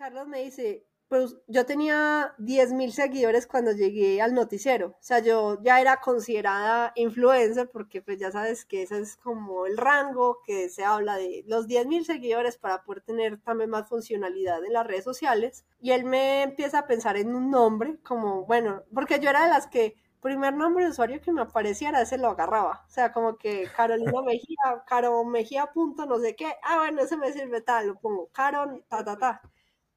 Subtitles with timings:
[0.00, 4.86] Carlos me dice, pues yo tenía 10 mil seguidores cuando llegué al noticiero.
[4.98, 9.66] O sea, yo ya era considerada influencer porque pues ya sabes que ese es como
[9.66, 13.90] el rango que se habla de los 10 mil seguidores para poder tener también más
[13.90, 15.66] funcionalidad en las redes sociales.
[15.82, 19.50] Y él me empieza a pensar en un nombre como, bueno, porque yo era de
[19.50, 22.84] las que primer nombre de usuario que me apareciera, ese lo agarraba.
[22.88, 26.54] O sea, como que Carolina Mejía, Caro Mejía punto no sé qué.
[26.62, 28.28] Ah, bueno, ese me sirve tal, lo pongo.
[28.32, 29.42] Caro, ta, ta, ta.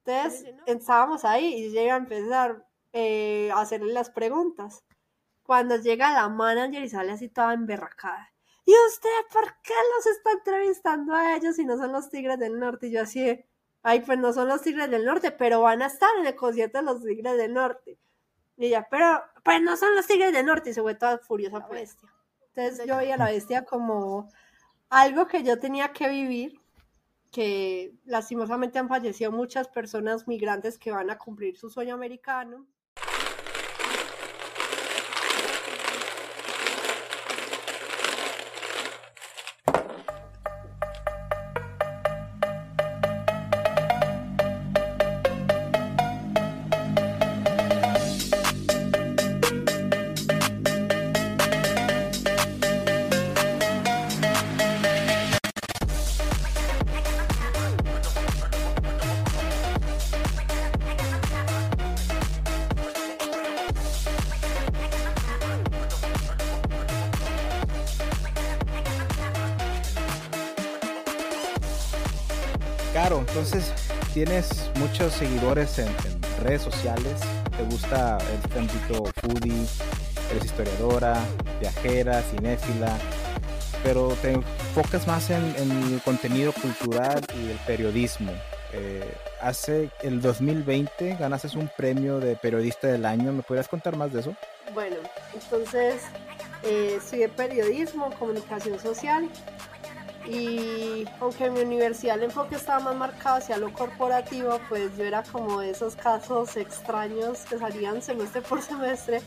[0.06, 4.84] Entonces, estábamos ahí y llega a empezar eh, a hacerle las preguntas.
[5.42, 8.32] Cuando llega la manager y sale así toda emberracada.
[8.66, 12.58] ¿Y usted por qué los está entrevistando a ellos si no son los Tigres del
[12.58, 12.86] Norte?
[12.86, 13.44] Y yo así,
[13.82, 16.78] ay, pues no son los Tigres del Norte, pero van a estar en el concierto
[16.78, 17.98] de los Tigres del Norte.
[18.56, 20.70] Y ella, pero, pues no son los Tigres del Norte.
[20.70, 22.08] Y se fue toda furiosa la bestia.
[22.54, 24.28] Entonces yo veía a la bestia como
[24.88, 26.60] algo que yo tenía que vivir
[27.34, 32.64] que lastimosamente han fallecido muchas personas migrantes que van a cumplir su sueño americano.
[74.24, 75.88] Tienes muchos seguidores en,
[76.42, 77.20] redes sociales,
[77.56, 79.66] te gusta el ámbito foodie,
[80.30, 81.18] eres historiadora,
[81.60, 82.96] viajera, cinéfila,
[83.82, 88.32] pero te enfocas más en, el contenido cultural y el periodismo.
[88.72, 94.12] Eh, hace el 2020 ganaste un premio de periodista del año, ¿me podrías contar más
[94.12, 94.34] de eso?
[94.72, 94.96] Bueno,
[95.34, 96.02] entonces
[96.62, 99.28] eh, estudié periodismo, comunicación social
[100.26, 105.04] y aunque en mi universidad el enfoque estaba más marcado hacia lo corporativo, pues yo
[105.04, 109.20] era como esos casos extraños que salían semestre por semestre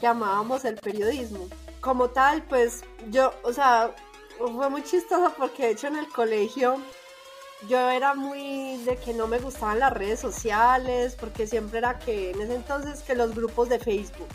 [0.00, 1.48] que amábamos el periodismo.
[1.80, 3.94] Como tal, pues yo, o sea,
[4.38, 6.78] fue muy chistoso porque de hecho en el colegio
[7.68, 12.32] yo era muy de que no me gustaban las redes sociales, porque siempre era que
[12.32, 14.28] en ese entonces que los grupos de Facebook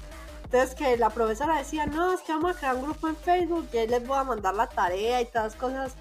[0.52, 3.70] entonces que la profesora decía, no, es que vamos a crear un grupo en Facebook
[3.72, 5.96] y ahí les voy a mandar la tarea y todas cosas.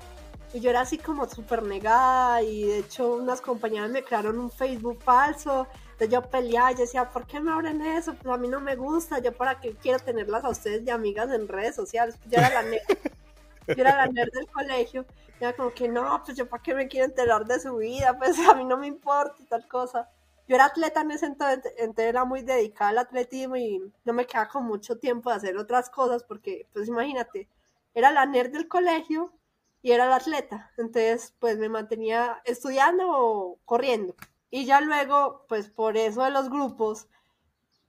[0.53, 4.51] Y yo era así como súper negada y de hecho unas compañeras me crearon un
[4.51, 5.69] Facebook falso.
[5.93, 8.13] Entonces yo peleaba y decía, ¿por qué me abren eso?
[8.15, 11.31] Pues a mí no me gusta, yo para qué quiero tenerlas a ustedes de amigas
[11.31, 12.17] en redes sociales.
[12.27, 12.83] Yo era la nerd,
[13.69, 15.07] yo era la nerd del colegio.
[15.41, 18.19] Y era como que no, pues yo para qué me quiero enterar de su vida,
[18.19, 20.09] pues a mí no me importa y tal cosa
[20.51, 24.27] yo era atleta en ese entonces, entonces era muy dedicada al atletismo y no me
[24.27, 27.49] quedaba con mucho tiempo de hacer otras cosas porque, pues imagínate,
[27.95, 29.33] era la nerd del colegio
[29.81, 34.17] y era la atleta, entonces pues me mantenía estudiando o corriendo.
[34.51, 37.07] Y ya luego, pues por eso de los grupos,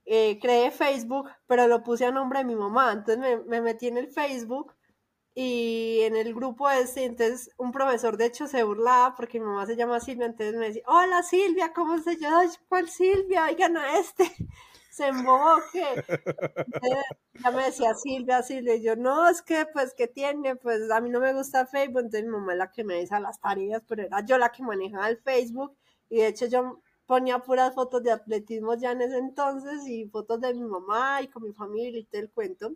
[0.04, 3.88] eh, creé Facebook, pero lo puse a nombre de mi mamá, entonces me, me metí
[3.88, 4.72] en el Facebook
[5.34, 9.64] y en el grupo ese, entonces un profesor de hecho se burlaba porque mi mamá
[9.66, 12.42] se llama Silvia, entonces me decía, hola Silvia, ¿cómo se llama?
[12.68, 13.46] ¿Cuál Silvia?
[13.46, 14.24] Oigan a este,
[14.90, 16.04] se emboque.
[17.42, 20.56] ya me decía Silvia, Silvia, yo, no, es que pues, ¿qué tiene?
[20.56, 23.18] Pues a mí no me gusta Facebook, entonces mi mamá es la que me dice
[23.18, 25.76] las tareas, pero era yo la que manejaba el Facebook,
[26.10, 30.42] y de hecho yo ponía puras fotos de atletismo ya en ese entonces, y fotos
[30.42, 32.72] de mi mamá y con mi familia y todo el cuento.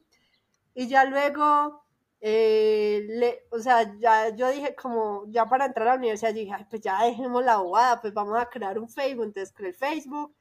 [0.75, 1.86] Y ya luego
[2.21, 6.55] eh, le, o sea, ya yo dije como, ya para entrar a la universidad, dije,
[6.71, 10.35] pues ya dejemos la bobada, pues vamos a crear un Facebook, entonces creé el Facebook.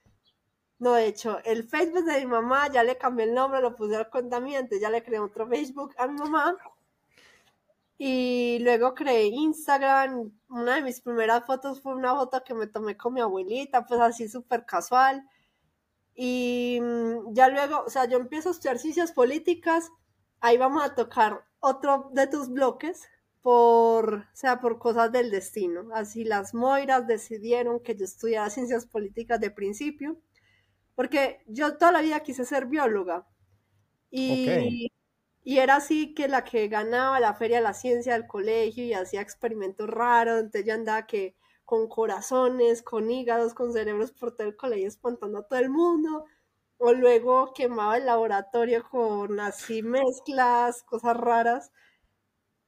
[0.80, 3.96] No, de hecho, el Facebook de mi mamá ya le cambié el nombre, lo puse
[3.96, 6.58] al contamiento, ya le creé otro Facebook a mi mamá.
[7.98, 10.32] Y luego creé Instagram.
[10.50, 14.00] Una de mis primeras fotos fue una foto que me tomé con mi abuelita, pues
[14.02, 15.28] así súper casual.
[16.16, 19.92] Y mm, ya luego, o sea, yo empiezo a estudiar ciencias políticas.
[20.46, 23.10] Ahí vamos a tocar otro de tus bloques
[23.42, 25.90] por, sea, por cosas del destino.
[25.92, 30.22] Así las Moiras decidieron que yo estudiara ciencias políticas de principio,
[30.94, 33.28] porque yo toda la vida quise ser bióloga.
[34.12, 34.92] Y,
[35.44, 38.94] y era así que la que ganaba la feria de la ciencia del colegio y
[38.94, 44.48] hacía experimentos raros, entonces yo andaba que con corazones, con hígados, con cerebros por todo
[44.48, 46.26] el colegio espantando a todo el mundo
[46.78, 51.72] o luego quemaba el laboratorio con así mezclas, cosas raras.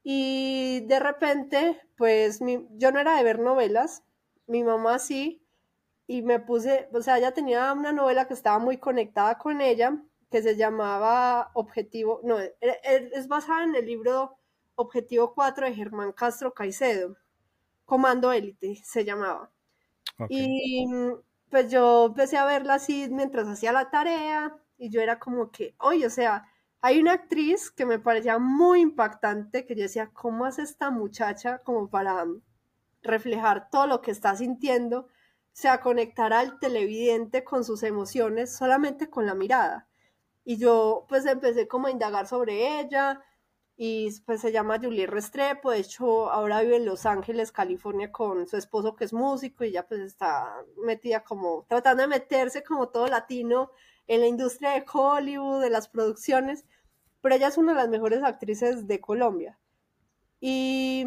[0.04, 2.40] Y de repente, pues
[2.72, 4.04] yo no era de ver novelas,
[4.48, 5.44] mi mamá sí,
[6.08, 10.02] y me puse, o sea, ella tenía una novela que estaba muy conectada con ella,
[10.32, 14.38] que se llamaba Objetivo, no, e, e, es basada en el libro
[14.76, 17.18] Objetivo 4 de Germán Castro Caicedo,
[17.86, 19.52] Comando Élite se llamaba.
[20.30, 20.86] Y
[21.50, 25.76] pues yo empecé a verla así mientras hacía la tarea y yo era como que,
[25.80, 26.46] oye, o sea,
[26.82, 31.60] hay una actriz que me parecía muy impactante, que yo decía, ¿cómo hace esta muchacha
[31.60, 32.26] como para
[33.02, 35.00] reflejar todo lo que está sintiendo?
[35.02, 35.10] O
[35.60, 39.88] sea, conectar al televidente con sus emociones solamente con la mirada.
[40.46, 43.22] Y yo pues empecé como a indagar sobre ella
[43.78, 48.48] y pues se llama Julie Restrepo, de hecho ahora vive en Los Ángeles, California con
[48.48, 50.52] su esposo que es músico y ya pues está
[50.84, 53.72] metida como tratando de meterse como todo latino
[54.08, 56.66] en la industria de Hollywood, de las producciones,
[57.22, 59.60] pero ella es una de las mejores actrices de Colombia.
[60.40, 61.02] Y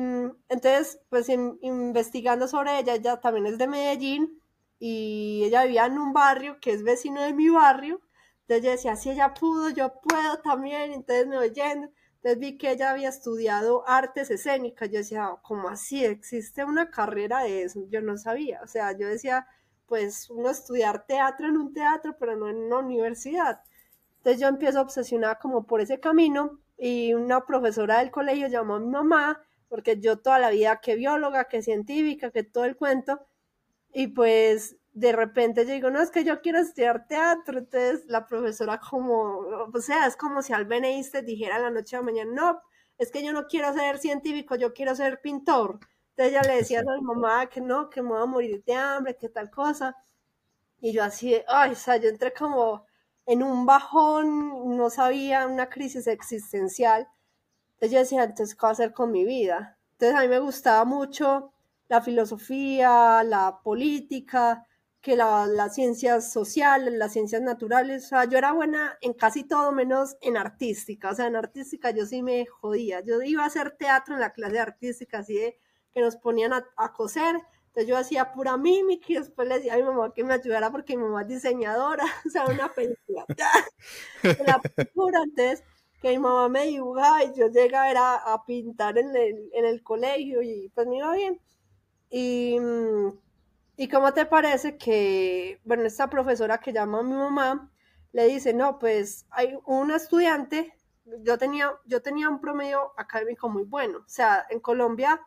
[0.49, 4.41] entonces, pues investigando sobre ella, ella también es de Medellín
[4.79, 8.01] y ella vivía en un barrio que es vecino de mi barrio.
[8.43, 10.93] Entonces yo decía, si ella pudo, yo puedo también.
[10.93, 11.91] Entonces me oyendo.
[12.23, 14.91] Entonces vi que ella había estudiado artes escénicas.
[14.91, 16.05] Yo decía, ¿cómo así?
[16.05, 17.81] ¿Existe una carrera de eso?
[17.89, 18.61] Yo no sabía.
[18.63, 19.47] O sea, yo decía,
[19.87, 23.63] pues uno estudiar teatro en un teatro, pero no en una universidad.
[24.19, 28.81] Entonces yo empiezo obsesionada como por ese camino y una profesora del colegio llamó a
[28.81, 33.27] mi mamá, porque yo toda la vida que bióloga, que científica, que todo el cuento,
[33.93, 38.27] y pues de repente yo digo, no, es que yo quiero estudiar teatro, entonces la
[38.27, 39.39] profesora como,
[39.73, 42.63] o sea, es como si Albert Einstein dijera la noche a la mañana, no,
[42.99, 45.79] es que yo no quiero ser científico, yo quiero ser pintor.
[46.11, 48.75] Entonces ella le decía a mi mamá que no, que me voy a morir de
[48.75, 49.97] hambre, que tal cosa.
[50.81, 52.85] Y yo así, ay, o sea, yo entré como
[53.27, 57.09] en un bajón, no sabía, una crisis existencial.
[57.75, 59.79] Entonces yo decía, entonces, ¿qué voy a hacer con mi vida?
[59.93, 61.53] Entonces a mí me gustaba mucho
[61.89, 64.67] la filosofía, la política,
[65.01, 69.73] que las ciencias sociales, las ciencias naturales, o sea, yo era buena en casi todo
[69.73, 73.77] menos en artística, o sea, en artística yo sí me jodía, yo iba a hacer
[73.79, 75.59] teatro en la clase de artística, así de
[75.95, 77.37] que nos ponían a, coser.
[77.69, 80.71] Entonces yo hacía pura mímica y después le decía a mi mamá que me ayudara
[80.71, 83.25] porque mi mamá es diseñadora, o sea, una película.
[84.47, 85.65] la pintura, entonces
[86.03, 89.83] que mi mamá me dibujaba y yo llegaba era a pintar en el, en el
[89.83, 91.41] colegio y pues me iba bien.
[92.11, 92.57] Y,
[93.81, 97.73] y cómo te parece que, bueno, esta profesora que llama a mi mamá
[98.13, 100.75] le dice, no, pues hay una estudiante,
[101.25, 105.23] yo tenía, yo tenía un promedio académico muy bueno, o sea, en Colombia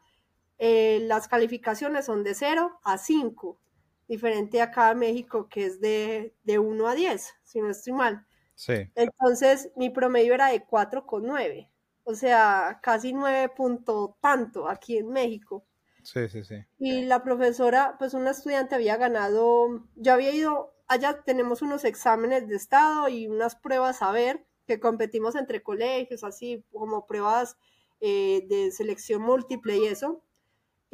[0.60, 3.60] eh, las calificaciones son de 0 a 5,
[4.08, 8.28] diferente acá en México que es de, de 1 a 10, si no estoy mal.
[8.54, 8.88] Sí.
[8.94, 11.72] Entonces mi promedio era de 4,9,
[12.04, 15.66] o sea, casi 9 punto tanto aquí en México.
[16.04, 16.56] Sí, sí, sí.
[16.80, 22.48] Y la profesora, pues una estudiante había ganado, yo había ido, allá tenemos unos exámenes
[22.48, 27.58] de estado y unas pruebas a ver, que competimos entre colegios, así como pruebas
[28.00, 30.24] eh, de selección múltiple y eso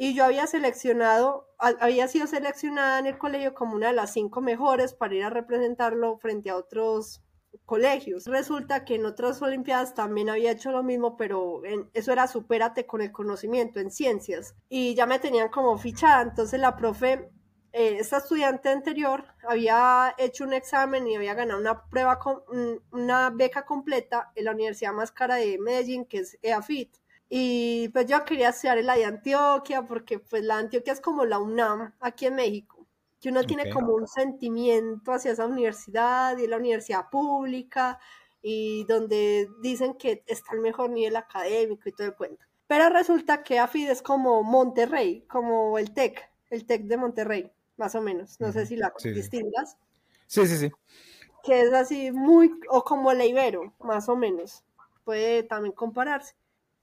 [0.02, 4.40] y yo había seleccionado, había sido seleccionada en el colegio como una de las cinco
[4.40, 7.20] mejores para ir a representarlo frente a otros
[7.66, 8.26] colegios.
[8.26, 11.62] Resulta que en otras Olimpiadas también había hecho lo mismo, pero
[11.94, 14.54] eso era supérate con el conocimiento en ciencias.
[14.68, 17.30] Y ya me tenían como fichada, entonces la profe,
[17.72, 22.42] eh, esta estudiante anterior, había hecho un examen y había ganado una prueba, con,
[22.90, 26.96] una beca completa en la universidad más cara de Medellín, que es EAFIT.
[27.28, 31.24] Y pues yo quería estudiar en la de Antioquia, porque pues la Antioquia es como
[31.24, 32.79] la UNAM aquí en México,
[33.20, 37.98] que uno tiene como un sentimiento hacia esa universidad y la universidad pública
[38.42, 42.44] y donde dicen que está el mejor nivel académico y todo el cuento.
[42.66, 47.94] Pero resulta que AFID es como Monterrey, como el TEC, el TEC de Monterrey, más
[47.94, 48.40] o menos.
[48.40, 49.76] No sé si la distingas.
[50.26, 50.70] Sí, sí, sí.
[51.42, 54.64] Que es así muy, o como el Ibero, más o menos.
[55.04, 56.34] Puede también compararse.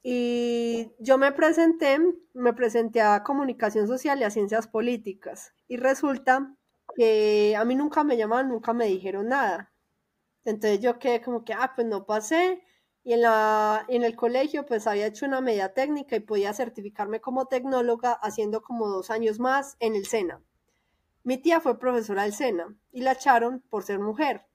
[0.09, 1.99] Y yo me presenté,
[2.33, 5.53] me presenté a comunicación social y a ciencias políticas.
[5.67, 6.55] Y resulta
[6.95, 9.73] que a mí nunca me llamaron, nunca me dijeron nada.
[10.45, 12.63] Entonces yo quedé como que, ah, pues no pasé.
[13.03, 17.19] Y en, la, en el colegio pues había hecho una media técnica y podía certificarme
[17.19, 20.41] como tecnóloga haciendo como dos años más en el SENA.
[21.25, 24.45] Mi tía fue profesora del SENA y la echaron por ser mujer,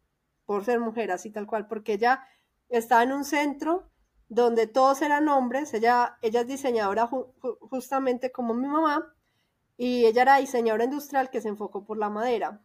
[0.46, 2.24] por ser mujer así tal cual, porque ella
[2.70, 3.91] estaba en un centro
[4.32, 7.06] donde todos eran hombres, ella, ella es diseñadora
[7.60, 9.14] justamente como mi mamá,
[9.76, 12.62] y ella era diseñadora industrial que se enfocó por la madera,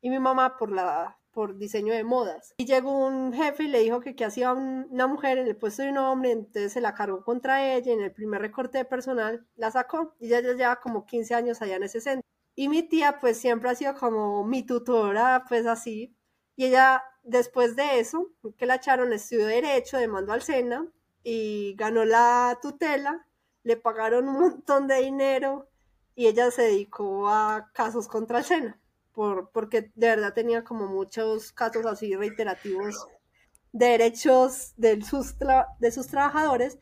[0.00, 2.54] y mi mamá por, la, por diseño de modas.
[2.58, 5.82] Y llegó un jefe y le dijo que qué hacía una mujer en el puesto
[5.82, 8.84] de un hombre, entonces se la cargó contra ella, y en el primer recorte de
[8.84, 12.28] personal la sacó, y ella ya lleva como 15 años allá en ese centro.
[12.54, 16.16] Y mi tía pues siempre ha sido como mi tutora, pues así.
[16.54, 20.88] Y ella después de eso, que la echaron, estudió derecho, demandó al Sena
[21.22, 23.26] y ganó la tutela,
[23.62, 25.68] le pagaron un montón de dinero
[26.14, 28.80] y ella se dedicó a casos contra el Sena,
[29.12, 33.06] por, porque de verdad tenía como muchos casos así reiterativos
[33.72, 35.36] de derechos de sus,
[35.78, 36.78] de sus trabajadores.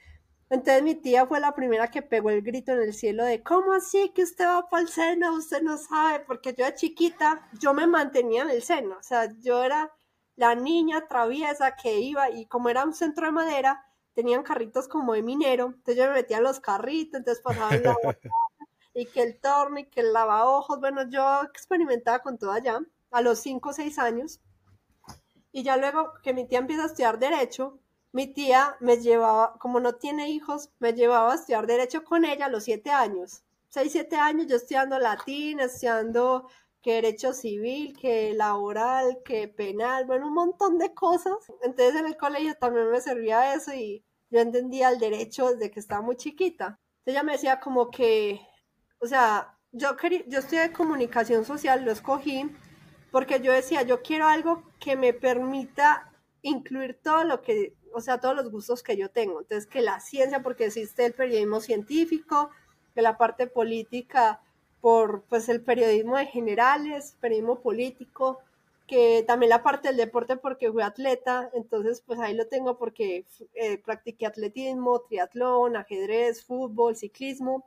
[0.49, 3.73] Entonces mi tía fue la primera que pegó el grito en el cielo de ¿cómo
[3.73, 5.35] así que usted va para el seno?
[5.35, 9.33] Usted no sabe, porque yo de chiquita, yo me mantenía en el seno, o sea,
[9.41, 9.93] yo era
[10.37, 13.86] la niña traviesa que iba y como era un centro de madera,
[14.17, 17.95] tenían carritos como de minero, entonces yo me metía en los carritos, entonces pasaba la
[18.95, 22.81] y que el torno y que el lavaojos, bueno, yo experimentaba con todo allá
[23.11, 24.41] a los 5 o 6 años
[25.53, 27.79] y ya luego que mi tía empieza a estudiar derecho,
[28.13, 32.47] mi tía me llevaba, como no tiene hijos, me llevaba a estudiar derecho con ella
[32.47, 33.43] a los 7 años.
[33.69, 36.49] 6, 7 años yo estudiando latín, estudiando
[36.81, 41.35] que derecho civil, que laboral, que penal, bueno, un montón de cosas.
[41.63, 45.81] Entonces en el colegio también me servía eso y yo entendía el derecho desde que
[45.81, 46.79] estaba muy chiquita.
[46.99, 48.41] Entonces ella me decía como que,
[48.99, 52.51] o sea, yo, quería, yo estudié comunicación social, lo escogí
[53.11, 58.21] porque yo decía, yo quiero algo que me permita incluir todo lo que, o sea,
[58.21, 59.41] todos los gustos que yo tengo.
[59.41, 62.51] Entonces, que la ciencia, porque existe el periodismo científico,
[62.95, 64.43] que la parte política
[64.81, 68.39] por pues el periodismo de generales, periodismo político,
[68.87, 73.27] que también la parte del deporte porque fui atleta, entonces pues ahí lo tengo porque
[73.55, 77.65] eh, practiqué atletismo, triatlón, ajedrez, fútbol, ciclismo.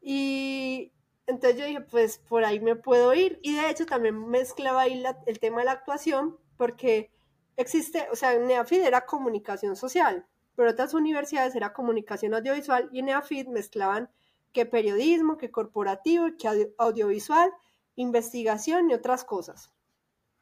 [0.00, 0.92] Y
[1.26, 3.38] entonces yo dije, pues por ahí me puedo ir.
[3.42, 7.10] Y de hecho también mezclaba ahí el tema de la actuación porque
[7.56, 10.26] existe, o sea, NEAFID era comunicación social,
[10.56, 14.10] pero otras universidades era comunicación audiovisual y en NEAFID mezclaban
[14.52, 17.50] que periodismo, que corporativo, que audiovisual,
[17.96, 19.70] investigación y otras cosas.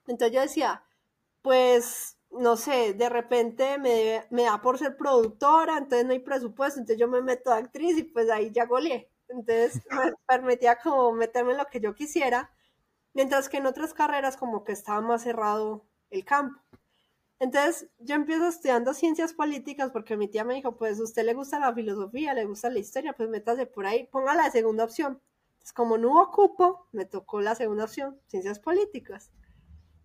[0.07, 0.85] Entonces yo decía,
[1.43, 6.99] pues, no sé, de repente me, da por ser productora, entonces no hay presupuesto, entonces
[7.01, 9.11] yo me meto a actriz y pues ahí ya goleé.
[9.29, 12.51] Entonces me permitía como meterme en lo que yo quisiera,
[13.15, 16.61] mientras que en otras carreras como que estaba más cerrado el campo.
[17.39, 21.35] Entonces yo empiezo estudiando ciencias políticas porque mi tía me dijo, pues a usted le
[21.35, 25.21] gusta la filosofía, le gusta la historia, pues métase por ahí, ponga la segunda opción.
[25.55, 29.31] Entonces como no hubo cupo, me tocó la segunda opción, ciencias políticas.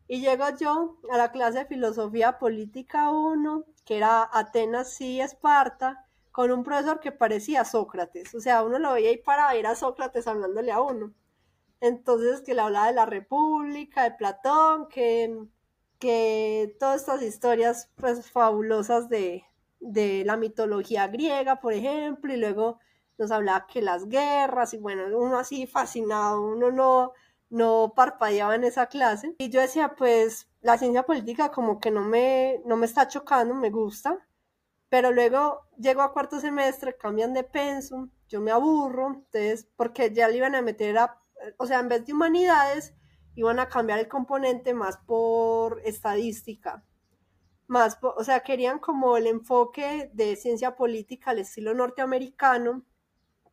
[0.07, 6.05] Y llego yo a la clase de filosofía política 1, que era Atenas y Esparta,
[6.31, 8.33] con un profesor que parecía Sócrates.
[8.35, 11.13] O sea, uno lo veía ahí para a Sócrates hablándole a uno.
[11.81, 15.47] Entonces, que le hablaba de la República, de Platón, que
[15.99, 19.43] que todas estas historias pues fabulosas de,
[19.79, 22.79] la mitología griega, por ejemplo, y luego
[23.17, 27.13] nos hablaba que las guerras, y bueno, uno así fascinado, uno no,
[27.49, 29.35] no parpadeaba en esa clase.
[29.37, 33.53] Y yo decía, pues la ciencia política como que no me, no me está chocando,
[33.53, 34.27] me gusta,
[34.89, 40.27] pero luego llego a cuarto semestre, cambian de pensum, yo me aburro, entonces, porque ya
[40.27, 41.21] le iban a meter a,
[41.57, 42.93] o sea, en vez de humanidades,
[43.35, 46.83] iban a cambiar el componente más por estadística,
[47.67, 52.83] más, o sea, querían como el enfoque de ciencia política al estilo norteamericano,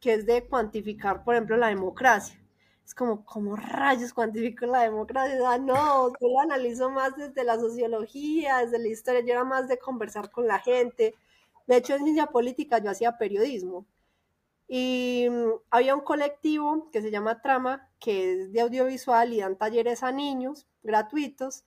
[0.00, 2.43] que es de cuantificar, por ejemplo, la democracia.
[2.84, 5.38] Es como, ¿cómo rayos cuantifico la democracia?
[5.46, 9.68] Ah, no, yo lo analizo más desde la sociología, desde la historia, yo era más
[9.68, 11.14] de conversar con la gente.
[11.66, 13.86] De hecho, en ciencia política yo hacía periodismo.
[14.68, 19.56] Y mm, había un colectivo que se llama Trama, que es de audiovisual y dan
[19.56, 21.64] talleres a niños gratuitos.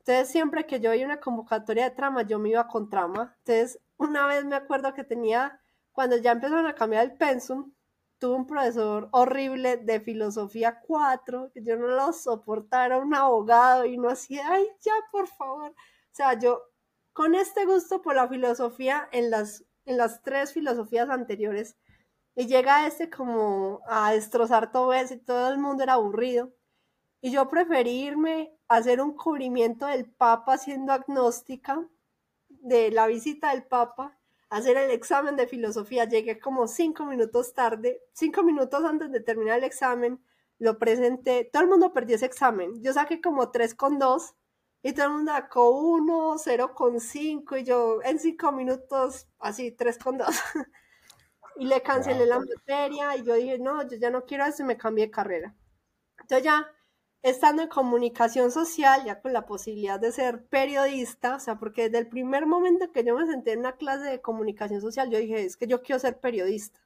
[0.00, 3.34] Entonces, siempre que yo veía una convocatoria de Trama, yo me iba con Trama.
[3.38, 5.60] Entonces, una vez me acuerdo que tenía,
[5.92, 7.72] cuando ya empezaron a cambiar el pensum,
[8.20, 13.96] tuve un profesor horrible de filosofía 4, que yo no lo soportaba, un abogado y
[13.96, 15.70] no hacía, ay, ya, por favor.
[15.70, 16.62] O sea, yo
[17.12, 21.76] con este gusto por la filosofía en las, en las tres filosofías anteriores,
[22.36, 26.52] y llega este como a destrozar todo eso y todo el mundo era aburrido.
[27.20, 31.86] Y yo preferí irme a hacer un cubrimiento del Papa siendo agnóstica
[32.48, 34.18] de la visita del Papa,
[34.50, 36.04] hacer el examen de filosofía.
[36.04, 40.22] Llegué como cinco minutos tarde, cinco minutos antes de terminar el examen,
[40.58, 41.48] lo presenté.
[41.50, 42.82] Todo el mundo perdió ese examen.
[42.82, 44.34] Yo saqué como tres con dos
[44.82, 49.70] y todo el mundo sacó uno, cero con cinco y yo en cinco minutos así,
[49.72, 50.28] tres con dos.
[51.56, 54.66] y le cancelé la materia y yo dije, no, yo ya no quiero eso y
[54.66, 55.54] me cambié de carrera.
[56.20, 56.66] Entonces ya
[57.22, 61.98] estando en comunicación social, ya con la posibilidad de ser periodista, o sea, porque desde
[61.98, 65.44] el primer momento que yo me senté en una clase de comunicación social, yo dije,
[65.44, 66.80] es que yo quiero ser periodista.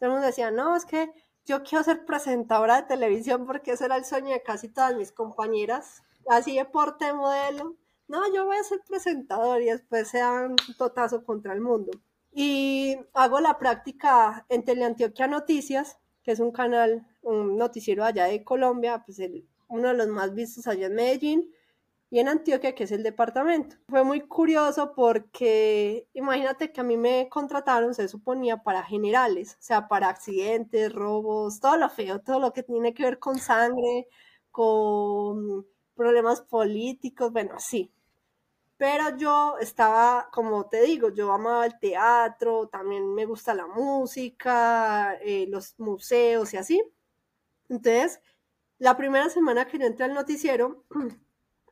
[0.00, 1.10] El mundo decía, no, es que
[1.44, 5.12] yo quiero ser presentadora de televisión porque ese era el sueño de casi todas mis
[5.12, 7.76] compañeras, así deporte, modelo.
[8.08, 11.92] No, yo voy a ser presentador y después se dan un totazo contra el mundo.
[12.32, 18.44] Y hago la práctica en Teleantioquia Noticias, que es un canal, un noticiero allá de
[18.44, 21.52] Colombia, pues el, uno de los más vistos allá en Medellín
[22.10, 23.76] y en Antioquia, que es el departamento.
[23.88, 29.62] Fue muy curioso porque imagínate que a mí me contrataron, se suponía, para generales, o
[29.62, 34.08] sea, para accidentes, robos, todo lo feo, todo lo que tiene que ver con sangre,
[34.50, 37.92] con problemas políticos, bueno, sí.
[38.76, 45.14] Pero yo estaba, como te digo, yo amaba el teatro, también me gusta la música,
[45.22, 46.82] eh, los museos y así.
[47.68, 48.20] Entonces,
[48.78, 50.84] la primera semana que yo entré al noticiero,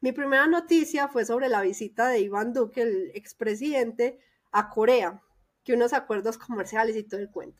[0.04, 4.20] Mi primera noticia fue sobre la visita de Iván Duque, el expresidente,
[4.52, 5.22] a Corea,
[5.64, 7.58] que unos acuerdos comerciales y todo el cuento.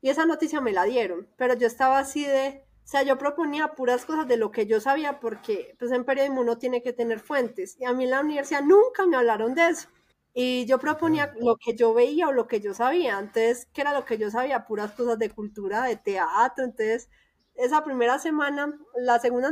[0.00, 3.74] Y esa noticia me la dieron, pero yo estaba así de, o sea, yo proponía
[3.74, 7.20] puras cosas de lo que yo sabía porque pues en periodismo uno tiene que tener
[7.20, 9.88] fuentes y a mí en la universidad nunca me hablaron de eso.
[10.32, 13.18] Y yo proponía lo que yo veía o lo que yo sabía.
[13.18, 14.64] Entonces, ¿qué era lo que yo sabía?
[14.64, 16.64] Puras cosas de cultura, de teatro.
[16.64, 17.10] Entonces,
[17.56, 19.50] esa primera semana, la segunda,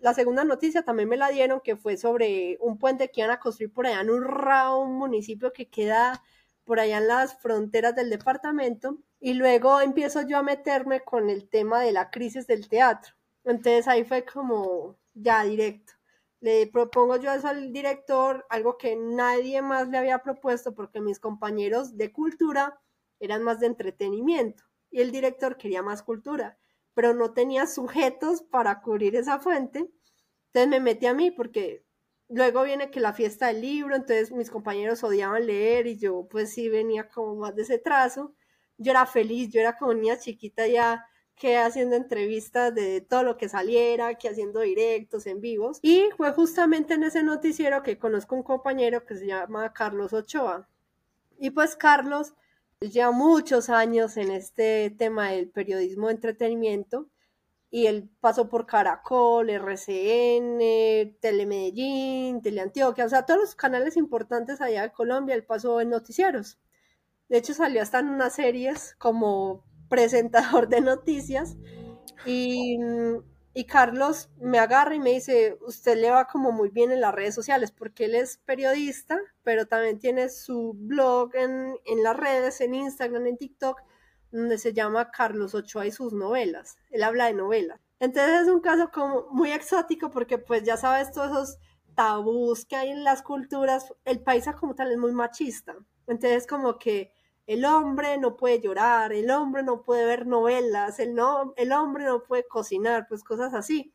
[0.00, 3.40] la segunda noticia también me la dieron, que fue sobre un puente que iban a
[3.40, 6.22] construir por allá en Urrao, un municipio que queda
[6.64, 8.98] por allá en las fronteras del departamento.
[9.18, 13.14] Y luego empiezo yo a meterme con el tema de la crisis del teatro.
[13.44, 15.94] Entonces ahí fue como ya directo.
[16.40, 21.18] Le propongo yo eso al director, algo que nadie más le había propuesto porque mis
[21.20, 22.80] compañeros de cultura
[23.20, 26.58] eran más de entretenimiento y el director quería más cultura
[26.94, 29.90] pero no tenía sujetos para cubrir esa fuente.
[30.48, 31.84] Entonces me metí a mí porque
[32.28, 36.52] luego viene que la fiesta del libro, entonces mis compañeros odiaban leer y yo pues
[36.52, 38.34] sí venía como más de ese trazo.
[38.78, 43.36] Yo era feliz, yo era como niña chiquita ya que haciendo entrevistas de todo lo
[43.36, 45.78] que saliera, que haciendo directos en vivos.
[45.82, 50.68] Y fue justamente en ese noticiero que conozco un compañero que se llama Carlos Ochoa.
[51.38, 52.34] Y pues Carlos
[52.90, 57.08] ya muchos años en este tema del periodismo de entretenimiento
[57.70, 64.82] y él pasó por Caracol, RCN, Telemedellín, Teleantioquia, o sea, todos los canales importantes allá
[64.82, 66.58] de Colombia, él pasó en noticieros.
[67.28, 71.56] De hecho, salió hasta en unas series como presentador de noticias
[72.26, 72.78] y
[73.54, 77.14] y Carlos me agarra y me dice, usted le va como muy bien en las
[77.14, 82.74] redes sociales, porque él es periodista, pero también tiene su blog en, las redes, en
[82.74, 83.82] Instagram, en TikTok,
[84.30, 86.78] donde se llama Carlos Ochoa y sus novelas.
[86.90, 87.78] Él habla de novelas.
[88.00, 91.58] Entonces es un caso como muy exótico porque pues ya sabes todos esos
[91.94, 93.92] tabús que hay en las culturas.
[94.06, 95.76] El país como tal es muy machista.
[96.06, 97.12] Entonces como que
[97.52, 102.04] el hombre no puede llorar, el hombre no puede ver novelas, el, no, el hombre
[102.04, 103.92] no puede cocinar, pues cosas así.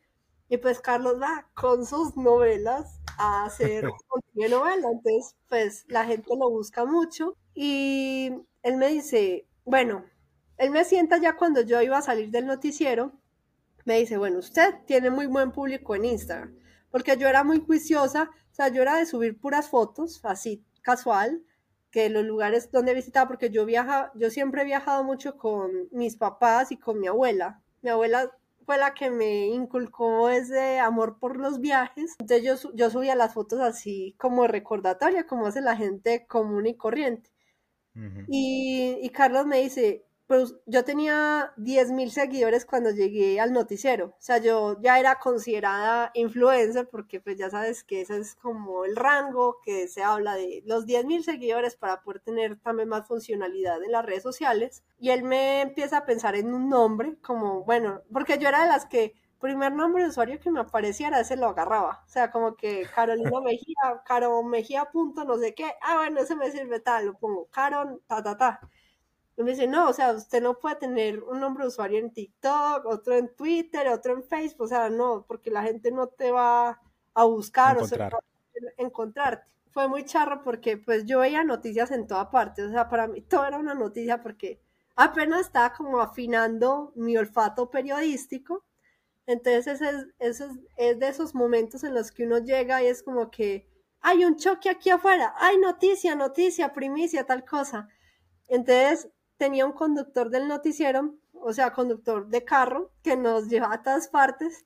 [0.47, 3.85] Y pues Carlos va con sus novelas a hacer
[4.35, 10.05] una novela, entonces pues la gente lo busca mucho y él me dice, bueno,
[10.57, 13.11] él me sienta ya cuando yo iba a salir del noticiero,
[13.85, 16.55] me dice, bueno, usted tiene muy buen público en Instagram,
[16.91, 21.43] porque yo era muy juiciosa, o sea, yo era de subir puras fotos, así casual,
[21.91, 26.15] que los lugares donde visitaba, porque yo viaja, yo siempre he viajado mucho con mis
[26.17, 27.61] papás y con mi abuela.
[27.81, 28.31] Mi abuela
[28.65, 32.15] fue la que me inculcó ese amor por los viajes.
[32.19, 36.75] Entonces yo, yo subía las fotos así como recordatoria, como hace la gente común y
[36.75, 37.31] corriente.
[38.27, 44.07] y, y Carlos me dice, pues yo tenía 10.000 seguidores cuando llegué al noticiero.
[44.07, 48.83] O sea, yo ya era considerada influencer porque pues ya sabes que ese es como
[48.85, 53.81] el rango que se habla de los 10.000 seguidores para poder tener también más funcionalidad
[53.83, 54.83] en las redes sociales.
[54.99, 58.67] Y él me empieza a pensar en un nombre como, bueno, porque yo era de
[58.69, 62.03] las que primer nombre de usuario que me apareciera, ese lo agarraba.
[62.05, 65.71] O sea, como que Carolina Mejía, Caro Mejía punto no sé qué.
[65.81, 67.47] Ah, bueno, ese me sirve tal, lo pongo.
[67.51, 68.59] Caro, ta, ta, ta.
[69.37, 72.11] Y me dice, no, o sea, usted no puede tener un nombre de usuario en
[72.11, 76.31] TikTok, otro en Twitter, otro en Facebook, o sea, no, porque la gente no te
[76.31, 76.81] va
[77.13, 78.09] a buscar o sea,
[78.77, 79.45] encontrarte.
[79.71, 83.21] Fue muy charro porque pues yo veía noticias en toda parte, o sea, para mí
[83.21, 84.59] todo era una noticia porque
[84.95, 88.63] apenas estaba como afinando mi olfato periodístico.
[89.27, 90.41] Entonces ese es,
[90.77, 93.69] es de esos momentos en los que uno llega y es como que
[94.01, 97.87] hay un choque aquí afuera, hay noticia, noticia, primicia, tal cosa.
[98.47, 103.83] Entonces tenía un conductor del noticiero, o sea, conductor de carro, que nos llevaba a
[103.83, 104.65] todas partes,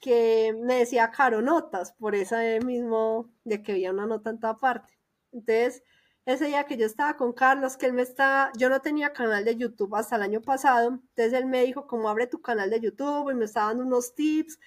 [0.00, 4.58] que me decía caro notas, por esa mismo de que había una nota en toda
[4.58, 4.98] parte.
[5.32, 5.82] Entonces,
[6.26, 9.44] ese día que yo estaba con Carlos, que él me está, yo no tenía canal
[9.44, 12.80] de YouTube hasta el año pasado, entonces él me dijo como abre tu canal de
[12.80, 14.58] YouTube y me estaba dando unos tips,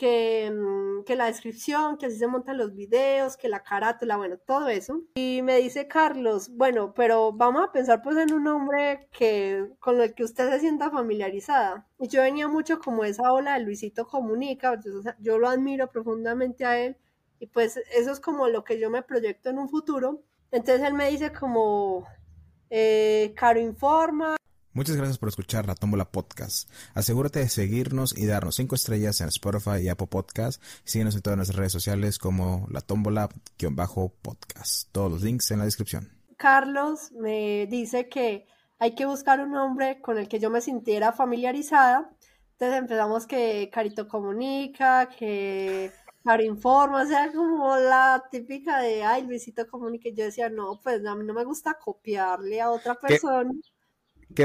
[0.00, 4.38] que, mm, que la descripción, que así se montan los videos, que la carátula, bueno,
[4.38, 5.02] todo eso.
[5.14, 10.00] Y me dice Carlos, bueno, pero vamos a pensar pues en un hombre que, con
[10.00, 11.86] el que usted se sienta familiarizada.
[11.98, 14.80] Y yo venía mucho como esa ola de Luisito Comunica,
[15.20, 16.96] yo, lo admiro profundamente a él
[17.38, 20.22] y pues eso es como lo que yo me proyecto en un futuro.
[20.50, 22.06] Entonces él me dice como,
[22.70, 24.39] eh, Caro informa.
[24.72, 26.70] Muchas gracias por escuchar La Tómbola Podcast.
[26.94, 30.62] Asegúrate de seguirnos y darnos 5 estrellas en Spotify y Apple Podcast.
[30.84, 34.92] Síguenos en todas nuestras redes sociales como La Tómbola-podcast.
[34.92, 36.12] Todos los links en la descripción.
[36.36, 38.46] Carlos me dice que
[38.78, 42.08] hay que buscar un hombre con el que yo me sintiera familiarizada.
[42.52, 45.90] Entonces empezamos que Carito comunica, que
[46.22, 50.10] Caro informa, o sea, como la típica de, ay, Luisito comunica.
[50.10, 53.50] Yo decía, no, pues a mí no me gusta copiarle a otra persona.
[53.50, 53.79] Qué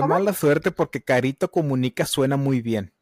[0.07, 2.93] mala suerte porque Carito comunica suena muy bien.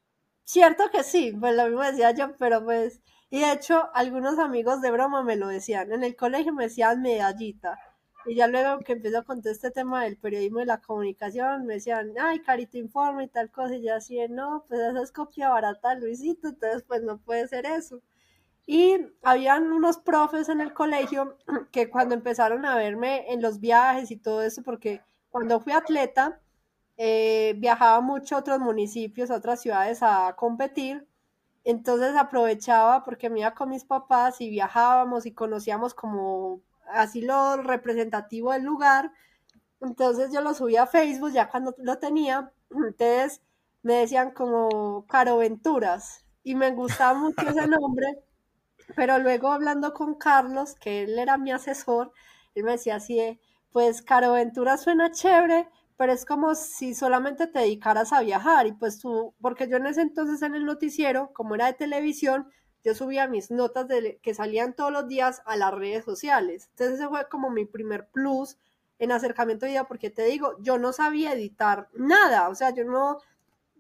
[0.44, 4.82] Cierto que sí, pues lo mismo decía yo, pero pues, y de hecho algunos amigos
[4.82, 7.80] de broma me lo decían, en el colegio me decían medallita,
[8.26, 11.76] y ya luego que empezó a contar este tema del periodismo y la comunicación, me
[11.76, 15.50] decían, ay, Carito informa y tal cosa, y yo así, no, pues eso es copia
[15.50, 18.02] barata Luisito, entonces pues no puede ser eso.
[18.66, 21.38] Y habían unos profes en el colegio
[21.72, 26.40] que cuando empezaron a verme en los viajes y todo eso, porque cuando fui atleta,
[26.98, 31.08] eh, viajaba mucho a otros municipios, a otras ciudades a competir.
[31.64, 37.58] Entonces aprovechaba porque me iba con mis papás y viajábamos y conocíamos como así lo
[37.58, 39.12] representativo del lugar.
[39.82, 42.52] Entonces yo lo subía a Facebook ya cuando lo tenía.
[42.72, 43.42] Entonces
[43.82, 48.08] me decían como Caro Venturas y me gustaba mucho ese nombre.
[48.96, 52.12] Pero luego hablando con Carlos, que él era mi asesor,
[52.56, 53.40] él me decía así,
[53.72, 58.74] pues Caro Venturas suena chévere, pero es como si solamente te dedicaras a viajar y
[58.74, 62.48] pues tú, porque yo en ese entonces en el noticiero, como era de televisión,
[62.84, 66.68] yo subía mis notas de, que salían todos los días a las redes sociales.
[66.72, 68.58] Entonces ese fue como mi primer plus
[69.00, 72.86] en acercamiento a vida, porque te digo, yo no sabía editar nada, o sea, yo
[72.86, 73.20] no,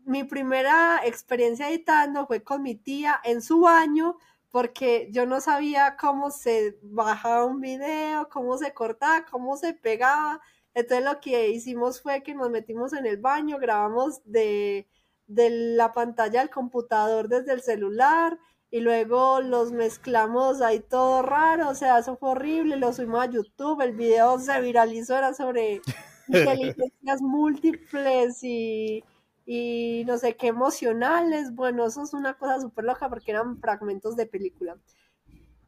[0.05, 4.17] mi primera experiencia editando fue con mi tía en su baño,
[4.51, 10.41] porque yo no sabía cómo se bajaba un video, cómo se cortaba, cómo se pegaba.
[10.73, 14.87] Entonces lo que hicimos fue que nos metimos en el baño, grabamos de,
[15.27, 21.75] la pantalla del computador desde el celular y luego los mezclamos ahí todo raro, o
[21.75, 25.81] sea, eso fue horrible, lo subimos a YouTube, el video se viralizó, era sobre
[26.27, 29.03] inteligencias múltiples y,
[29.45, 34.15] y no sé qué emocionales, bueno, eso es una cosa súper loca porque eran fragmentos
[34.15, 34.77] de película.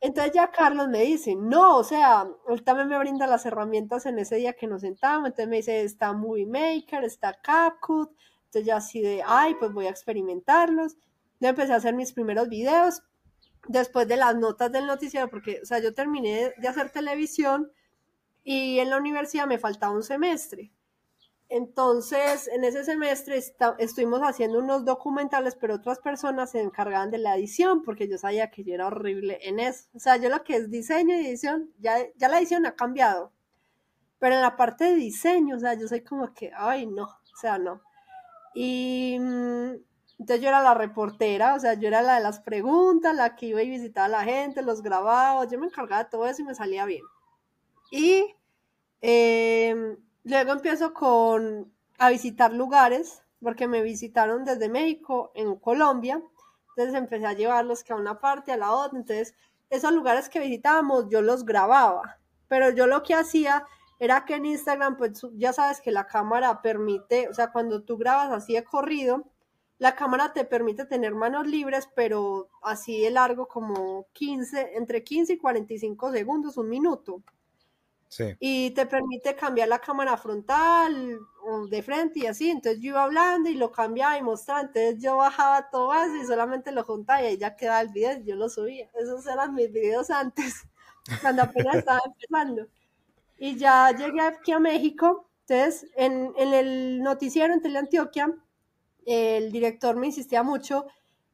[0.01, 4.19] Entonces ya Carlos me dice, no, o sea, él también me brinda las herramientas en
[4.19, 8.11] ese día que nos sentamos, entonces me dice, está Movie Maker, está CapCut,
[8.45, 10.97] entonces ya así de, ay, pues voy a experimentarlos.
[11.39, 13.03] Yo empecé a hacer mis primeros videos
[13.67, 17.71] después de las notas del noticiero, porque, o sea, yo terminé de hacer televisión
[18.43, 20.71] y en la universidad me faltaba un semestre.
[21.47, 23.37] Entonces, en ese semestre
[23.77, 28.49] estuvimos haciendo unos documentales, pero otras personas se encargaban de la edición, porque yo sabía
[28.49, 29.87] que yo era horrible en eso.
[29.93, 33.31] O sea, yo lo que es diseño y edición, ya, ya la edición ha cambiado.
[34.17, 37.37] Pero en la parte de diseño, o sea, yo soy como que, ay, no, o
[37.39, 37.81] sea, no.
[38.55, 39.75] Y mm,
[40.19, 43.47] entonces yo era la reportera, o sea, yo era la de las preguntas, la que
[43.47, 46.45] iba y visitaba a la gente, los grababa, yo me encargaba de todo eso y
[46.45, 47.03] me salía bien.
[47.91, 48.35] Y
[49.01, 56.19] eh, Luego empiezo con a visitar lugares, porque me visitaron desde México, en Colombia.
[56.69, 58.97] Entonces empecé a llevarlos que a una parte, a la otra.
[58.97, 59.35] Entonces,
[59.69, 62.17] esos lugares que visitábamos, yo los grababa.
[62.47, 63.67] Pero yo lo que hacía
[63.99, 67.95] era que en Instagram, pues ya sabes que la cámara permite, o sea, cuando tú
[67.95, 69.25] grabas así de corrido,
[69.77, 75.33] la cámara te permite tener manos libres, pero así de largo como 15, entre 15
[75.33, 77.21] y 45 segundos, un minuto.
[78.39, 82.49] Y te permite cambiar la cámara frontal o de frente y así.
[82.49, 84.61] Entonces yo iba hablando y lo cambiaba y mostraba.
[84.61, 88.19] Entonces yo bajaba todo eso y solamente lo juntaba y ahí ya quedaba el video
[88.19, 88.89] y yo lo subía.
[88.95, 90.67] Esos eran mis videos antes,
[91.21, 92.67] cuando apenas estaba empezando.
[93.37, 95.29] Y ya llegué aquí a México.
[95.47, 98.33] Entonces, en, en el noticiero en Teleantioquia,
[99.05, 100.87] el director me insistía mucho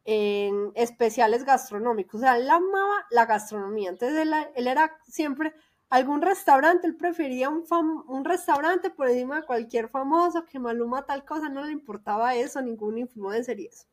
[0.04, 2.20] en especiales gastronómicos.
[2.20, 3.90] O sea, él amaba la gastronomía.
[3.90, 5.54] Entonces, él, él era siempre
[5.92, 7.66] algún restaurante, él prefería un,
[8.08, 12.62] un restaurante por encima de cualquier famoso, que Maluma tal cosa, no le importaba eso,
[12.62, 13.86] ningún influencer y eso.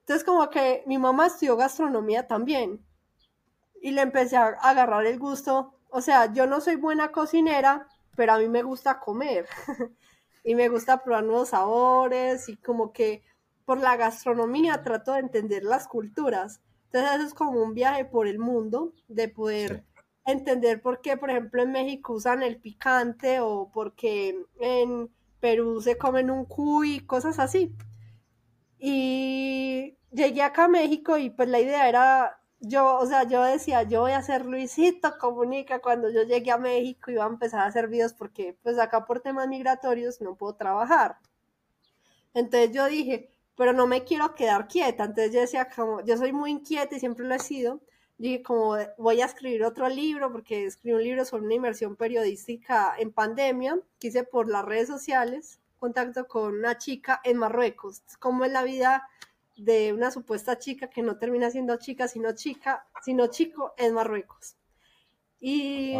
[0.00, 2.84] Entonces como que mi mamá estudió gastronomía también
[3.80, 8.32] y le empecé a agarrar el gusto, o sea, yo no soy buena cocinera, pero
[8.32, 9.46] a mí me gusta comer
[10.44, 13.22] y me gusta probar nuevos sabores y como que
[13.64, 16.60] por la gastronomía trato de entender las culturas.
[16.86, 19.84] Entonces eso es como un viaje por el mundo, de poder
[20.26, 25.80] entender por qué, por ejemplo, en México usan el picante o por qué en Perú
[25.80, 27.74] se comen un cuy, cosas así.
[28.78, 33.82] Y llegué acá a México y pues la idea era, yo, o sea, yo decía,
[33.84, 37.66] yo voy a hacer Luisito Comunica cuando yo llegué a México iba a empezar a
[37.66, 41.18] hacer videos porque pues acá por temas migratorios no puedo trabajar.
[42.34, 45.04] Entonces yo dije, pero no me quiero quedar quieta.
[45.04, 47.80] Entonces yo decía, como, yo soy muy inquieta y siempre lo he sido.
[48.20, 52.94] Dije, como voy a escribir otro libro, porque escribí un libro sobre una inmersión periodística
[52.98, 58.02] en pandemia, que hice por las redes sociales, contacto con una chica en Marruecos.
[58.18, 59.08] Cómo es la vida
[59.56, 64.54] de una supuesta chica que no termina siendo chica, sino chica, sino chico en Marruecos.
[65.40, 65.94] Y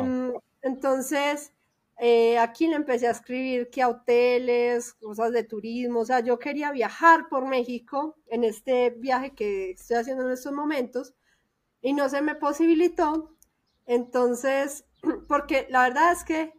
[0.61, 1.55] entonces
[1.99, 6.39] eh, aquí le empecé a escribir que a hoteles, cosas de turismo, o sea, yo
[6.39, 11.15] quería viajar por México en este viaje que estoy haciendo en estos momentos
[11.83, 13.37] y no se me posibilitó.
[13.87, 14.85] Entonces,
[15.29, 16.53] porque la verdad es que,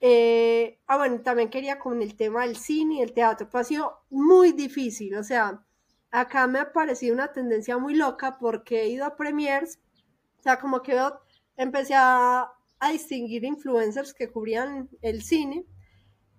[0.00, 3.64] eh, ah, bueno, también quería con el tema del cine y el teatro, pero ha
[3.64, 5.62] sido muy difícil, o sea,
[6.10, 9.78] acá me ha parecido una tendencia muy loca porque he ido a premiers,
[10.38, 10.98] o sea, como que
[11.56, 15.66] empecé a a distinguir influencers que cubrían el cine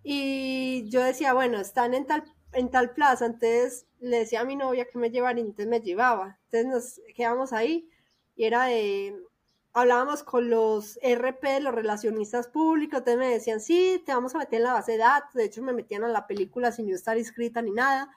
[0.04, 4.56] y yo decía, bueno, están en tal, en tal plaza, entonces le decía a mi
[4.56, 6.39] novia que me llevara y entonces me llevaba.
[6.46, 7.88] Entonces nos quedamos ahí
[8.36, 9.15] y era de,
[9.74, 14.58] hablábamos con los RP, los relacionistas públicos, entonces me decían, sí, te vamos a meter
[14.58, 17.17] en la base de datos, de hecho me metían a la película sin yo estar
[17.17, 18.10] inscrita ni nada,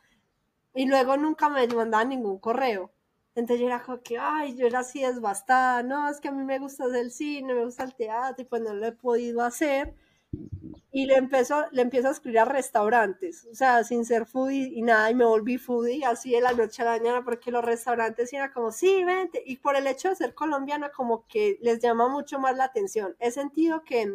[0.74, 2.90] y luego nunca me mandaban ningún correo.
[3.36, 6.44] Entonces yo era como que, ay, yo era así desbastada, no, es que a mí
[6.44, 9.94] me gusta el cine, me gusta el teatro, y pues no lo he podido hacer.
[10.96, 14.82] Y le empiezo, le empiezo a escribir a restaurantes, o sea, sin ser foodie y
[14.82, 18.32] nada, y me volví foodie así de la noche a la mañana, porque los restaurantes
[18.32, 22.08] era como, sí, vente, y por el hecho de ser colombiana, como que les llama
[22.08, 23.16] mucho más la atención.
[23.18, 24.08] He sentido que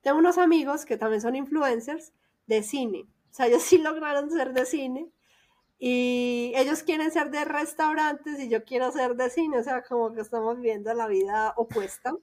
[0.00, 2.12] tengo unos amigos que también son influencers
[2.46, 5.10] de cine, o sea, ellos sí lograron ser de cine,
[5.78, 10.12] y ellos quieren ser de restaurantes y yo quiero ser de cine, o sea, como
[10.12, 12.14] que estamos viendo la vida opuesta.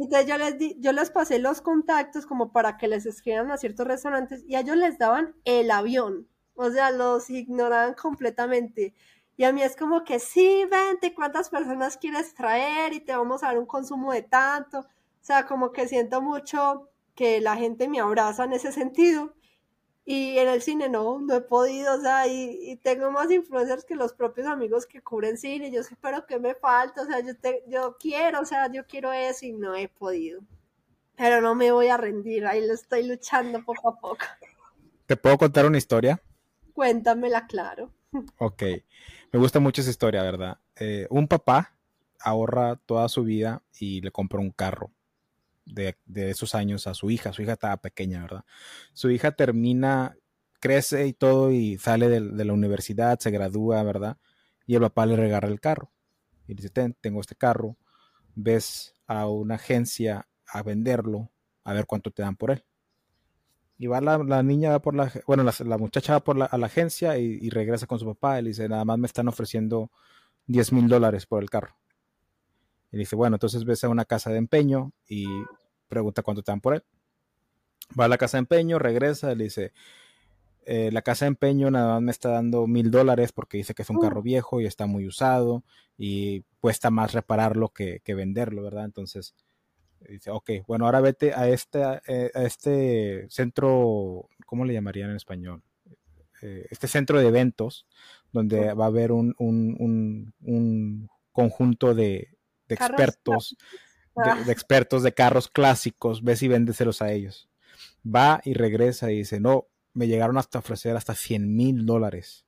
[0.00, 3.58] Entonces yo les, di, yo les pasé los contactos como para que les escriban a
[3.58, 8.94] ciertos restaurantes y a ellos les daban el avión, o sea, los ignoraban completamente.
[9.36, 12.94] Y a mí es como que sí, vente, ¿cuántas personas quieres traer?
[12.94, 14.80] Y te vamos a dar un consumo de tanto.
[14.80, 14.86] O
[15.20, 19.34] sea, como que siento mucho que la gente me abraza en ese sentido.
[20.04, 23.94] Y en el cine no, no he podido, o sea, y, tengo más influencers que
[23.94, 25.70] los propios amigos que cubren cine.
[25.70, 27.02] Yo sé, pero ¿qué me falta?
[27.02, 30.40] O sea, yo, te, yo quiero, o sea, yo quiero eso y no he podido.
[31.16, 34.24] Pero no me voy a rendir, ahí lo estoy luchando poco a poco.
[35.06, 36.20] ¿Te puedo contar una historia?
[36.72, 37.92] Cuéntamela, claro.
[38.38, 38.62] Ok,
[39.32, 40.58] me gusta mucho esa historia, ¿verdad?
[40.76, 41.76] Eh, un papá
[42.20, 44.90] ahorra toda su vida y le compra un carro
[45.72, 45.96] de,
[46.30, 47.32] esos años a su hija.
[47.32, 48.44] Su hija estaba pequeña, ¿verdad?
[48.92, 50.16] Su hija termina,
[50.60, 54.18] crece y todo y sale de, la universidad, se gradúa, ¿verdad?
[54.66, 55.90] Y el papá le regala el carro.
[56.46, 57.76] Y dice, Ten, tengo este carro,
[58.34, 61.30] ves a una agencia a venderlo,
[61.64, 62.64] a ver cuánto te dan por él.
[63.78, 66.66] Y va la, niña, va por la, bueno, la, muchacha va por la, a la
[66.66, 69.90] agencia y, y, regresa con su papá y le dice, nada más me están ofreciendo
[70.48, 71.76] 10 mil dólares por el carro.
[72.92, 75.26] Y dice, bueno, entonces ves a una casa de empeño y
[75.90, 76.84] pregunta cuánto te dan por él.
[77.98, 79.72] Va a la casa de empeño, regresa, le dice,
[80.64, 83.82] eh, la casa de empeño nada más me está dando mil dólares porque dice que
[83.82, 84.00] es un mm.
[84.00, 85.64] carro viejo y está muy usado
[85.98, 88.84] y cuesta más repararlo que, venderlo, ¿verdad?
[88.84, 89.34] Entonces
[90.08, 95.16] dice, ok, bueno, ahora vete a este, eh, a este centro, ¿cómo le llamarían en
[95.16, 95.62] español?
[96.40, 97.86] Eh, este centro de eventos
[98.32, 102.38] donde va a haber un, un conjunto de,
[102.70, 103.56] de expertos.
[104.16, 107.48] De, expertos de carros clásicos, ves y véndeselos a ellos.
[108.04, 112.46] Va y regresa y dice, no, me llegaron hasta ofrecer hasta 100 mil dólares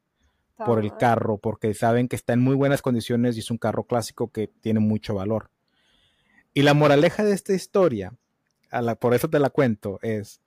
[0.64, 3.84] por el carro, porque saben que está en muy buenas condiciones y es un carro
[3.84, 5.50] clásico que tiene mucho valor.
[6.54, 8.14] Y la moraleja de esta historia,
[9.00, 10.40] por eso te la cuento, es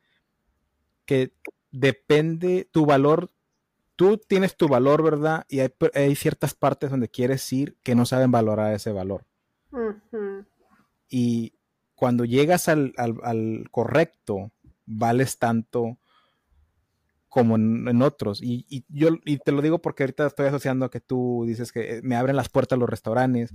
[1.05, 1.33] que
[1.71, 3.29] depende tu valor,
[3.95, 5.45] tú tienes tu valor, ¿verdad?
[5.49, 9.25] Y hay, hay, ciertas partes donde quieres ir que no saben valorar ese valor.
[11.09, 11.53] Y
[11.95, 12.93] cuando llegas al,
[13.71, 14.51] correcto,
[14.85, 15.97] vales tanto
[17.29, 18.41] como en, otros.
[18.41, 22.01] Y, yo y te lo digo porque ahorita estoy asociando a que tú dices que
[22.03, 23.53] me abren las puertas los restaurantes,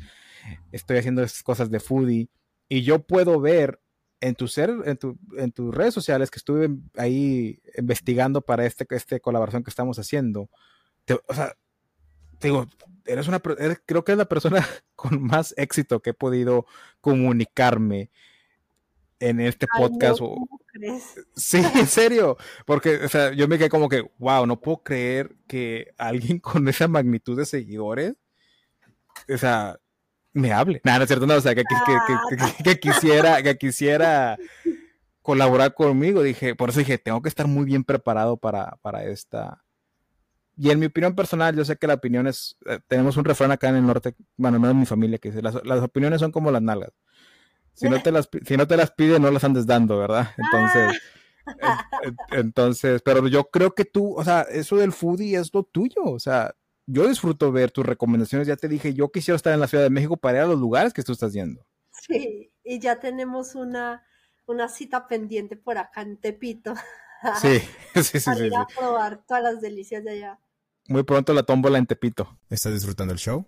[0.72, 2.28] estoy haciendo esas cosas de foodie,
[2.68, 3.80] y yo puedo ver
[4.20, 8.86] en tu ser, en, tu, en tus redes sociales que estuve ahí investigando para este,
[8.90, 10.50] este colaboración que estamos haciendo,
[11.26, 11.54] o sea,
[12.40, 12.66] digo,
[13.06, 16.66] eres una, creo que es la persona con más éxito que he podido
[17.00, 18.10] comunicarme
[19.20, 20.20] en este podcast.
[21.36, 25.36] sí, en serio, porque o sea, yo me quedé como que, wow, no puedo creer
[25.46, 28.14] que alguien con esa magnitud de seguidores,
[29.28, 29.78] o sea,
[30.32, 30.80] me hable.
[30.84, 31.64] Nada, no es cierto, no, o sea, que,
[32.64, 34.38] que, quisiera, que quisiera
[35.22, 36.22] colaborar conmigo.
[36.22, 39.64] Dije, por eso dije, tengo que estar muy bien preparado para, para esta.
[40.62, 43.50] Y en mi opinión personal, yo sé que la opinión es, eh, tenemos un refrán
[43.50, 46.50] acá en el norte, bueno, no en mi familia, que dice, las, opiniones son como
[46.50, 46.90] las nalgas.
[47.72, 50.28] Si no, te las, si no te las pide, no las andes dando, ¿verdad?
[50.36, 51.02] Entonces,
[52.32, 56.18] entonces, pero yo creo que tú, o sea, eso del foodie es lo tuyo, o
[56.18, 58.46] sea, yo disfruto ver tus recomendaciones.
[58.46, 60.60] Ya te dije, yo quisiera estar en la Ciudad de México para ir a los
[60.60, 61.64] lugares que tú estás yendo.
[61.90, 64.04] Sí, y ya tenemos una,
[64.44, 66.74] una cita pendiente por acá en Tepito.
[67.40, 67.60] Sí,
[68.02, 68.20] sí, sí.
[68.26, 70.38] Para ir a probar todas las delicias de allá.
[70.90, 72.36] Muy pronto la tómbola en Tepito.
[72.48, 73.46] ¿Estás disfrutando el show?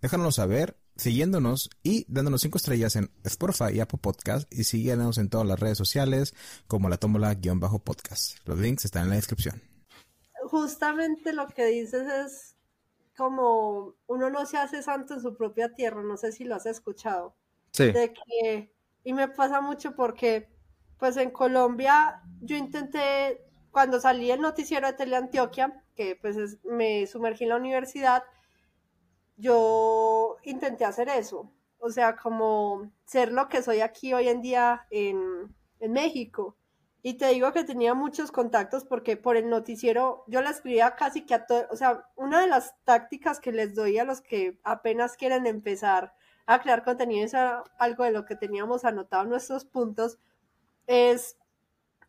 [0.00, 5.28] Déjanos saber siguiéndonos y dándonos cinco estrellas en Spotify y Apple Podcast y síguenos en
[5.28, 6.34] todas las redes sociales
[6.66, 8.38] como la tómbola-podcast.
[8.46, 9.60] Los links están en la descripción.
[10.44, 12.56] Justamente lo que dices es
[13.14, 16.64] como uno no se hace santo en su propia tierra, no sé si lo has
[16.64, 17.36] escuchado.
[17.72, 17.92] Sí.
[17.92, 20.48] De que, y me pasa mucho porque,
[20.96, 27.44] pues en Colombia, yo intenté, cuando salí el noticiero de Teleantioquia, que pues me sumergí
[27.44, 28.24] en la universidad,
[29.36, 31.50] yo intenté hacer eso.
[31.78, 36.56] O sea, como ser lo que soy aquí hoy en día en, en México.
[37.02, 41.24] Y te digo que tenía muchos contactos porque por el noticiero yo la escribía casi
[41.24, 44.60] que a todo, o sea, una de las tácticas que les doy a los que
[44.64, 46.12] apenas quieren empezar
[46.44, 50.18] a crear contenido, es algo de lo que teníamos anotado en nuestros puntos,
[50.86, 51.38] es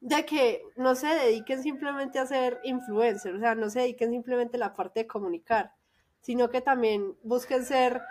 [0.01, 4.57] de que no se dediquen simplemente a ser influencers, o sea, no se dediquen simplemente
[4.57, 5.73] a la parte de comunicar,
[6.21, 8.01] sino que también busquen ser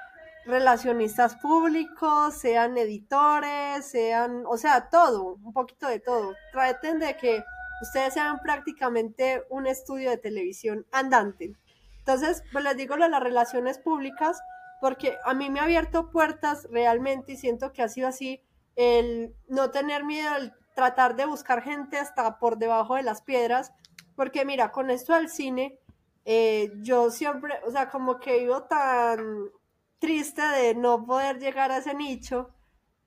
[0.46, 6.34] relacionistas públicos, sean editores, sean, o sea, todo, un poquito de todo.
[6.52, 7.42] Traten de que
[7.82, 11.52] ustedes sean prácticamente un estudio de televisión andante.
[11.98, 14.40] Entonces, pues les digo lo de las relaciones públicas,
[14.80, 18.42] porque a mí me ha abierto puertas realmente y siento que ha sido así
[18.76, 23.74] el no tener miedo, el tratar de buscar gente hasta por debajo de las piedras,
[24.16, 25.78] porque mira, con esto del cine,
[26.24, 29.50] eh, yo siempre, o sea, como que vivo tan
[29.98, 32.48] triste de no poder llegar a ese nicho,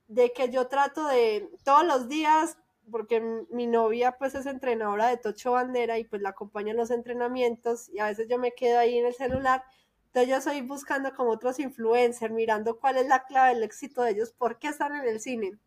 [0.06, 2.58] de que yo trato de todos los días,
[2.92, 6.92] porque mi novia pues es entrenadora de Tocho Bandera y pues la acompaña en los
[6.92, 9.64] entrenamientos y a veces yo me quedo ahí en el celular,
[10.06, 14.12] entonces yo soy buscando como otros influencers, mirando cuál es la clave del éxito de
[14.12, 15.58] ellos, por qué están en el cine.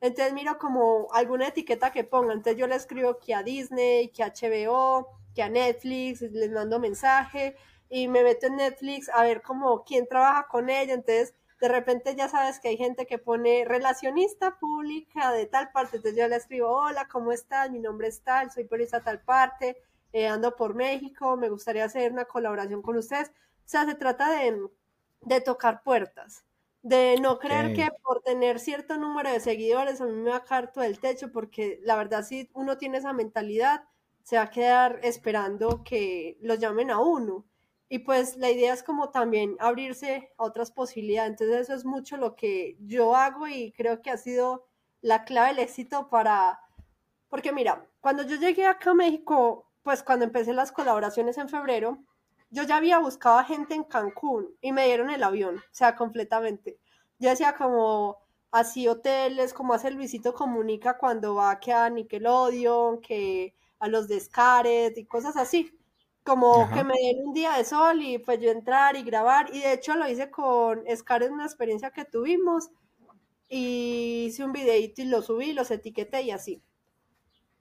[0.00, 4.22] Entonces miro como alguna etiqueta que pongan, entonces yo le escribo que a Disney, que
[4.22, 7.56] a HBO, que a Netflix, les mando mensaje,
[7.90, 12.14] y me meto en Netflix a ver como quién trabaja con ella, entonces de repente
[12.14, 16.36] ya sabes que hay gente que pone relacionista pública de tal parte, entonces yo le
[16.36, 17.70] escribo, hola, ¿cómo estás?
[17.70, 19.82] Mi nombre es tal, soy periodista tal parte,
[20.12, 23.28] eh, ando por México, me gustaría hacer una colaboración con ustedes.
[23.30, 23.32] O
[23.64, 24.68] sea, se trata de,
[25.22, 26.44] de tocar puertas,
[26.82, 30.44] de no creer que por tener cierto número de seguidores a mí me va a
[30.44, 33.84] caer todo el techo, porque la verdad si uno tiene esa mentalidad,
[34.22, 37.46] se va a quedar esperando que lo llamen a uno.
[37.88, 41.30] Y pues la idea es como también abrirse a otras posibilidades.
[41.30, 44.66] Entonces eso es mucho lo que yo hago y creo que ha sido
[45.00, 46.60] la clave del éxito para...
[47.30, 52.04] Porque mira, cuando yo llegué acá a México, pues cuando empecé las colaboraciones en febrero,
[52.50, 55.96] yo ya había buscado a gente en Cancún y me dieron el avión, o sea,
[55.96, 56.78] completamente.
[57.18, 58.18] Yo decía como
[58.50, 64.22] así hoteles, como hace Luisito Comunica cuando va que a Nickelodeon, que a los de
[64.96, 65.78] y cosas así
[66.28, 69.48] como que me den un día de sol y pues yo entrar y grabar.
[69.54, 72.70] Y de hecho lo hice con Scar una experiencia que tuvimos.
[73.48, 76.62] Y hice un videito y lo subí, los etiqueté y así.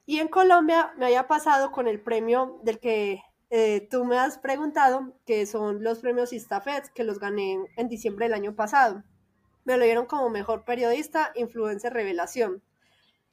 [0.05, 4.37] Y en Colombia me había pasado con el premio del que eh, tú me has
[4.37, 9.03] preguntado, que son los premios Istafet, que los gané en diciembre del año pasado.
[9.63, 12.61] Me lo dieron como mejor periodista, influencer revelación.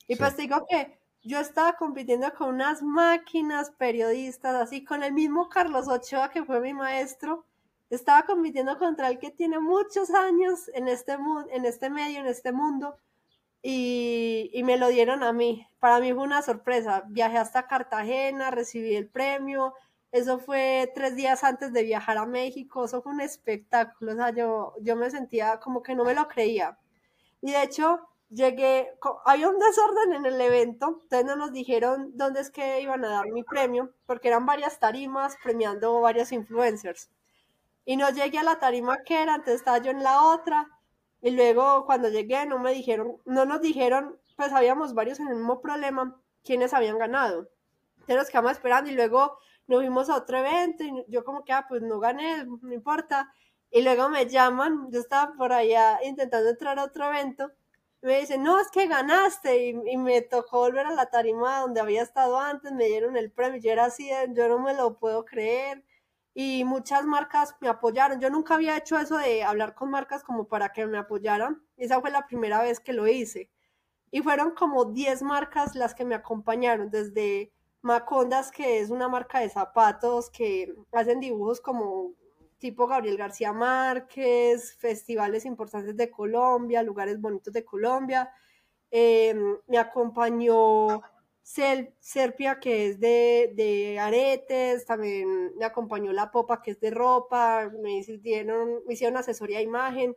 [0.07, 5.49] Y pues digo que yo estaba compitiendo con unas máquinas periodistas, así con el mismo
[5.49, 7.45] Carlos Ochoa, que fue mi maestro.
[7.91, 11.17] Estaba compitiendo contra el que tiene muchos años en este,
[11.51, 12.99] en este medio, en este mundo,
[13.63, 15.67] y, y me lo dieron a mí.
[15.81, 17.05] Para mí fue una sorpresa.
[17.09, 19.75] Viajé hasta Cartagena, recibí el premio.
[20.15, 22.85] Eso fue tres días antes de viajar a México.
[22.85, 24.13] Eso fue un espectáculo.
[24.13, 26.79] O sea, yo, yo me sentía como que no me lo creía.
[27.41, 27.99] Y de hecho,
[28.31, 28.93] llegué,
[29.25, 33.09] había un desorden en el evento, entonces no nos dijeron dónde es que iban a
[33.09, 37.11] dar mi premio, porque eran varias tarimas premiando varios influencers.
[37.85, 40.69] Y no llegué a la tarima que era, entonces estaba yo en la otra,
[41.23, 45.35] y luego cuando llegué no me dijeron, no nos dijeron, pues habíamos varios en el
[45.35, 47.49] mismo problema, quiénes habían ganado.
[47.97, 51.53] Entonces nos quedamos esperando y luego nos fuimos a otro evento y yo como que,
[51.53, 53.33] ah, pues no gané, no importa.
[53.71, 57.51] Y luego me llaman, yo estaba por allá intentando entrar a otro evento
[58.05, 62.03] me dicen, no, es que ganaste y, me tocó volver a la tarima donde había
[62.03, 65.83] estado antes, me dieron el premio, yo era así, yo no me lo puedo creer
[66.35, 68.21] y muchas marcas me apoyaron.
[68.21, 71.63] Yo nunca había hecho eso de hablar con marcas como para que me apoyaran.
[71.79, 73.51] Esa fue la primera vez que lo hice.
[74.11, 77.54] Y fueron como 10 marcas las que me acompañaron, desde
[77.85, 82.13] Macondas, que es una marca de zapatos que hacen dibujos como
[82.59, 88.31] tipo Gabriel García Márquez, festivales importantes de Colombia, lugares bonitos de Colombia.
[88.91, 91.03] Em, me acompañó
[91.43, 97.99] Serpia, que es de, aretes, también me acompañó La Popa, que es de ropa, me
[97.99, 100.17] hicieron, me hicieron asesoría de imagen.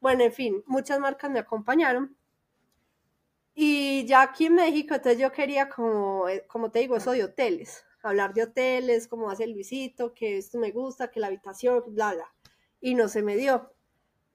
[0.00, 2.16] Bueno, en fin, muchas marcas me acompañaron.
[3.60, 7.24] Y ya aquí en México, entonces yo quería, como, eh, como te digo, eso de
[7.24, 12.14] hoteles hablar de hoteles, como hace Luisito, que esto me gusta, que la habitación, bla,
[12.14, 12.34] bla.
[12.80, 13.72] Y no se me dio.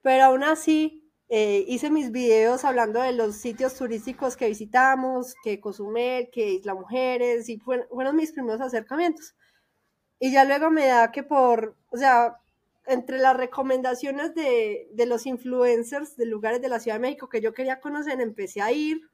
[0.02, 5.60] Pero aún así, eh, hice mis videos hablando de los sitios turísticos que visitamos, que
[5.60, 9.36] Cozumel, que Isla Mujeres, y fueron, mis primeros acercamientos.
[10.20, 12.40] Y ya luego me da que por, o sea,
[12.86, 17.42] entre las recomendaciones de, de, los influencers de lugares de la Ciudad de México que
[17.42, 19.10] yo quería conocer, empecé a ir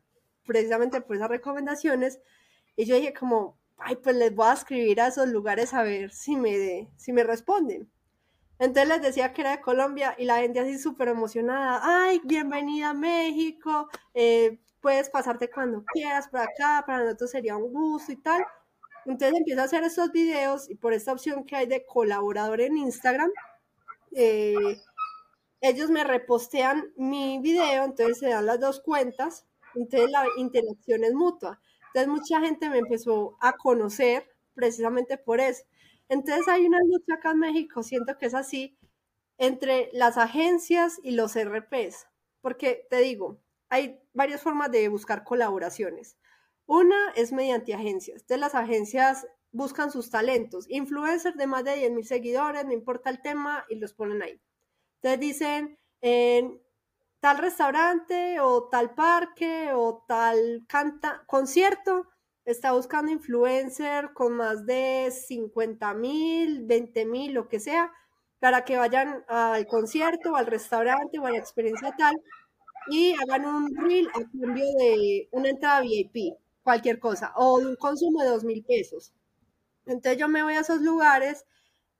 [0.50, 2.20] precisamente por esas recomendaciones.
[2.76, 6.12] Y yo dije como, ay, pues les voy a escribir a esos lugares a ver
[6.12, 7.88] si me, si me responden.
[8.58, 12.90] Entonces les decía que era de Colombia y la gente así súper emocionada, ay, bienvenida
[12.90, 18.18] a México, eh, puedes pasarte cuando quieras por acá, para nosotros sería un gusto y
[18.18, 18.44] tal.
[19.06, 22.78] Entonces empiezo a hacer estos videos y por esta opción que hay de colaborador en
[22.78, 23.32] Instagram,
[24.14, 24.56] eh,
[25.62, 29.46] ellos me repostean mi video, entonces se dan las dos cuentas,
[29.76, 31.62] entonces la interacción es mutua.
[31.88, 35.64] Entonces mucha gente me empezó a conocer precisamente por eso.
[36.10, 38.78] Entonces hay una lucha acá en México, siento que es así,
[39.38, 42.08] entre las agencias y los RPs,
[42.42, 43.40] porque te digo,
[43.70, 46.18] hay varias formas de buscar colaboraciones.
[46.66, 48.22] Una es mediante agencias.
[48.22, 53.10] Entonces las agencias buscan sus talentos, influencers de más de 10 mil seguidores, no importa
[53.10, 54.40] el tema, y los ponen ahí.
[55.02, 56.62] Entonces dicen, en
[57.20, 60.66] tal restaurante o tal parque o tal
[61.28, 62.08] concierto
[62.46, 67.92] está buscando influencer con más de 50 mil, 20 mil, lo que sea,
[68.40, 72.16] para que vayan al concierto al restaurante o a la experiencia tal
[72.90, 78.22] y hagan un reel a cambio de una entrada VIP, cualquier cosa, o un consumo
[78.24, 79.14] de dos mil pesos.
[79.86, 81.46] Entonces yo me voy a esos lugares,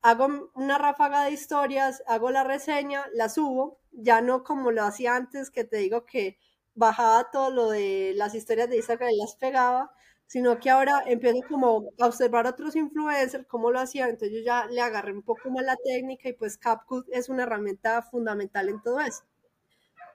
[0.02, 5.16] hago una ráfaga de historias, hago la reseña, la subo ya no como lo hacía
[5.16, 6.38] antes, que te digo que
[6.76, 9.92] bajaba todo lo de las historias de Instagram y las pegaba,
[10.28, 14.68] sino que ahora empiezo como a observar otros influencers, cómo lo hacían, entonces yo ya
[14.68, 18.82] le agarré un poco más la técnica y pues CapCut es una herramienta fundamental en
[18.82, 19.24] todo eso.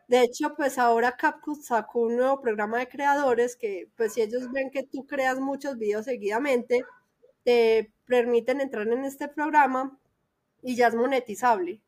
[0.09, 4.51] De hecho, pues ahora CapCut sacó un nuevo programa de creadores que pues si ellos
[4.53, 6.83] ven que tú creas muchos videos seguidamente,
[7.45, 9.99] te permiten entrar en este programa
[10.63, 11.83] y ya es monetizable.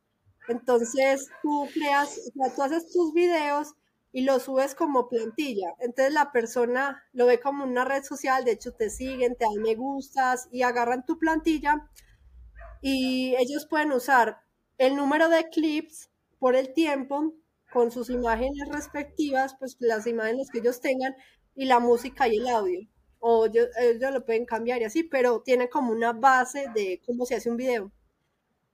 [0.49, 3.75] Entonces tú creas, o sea, tú haces tus videos
[4.13, 5.75] y los subes como plantilla.
[5.81, 9.63] Entonces la persona lo ve como una red social, de hecho te siguen, te dan
[9.63, 11.89] me gustas y agarran tu plantilla
[12.81, 14.39] y ellos pueden usar
[14.79, 17.35] el número de clips por el tiempo
[17.73, 21.15] con sus imágenes respectivas, pues las imágenes que ellos tengan
[21.55, 22.89] y la música y el audio.
[23.19, 27.27] O ellos, ellos lo pueden cambiar y así, pero tiene como una base de cómo
[27.27, 27.91] se hace un video.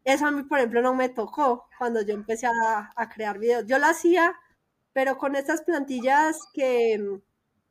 [0.04, 3.66] Eso a mí, por ejemplo, no me tocó cuando yo empecé a, crear videos.
[3.66, 4.34] Yo lo hacía,
[4.92, 7.20] pero con estas plantillas que,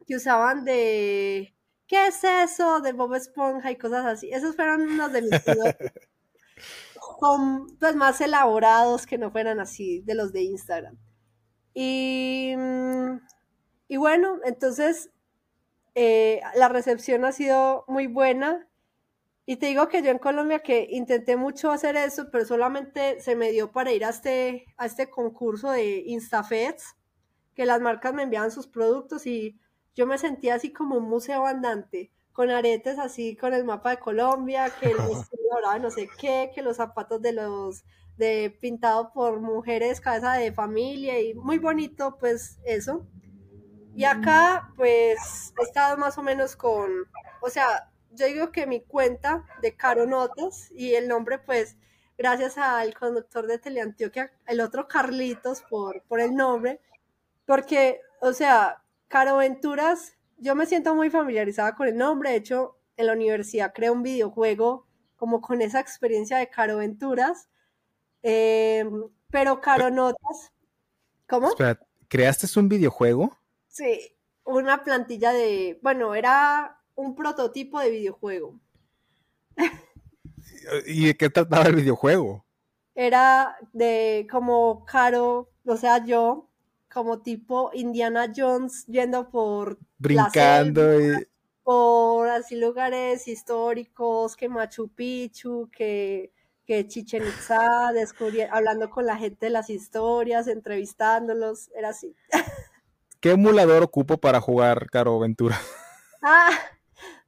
[0.10, 1.56] usaban de...
[1.88, 2.82] ¿Qué es eso?
[2.82, 4.30] De Bob Esponja y cosas así.
[4.32, 5.76] Esos fueron unos de mis videos
[7.20, 10.98] con, pues, más elaborados que no fueran así de los de Instagram.
[11.74, 12.56] Y,
[13.88, 15.10] y bueno, entonces
[15.96, 18.68] eh, la recepción ha sido muy buena.
[19.46, 23.36] Y te digo que yo en Colombia que intenté mucho hacer eso, pero solamente se
[23.36, 26.96] me dio para ir a este, a este concurso de InstaFeds,
[27.56, 29.60] que las marcas me enviaban sus productos y
[29.96, 34.00] yo me sentía así como un museo andante, con aretes así con el mapa de
[34.00, 37.84] Colombia, que el vestido dorado no sé qué, que los zapatos de los
[38.18, 43.08] de pintado por mujeres, cabeza de familia y muy bonito pues eso.
[43.94, 46.90] Y acá, pues, he estado más o menos con,
[47.42, 51.78] o sea, yo digo que mi cuenta de Caro Notas y el nombre, pues,
[52.18, 56.82] gracias al conductor de Teleantioquia, el otro Carlitos, por, por el nombre,
[57.46, 62.78] porque, o sea, Caro Venturas, yo me siento muy familiarizada con el nombre, de hecho,
[62.98, 67.50] en la universidad creé un videojuego como con esa experiencia de Caro Venturas,
[68.24, 68.86] eh,
[69.30, 70.52] pero Caro Notas,
[71.28, 71.50] ¿cómo?
[71.50, 73.38] Espera, ¿creaste un videojuego?
[73.68, 78.60] Sí, una plantilla de, bueno, era un prototipo de videojuego.
[80.86, 82.46] ¿Y de qué trataba el videojuego?
[82.96, 86.50] Era de como Caro, o sea, yo,
[86.92, 91.28] como tipo Indiana Jones yendo por brincando y...
[91.64, 96.32] por así lugares históricos, que Machu Picchu, que,
[96.66, 97.92] que Chichen Itza,
[98.52, 102.16] hablando con la gente de las historias, entrevistándolos, era así.
[103.22, 105.60] ¿Qué emulador ocupo para jugar Caro Ventura?
[106.24, 106.50] Ah,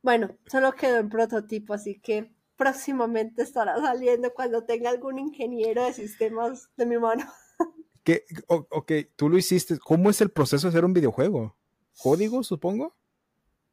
[0.04, 5.94] bueno, solo quedó en prototipo, así que próximamente estará saliendo cuando tenga algún ingeniero de
[5.94, 7.26] sistemas de mi mano.
[8.04, 8.26] ¿Qué?
[8.48, 9.80] ok, tú lo hiciste.
[9.80, 11.56] ¿Cómo es el proceso de hacer un videojuego?
[11.98, 12.94] ¿Código, supongo?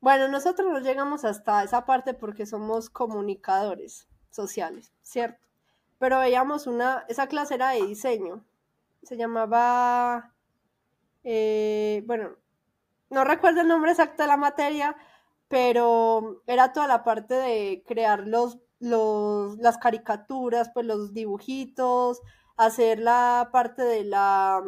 [0.00, 5.44] Bueno, nosotros no llegamos hasta esa parte porque somos comunicadores sociales, ¿cierto?
[5.98, 8.44] Pero veíamos una, esa clase era de diseño.
[9.02, 10.32] Se llamaba,
[11.24, 12.36] eh, bueno,
[13.10, 14.96] no recuerdo el nombre exacto de la materia,
[15.50, 22.22] pero era toda la parte de crear los, los, las caricaturas, pues los dibujitos,
[22.56, 24.62] hacer la parte de la,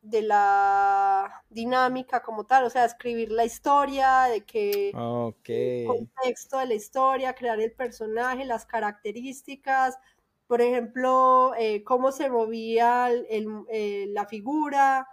[0.00, 6.66] de la dinámica como tal, o sea, escribir la historia, de que el contexto de
[6.66, 9.98] la historia, crear el personaje, las características,
[10.46, 15.08] por ejemplo, eh, cómo se movía eh, la figura,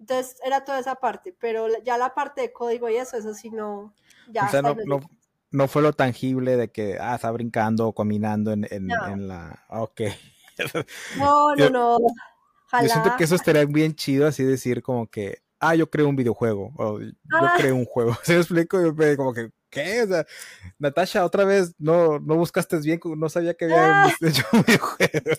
[0.00, 3.50] entonces era toda esa parte, pero ya la parte de código y eso, eso sí
[3.50, 3.92] no,
[4.28, 4.62] o sea,
[5.50, 9.64] no, fue lo tangible de que, ah, está brincando o caminando en, la...
[9.68, 10.02] Ok.
[11.18, 11.98] No, no, no.
[12.80, 16.16] Yo siento que eso estaría bien chido así decir como que, ah, yo creo un
[16.16, 17.54] videojuego, o yo ah.
[17.56, 18.16] creo un juego.
[18.22, 18.80] ¿Se me explico?
[18.80, 20.02] Yo me como que, ¿qué?
[20.02, 20.26] O sea,
[20.78, 24.12] Natasha, otra vez no, no buscaste bien, no sabía que había ah.
[24.20, 25.36] hecho un videojuego.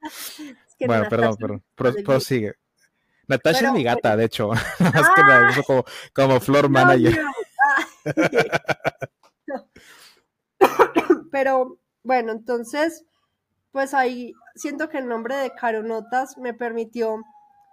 [0.86, 1.62] bueno, perdón, perdón,
[2.04, 2.54] prosigue.
[3.28, 5.62] Natasha es mi gata, de hecho, más que nada, ah.
[5.64, 7.22] como, como floor manager.
[11.30, 13.04] Pero bueno, entonces,
[13.72, 17.16] pues ahí siento que el nombre de Caronotas me permitió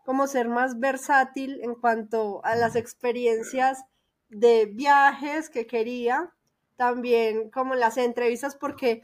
[0.06, 3.84] como ser más versátil en cuanto a las experiencias
[4.30, 6.32] de viajes que quería,
[6.78, 9.02] también como las entrevistas, porque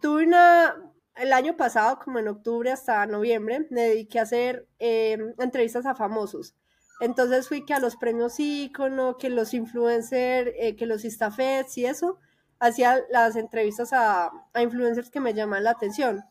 [0.00, 0.76] tuve una,
[1.16, 5.94] el año pasado, como en octubre hasta noviembre, me dediqué a hacer em, entrevistas a
[5.94, 6.54] famosos.
[7.00, 11.86] Entonces fui que a los premios ícono, que los influencers, eh, que los istafets y
[11.86, 12.18] eso,
[12.58, 14.30] hacía las entrevistas a,
[14.60, 16.24] influencers que me llaman la atención.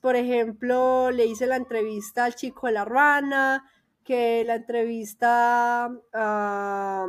[0.00, 3.64] por ejemplo, le hice la entrevista al chico de la rana,
[4.04, 7.06] que la entrevista a,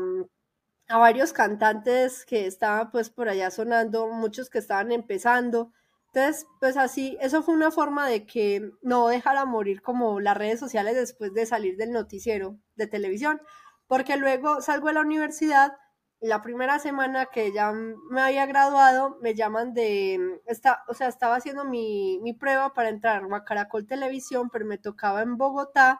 [0.87, 5.71] a varios cantantes que estaban pues por allá sonando, muchos que estaban empezando.
[6.13, 10.59] Entonces, pues así, eso fue una forma de que no dejara morir como las redes
[10.59, 13.41] sociales después de salir del noticiero de televisión,
[13.87, 15.73] porque luego salgo de la universidad
[16.21, 21.35] la primera semana que ya me había graduado, me llaman de, esta, o sea, estaba
[21.35, 25.99] haciendo mi, mi prueba para entrar a Caracol Televisión, pero me tocaba en Bogotá,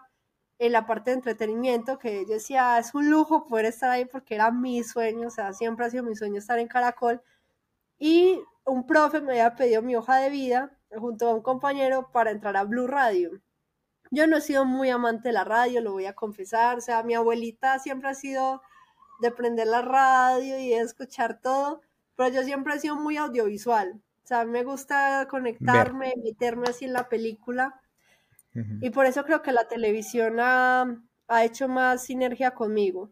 [0.60, 4.52] en la parte de entretenimiento, que decía, es un lujo poder estar ahí porque era
[4.52, 7.22] mi sueño, o sea, siempre ha sido mi sueño estar en Caracol.
[8.00, 12.32] Y un profe me había pedido mi hoja de vida junto a un compañero para
[12.32, 13.42] entrar a Blue Radio.
[14.12, 17.02] Yo no he sido muy amante de la radio, lo voy a confesar, o sea,
[17.02, 18.62] mi abuelita siempre ha sido
[19.22, 21.82] de prender la radio y de escuchar todo,
[22.16, 26.94] pero yo siempre he sido muy audiovisual, o sea, me gusta conectarme, meterme así en
[26.94, 27.82] la película,
[28.82, 33.10] y por eso creo que la televisión ha, ha hecho más sinergia conmigo.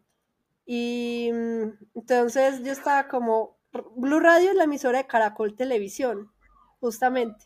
[0.66, 3.56] Y mm, entonces yo estaba como,
[3.96, 6.30] Blue Radio es la emisora de Caracol Televisión,
[6.78, 7.44] justamente.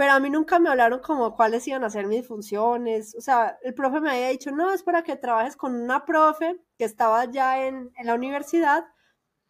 [0.00, 3.14] Pero a mí nunca me hablaron como cuáles iban a ser mis funciones.
[3.16, 6.58] O sea, el profe me había dicho, no, es para que trabajes con una profe
[6.78, 8.86] que estaba ya en, la universidad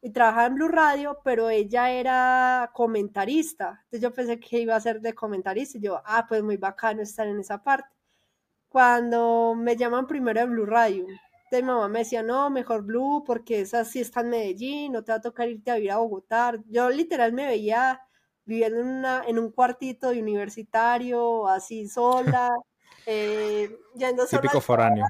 [0.03, 3.81] y trabajaba en Blue Radio, pero ella era comentarista.
[3.85, 7.01] Entonces yo pensé que iba a ser de comentarista y yo, ah, pues muy bacano
[7.01, 7.89] estar en esa parte.
[8.69, 11.07] Cuando me llaman primero de Blue Radio,
[11.53, 15.13] mi mamá me decía, no, mejor Blue, porque esa sí está en Medellín, no te
[15.13, 16.55] va a tocar irte a vivir a Bogotá.
[16.67, 18.01] Yo literal me veía
[18.51, 22.51] viviendo en, una, en un cuartito de universitario, así sola,
[23.07, 25.07] eh, yendo Típico foráneo.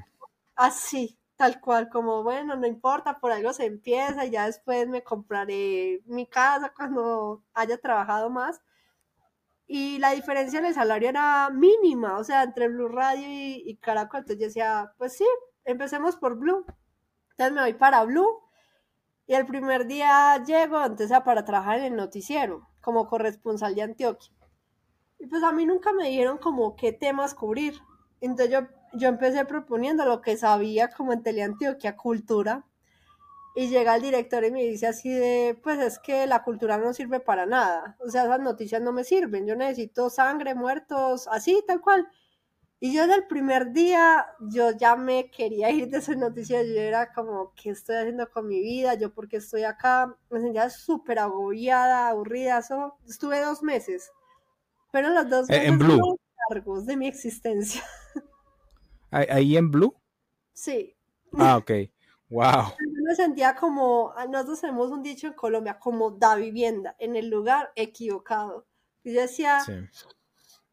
[0.55, 5.03] Así, tal cual, como bueno, no importa, por algo se empieza y ya después me
[5.03, 8.61] compraré mi casa cuando haya trabajado más.
[9.65, 13.77] Y la diferencia en el salario era mínima, o sea, entre Blue Radio y, y
[13.77, 14.19] Caracol.
[14.19, 15.25] Entonces yo decía, pues sí,
[15.65, 16.63] empecemos por Blue.
[17.31, 18.43] Entonces me voy para Blue
[19.25, 24.31] y el primer día llego, entonces para trabajar en el noticiero, como corresponsal de Antioquia.
[25.19, 27.79] Y pues a mí nunca me dijeron como qué temas cubrir.
[28.21, 32.65] Entonces yo, yo empecé proponiendo lo que sabía como en Teleantioquia, cultura.
[33.55, 36.93] Y llega el director y me dice así de, pues es que la cultura no
[36.93, 37.97] sirve para nada.
[37.99, 39.45] O sea, esas noticias no me sirven.
[39.45, 42.07] Yo necesito sangre, muertos, así, tal cual.
[42.83, 46.73] Y yo desde el primer día, yo ya me quería ir de esa noticia, yo
[46.81, 48.95] era como, ¿qué estoy haciendo con mi vida?
[48.95, 50.17] ¿Yo por qué estoy acá?
[50.31, 52.97] Me sentía súper agobiada, aburrida, eso.
[53.07, 54.11] estuve dos meses,
[54.91, 55.99] pero los dos Eh, meses en Blue.
[55.99, 56.17] fueron
[56.49, 57.83] largos de mi existencia.
[59.11, 59.95] ¿Ahí- ¿Ahí en Blue?
[60.53, 60.95] Sí,
[61.37, 61.71] Ah, ok.
[62.29, 62.41] Wow.
[62.79, 67.15] yo me sentía como, ah, nosotros tenemos un dicho en Colombia, como da vivienda, en
[67.15, 68.65] el lugar equivocado.
[69.03, 69.73] Y yo decía, Sí.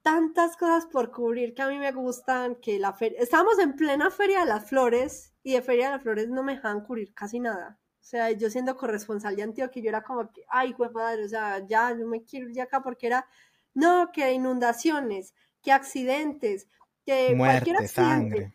[0.09, 4.11] Tantas cosas por cubrir que a mí me gustan, que la feria, estábamos en plena
[4.11, 7.41] Feria de las Flores y de Feria de las Flores no me dejaban cubrir casi
[7.41, 7.79] nada.
[8.01, 11.63] O sea, yo siendo corresponsal de Antioquia, yo era como que, ay, padre, o sea,
[11.67, 13.27] ya, yo me quiero ir de acá porque era,
[13.75, 16.69] no, que inundaciones, que accidentes,
[17.05, 17.91] que cualquier accidente.
[17.91, 18.55] sangre.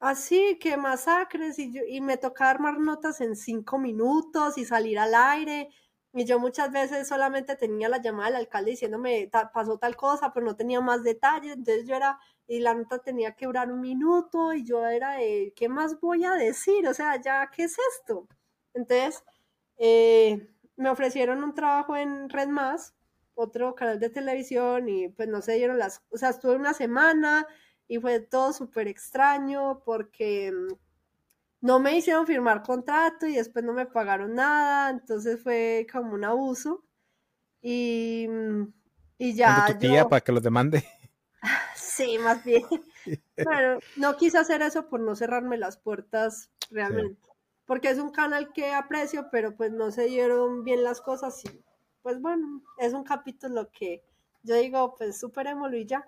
[0.00, 4.98] Así que masacres y, yo, y me tocaba armar notas en cinco minutos y salir
[4.98, 5.68] al aire.
[6.14, 10.32] Y yo muchas veces solamente tenía la llamada del alcalde diciéndome "Ta- pasó tal cosa,
[10.32, 11.54] pero no tenía más detalles.
[11.54, 15.52] Entonces yo era, y la nota tenía que durar un minuto y yo era de,
[15.56, 16.86] ¿qué más voy a decir?
[16.88, 18.28] O sea, ya, ¿qué es esto?
[18.74, 19.24] Entonces
[19.78, 22.94] eh, me ofrecieron un trabajo en Red Más,
[23.34, 27.46] otro canal de televisión, y pues no se dieron las, o sea, estuve una semana
[27.88, 30.52] y fue todo súper extraño porque
[31.64, 36.22] no me hicieron firmar contrato y después no me pagaron nada, entonces fue como un
[36.22, 36.84] abuso.
[37.62, 38.64] Y, mm,
[39.16, 40.84] y ya tu tía yo, para que los demande.
[41.74, 42.64] sí, más bien.
[43.42, 47.30] Bueno, no quise hacer eso por no cerrarme las puertas realmente,
[47.64, 51.64] porque es un canal que aprecio, pero pues no se dieron bien las cosas y
[52.02, 54.04] pues bueno, es un capítulo que
[54.42, 56.06] yo digo, pues superémoslo y ya.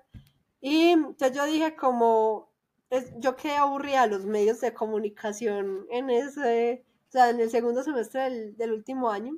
[0.60, 2.52] Y entonces yo dije como,
[2.90, 7.50] es- yo quedé aburrida de los medios de comunicación en ese, o sea, en el
[7.50, 9.34] segundo semestre del, del último año.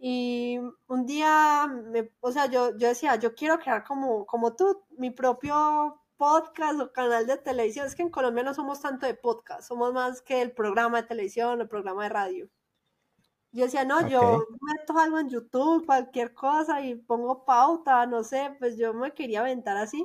[0.00, 0.58] Y
[0.88, 5.10] un día, me, o sea, yo, yo decía, yo quiero crear como, como tú, mi
[5.10, 7.86] propio podcast o canal de televisión.
[7.86, 11.08] Es que en Colombia no somos tanto de podcast, somos más que el programa de
[11.08, 12.48] televisión el programa de radio.
[13.52, 14.48] Yo decía, no, yo Ok.
[14.60, 19.40] meto algo en YouTube, cualquier cosa y pongo pauta, no sé, pues yo me quería
[19.40, 20.04] aventar así.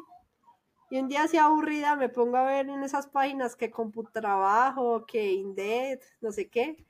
[0.91, 5.31] Y un día así aburrida me pongo a ver en esas páginas que Computrabajo, que
[5.33, 6.85] Indeed, no sé qué.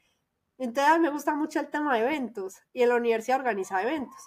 [0.57, 4.17] Entonces me gusta mucho el tema de eventos y en la universidad organiza eventos.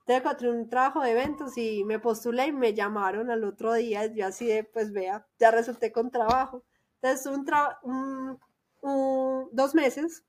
[0.00, 4.06] Entonces encontré un trabajo de eventos y me postulé y me llamaron al otro día.
[4.06, 6.64] Yo así de, pues vea, ya resulté con trabajo.
[7.02, 8.38] Entonces un, tra- un-
[8.82, 10.24] un- dos meses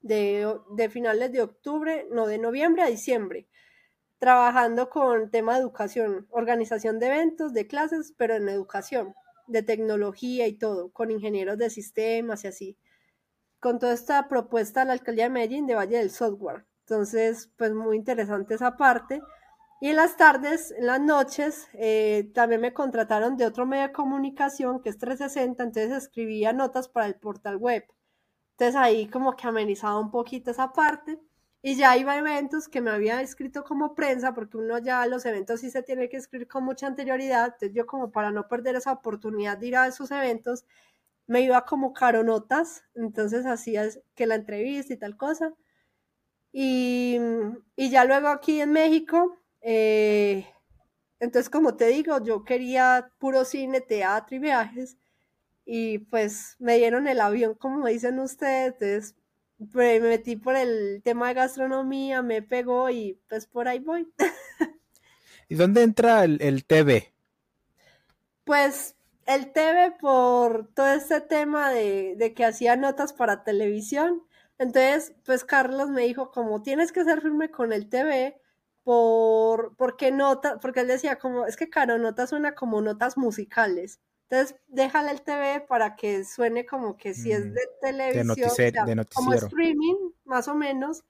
[0.00, 3.48] de, de finales de octubre, no, de noviembre a diciembre,
[4.24, 9.14] trabajando con tema de educación, organización de eventos, de clases, pero en educación,
[9.48, 12.78] de tecnología y todo, con ingenieros de sistemas y así
[13.60, 16.64] con toda esta propuesta a la alcaldía de Medellín de Valle del Software.
[16.80, 19.20] Entonces, pues muy interesante esa parte.
[19.78, 23.92] Y en las tardes, en las noches, eh, también me contrataron de otro medio de
[23.92, 27.84] comunicación que es 360, entonces escribía notas para el portal web.
[28.52, 31.18] Entonces ahí como que amenizaba un poquito esa parte.
[31.66, 35.24] Y ya iba a eventos que me había escrito como prensa, porque uno ya los
[35.24, 37.46] eventos sí se tiene que escribir con mucha anterioridad.
[37.46, 40.66] Entonces yo como para no perder esa oportunidad de ir a esos eventos,
[41.26, 45.54] me iba como caronotas, entonces hacía que la entrevista y tal cosa.
[46.52, 47.18] Y,
[47.76, 50.46] y ya luego aquí en México, eh,
[51.18, 54.98] entonces como te digo, yo quería puro cine, teatro y viajes,
[55.64, 59.16] y pues me dieron el avión, como dicen ustedes, entonces
[59.58, 64.12] me metí por el tema de gastronomía, me pegó y pues por ahí voy.
[65.48, 67.12] ¿Y dónde entra el, el TV?
[68.44, 68.96] Pues
[69.26, 74.22] el TV por todo este tema de, de que hacía notas para televisión.
[74.58, 78.40] Entonces, pues Carlos me dijo, como tienes que ser firme con el TV,
[78.84, 84.00] por, porque nota, porque él decía como, es que Caro Nota suena como notas musicales.
[84.34, 88.54] Entonces, déjale el TV para que suene como que si es Mm, de televisión, o
[88.56, 91.04] notici- sea, de como streaming, más o menos,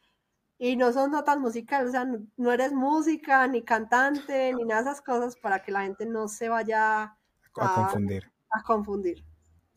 [0.59, 4.83] y no son notas musicales, o sea, no, no eres música, ni cantante, ni nada
[4.83, 7.17] de esas cosas para que la gente no se vaya
[7.57, 8.31] A a, confundir.
[8.51, 9.25] a confundir.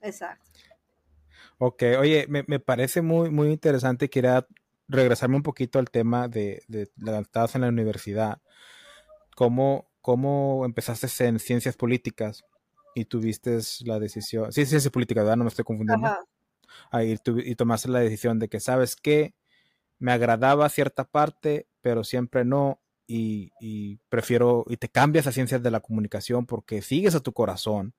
[0.01, 0.59] Exacto.
[1.57, 4.09] Ok, oye, me, me parece muy, muy interesante.
[4.09, 4.47] Quería
[4.87, 8.41] regresarme un poquito al tema de, de, de estabas en la universidad.
[9.35, 12.45] ¿Cómo, ¿Cómo empezaste en ciencias políticas
[12.97, 14.51] y tuviste la decisión?
[14.51, 15.37] Sí, ciencias políticas, ¿verdad?
[15.37, 16.07] No me estoy confundiendo.
[16.07, 16.25] Ajá.
[16.91, 19.35] Ahí, tu, y tomaste la decisión de que, ¿sabes qué?
[19.99, 22.81] Me agradaba cierta parte, pero siempre no.
[23.05, 27.31] Y, y prefiero, y te cambias a ciencias de la comunicación porque sigues a tu
[27.33, 27.93] corazón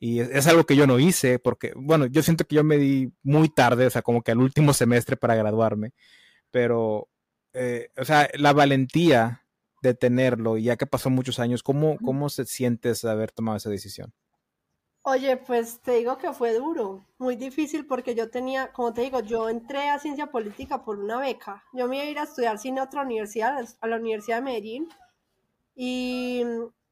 [0.00, 2.76] y es, es, algo que yo no hice porque, bueno, yo siento que yo me
[2.76, 5.92] di muy tarde, o sea, como que al último semestre para graduarme,
[6.50, 7.08] pero,
[7.52, 9.45] eh, o sea, la valentía
[9.88, 13.70] de tenerlo, ya que pasó muchos años, ¿cómo, cómo se sientes de haber tomado esa
[13.70, 14.12] decisión?
[15.02, 19.20] Oye, pues te digo que fue duro, muy difícil porque yo tenía, como te digo,
[19.20, 21.62] yo entré a ciencia política por una beca.
[21.72, 24.42] Yo me iba a ir a estudiar cine a otra universidad, a la Universidad de
[24.42, 24.88] Medellín.
[25.76, 26.44] Y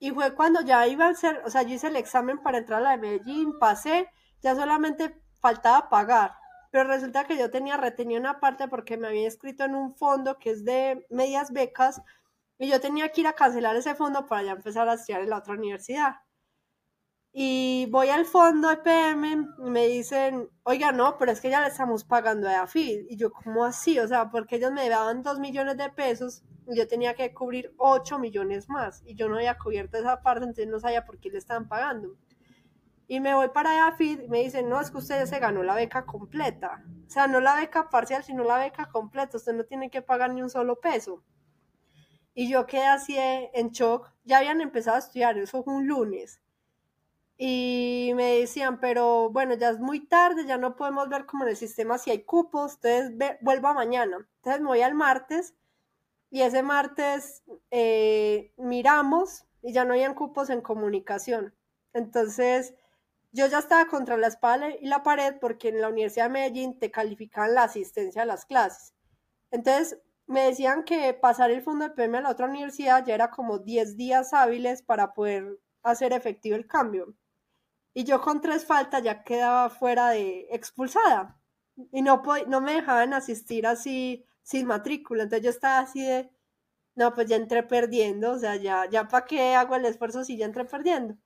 [0.05, 2.81] y fue cuando ya iba a ser, o sea, yo hice el examen para entrar
[2.81, 4.11] a la de Medellín, pasé,
[4.43, 6.35] ya solamente faltaba pagar.
[6.71, 10.39] Pero resulta que yo tenía retenido una parte porque me había inscrito en un fondo
[10.39, 12.03] que es de medias becas
[12.59, 15.31] y yo tenía que ir a cancelar ese fondo para ya empezar a estudiar en
[15.31, 16.17] la otra universidad.
[17.33, 21.61] Y voy al fondo de PM y me dicen, oiga, no, pero es que ya
[21.63, 23.07] le estamos pagando a AFID.
[23.09, 23.99] Y yo, ¿cómo así?
[23.99, 28.19] O sea, porque ellos me daban dos millones de pesos yo tenía que cubrir 8
[28.19, 31.39] millones más y yo no había cubierto esa parte, entonces no sabía por qué le
[31.39, 32.17] estaban pagando.
[33.07, 35.75] Y me voy para AFID y me dicen, no, es que usted se ganó la
[35.75, 36.83] beca completa.
[37.07, 39.37] O sea, no la beca parcial, sino la beca completa.
[39.37, 41.23] Usted no tiene que pagar ni un solo peso.
[42.35, 44.11] Y yo quedé así en shock.
[44.25, 46.41] Ya habían empezado a estudiar, eso fue un lunes.
[47.37, 51.51] Y me decían, pero bueno, ya es muy tarde, ya no podemos ver como en
[51.51, 54.19] el sistema si hay cupos, entonces ve, vuelva mañana.
[54.37, 55.55] Entonces me voy al martes
[56.31, 61.55] y ese martes eh, miramos y ya no habían cupos en comunicación.
[61.93, 62.75] Entonces,
[63.33, 66.79] yo ya estaba contra la espada y la pared porque en la Universidad de Medellín
[66.79, 68.95] te calificaban la asistencia a las clases.
[69.51, 73.31] Entonces, me decían que pasar el fondo de PM a la otra universidad ya era
[73.31, 77.15] como 10 días hábiles para poder hacer efectivo el cambio.
[77.95, 81.41] Y yo con tres faltas ya quedaba fuera de expulsada.
[81.93, 85.25] Y no, no me dejaban asistir así sin matrícula.
[85.25, 86.31] Entonces yo estaba así de,
[86.97, 90.37] no, pues ya entré perdiendo, o sea, ya, ya para qué hago el esfuerzo si
[90.37, 91.17] ya entré perdiendo.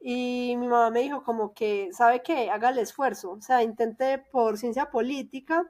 [0.00, 2.50] Y mi mamá me dijo como que, ¿sabe qué?
[2.50, 3.32] Haga el esfuerzo.
[3.32, 5.66] O sea, intenté por ciencia política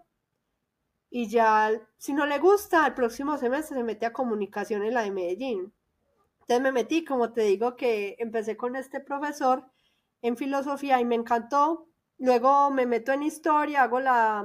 [1.17, 5.01] y ya, si no le gusta, el próximo semestre se mete a comunicación en la
[5.01, 5.73] de Medellín.
[6.41, 9.65] Entonces me metí, como te digo, que empecé con este profesor
[10.21, 11.89] en filosofía y me encantó.
[12.19, 14.45] Luego me meto en historia, hago la,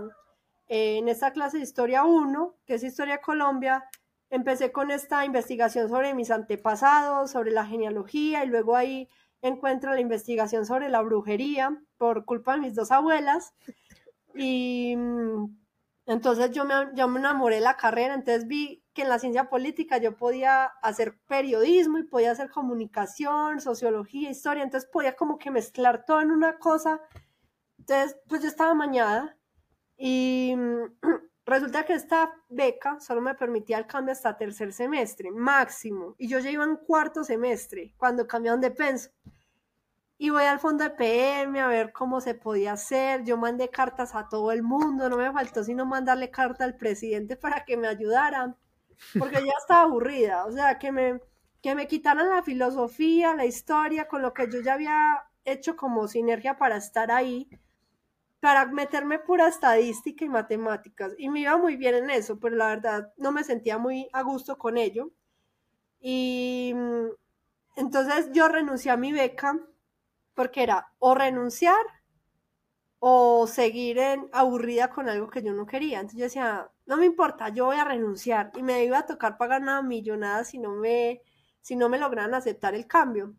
[0.70, 3.84] en esta clase de Historia 1, que es Historia Colombia,
[4.30, 9.10] empecé con esta investigación sobre mis antepasados, sobre la genealogía, y luego ahí
[9.42, 13.54] encuentro la investigación sobre la brujería por culpa de mis dos abuelas.
[14.34, 15.61] Y mm,
[16.06, 19.50] entonces yo me, yo me enamoré de la carrera, entonces vi que en la ciencia
[19.50, 25.52] política yo podía hacer periodismo y podía hacer comunicación, sociología, historia, entonces podía como que
[25.52, 27.02] mezclar todo en una cosa.
[27.78, 29.38] Entonces, pues yo estaba mañada
[29.98, 30.84] y mm,
[31.46, 36.16] resulta que esta beca solo me permitía el cambio hasta tercer semestre, máximo.
[36.18, 39.12] Y yo ya iba en cuarto semestre cuando cambiaron de penso.
[40.22, 43.24] Y voy al fondo de PM a ver cómo se podía hacer.
[43.24, 47.36] Yo mandé cartas a todo el mundo, no me faltó sino mandarle carta al presidente
[47.36, 48.56] para que me ayudara,
[49.18, 50.46] porque ya estaba aburrida.
[50.46, 51.20] O sea, que me,
[51.60, 56.08] que me quitaran la filosofía, la historia, con lo que yo ya había hecho como
[56.08, 57.50] sinergia para estar ahí
[58.40, 61.16] para meterme pura estadística y matemáticas.
[61.18, 64.22] Y me iba muy bien en eso, pero la verdad no me sentía muy a
[64.22, 65.10] gusto con ello.
[66.00, 67.08] Y mm,
[67.78, 69.60] entonces yo renuncié a mi beca
[70.34, 71.86] porque era o renunciar
[73.00, 74.00] o seguir
[74.32, 76.00] aburrida con algo que yo no quería.
[76.00, 79.38] Entonces yo decía, no me importa, yo voy a renunciar y me iba a tocar
[79.38, 81.22] pagar una millonada si no me,
[81.62, 83.36] si no me lograran aceptar el cambio.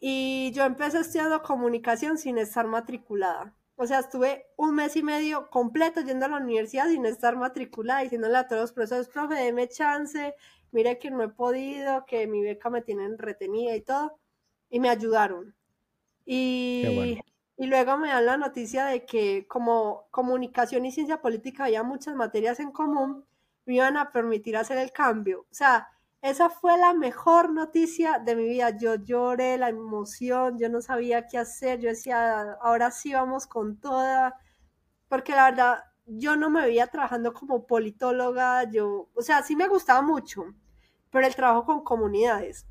[0.00, 3.54] Y yo empecé estudiando comunicación sin estar matriculada.
[3.76, 8.00] O sea, estuve un mes y medio completo yendo a la universidad sin estar matriculada,
[8.00, 10.34] diciéndole a todos los profesores, profe, déme chance,
[10.72, 14.19] mire que no he podido, que mi beca me tienen retenida y todo.
[14.70, 15.54] Y me ayudaron.
[16.24, 17.18] Y,
[17.56, 22.14] y luego me dan la noticia de que como comunicación y ciencia política había muchas
[22.14, 23.26] materias en común,
[23.66, 25.40] me iban a permitir hacer el cambio.
[25.50, 25.88] O sea,
[26.22, 28.76] esa fue la mejor noticia de mi vida.
[28.76, 31.80] Yo lloré, la emoción, yo no sabía qué hacer.
[31.80, 34.36] Yo decía, ahora sí vamos con toda.
[35.08, 38.64] Porque la verdad, yo no me veía trabajando como politóloga.
[38.70, 40.44] Yo, o sea, sí me gustaba mucho,
[41.10, 42.66] pero el trabajo con comunidades.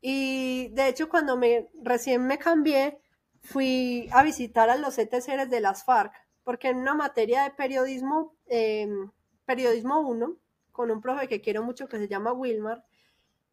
[0.00, 3.00] Y de hecho, cuando me recién me cambié,
[3.40, 6.12] fui a visitar a los ETCs de las FARC,
[6.44, 9.10] porque en una materia de periodismo, em,
[9.44, 10.36] periodismo 1,
[10.72, 12.84] con un profe que quiero mucho que se llama Wilmar,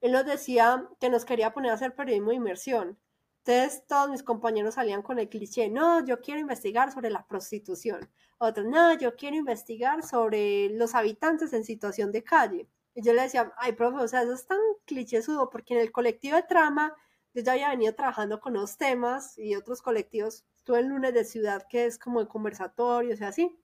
[0.01, 2.99] él nos decía que nos quería poner a hacer periodismo de inmersión.
[3.45, 8.09] Entonces todos mis compañeros salían con el cliché, no, yo quiero investigar sobre la prostitución.
[8.37, 12.67] Otros, no, yo quiero investigar sobre los habitantes en situación de calle.
[12.95, 15.91] Y yo le decía, ay, profe, o sea, eso es tan clichésudo, porque en el
[15.91, 16.95] colectivo de trama
[17.33, 20.45] yo ya había venido trabajando con los temas y otros colectivos.
[20.55, 23.59] Estuve el lunes de ciudad, que es como de conversatorio, o sea, así.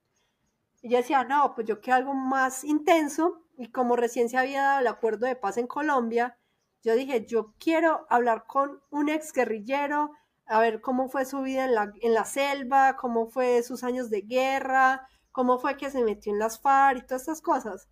[0.82, 3.42] Y yo decía, no, pues yo quiero algo más intenso.
[3.58, 6.38] Y como recién se había dado el acuerdo de paz en Colombia,
[6.84, 10.12] yo dije, yo quiero hablar con un ex guerrillero,
[10.46, 14.10] a ver cómo fue su vida en la, en la selva, cómo fue sus años
[14.10, 17.88] de guerra, cómo fue que se metió en las FARC y todas estas cosas.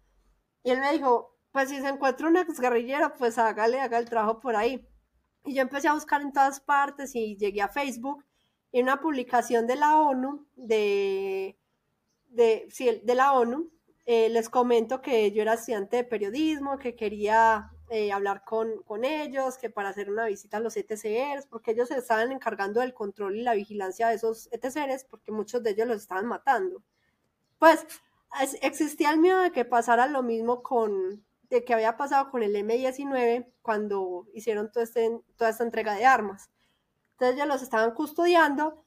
[0.63, 4.09] Y él me dijo, pues si se encuentra un ex guerrillero, pues hágale, haga el
[4.09, 4.87] trabajo por ahí.
[5.45, 8.25] Y yo empecé a buscar en todas partes y llegué a Facebook
[8.71, 11.57] en una publicación de la ONU, de,
[12.27, 13.71] de, sí, de la ONU,
[14.05, 19.03] eh, les comento que yo era estudiante de periodismo, que quería eh, hablar con, con,
[19.05, 22.93] ellos, que para hacer una visita a los ETCRs, porque ellos se estaban encargando del
[22.93, 26.83] control y la vigilancia de esos ETCRs, porque muchos de ellos los estaban matando.
[27.59, 27.85] Pues
[28.61, 32.55] existía el miedo de que pasara lo mismo con, de que había pasado con el
[32.55, 36.49] M19 cuando hicieron todo este, toda esta entrega de armas.
[37.13, 38.85] Entonces ya los estaban custodiando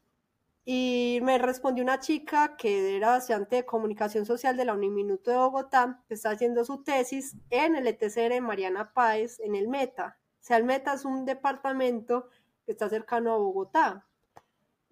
[0.64, 5.36] y me respondió una chica que era estudiante de comunicación social de la Uniminuto de
[5.36, 10.18] Bogotá, que está haciendo su tesis en el ETCR Mariana Páez, en el Meta.
[10.40, 12.28] O sea, el Meta es un departamento
[12.64, 14.06] que está cercano a Bogotá.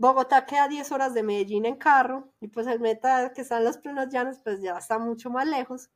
[0.00, 3.64] Bogotá queda 10 horas de Medellín en carro y pues el Meta que está en
[3.64, 5.90] los plenos llanos pues ya está mucho más lejos.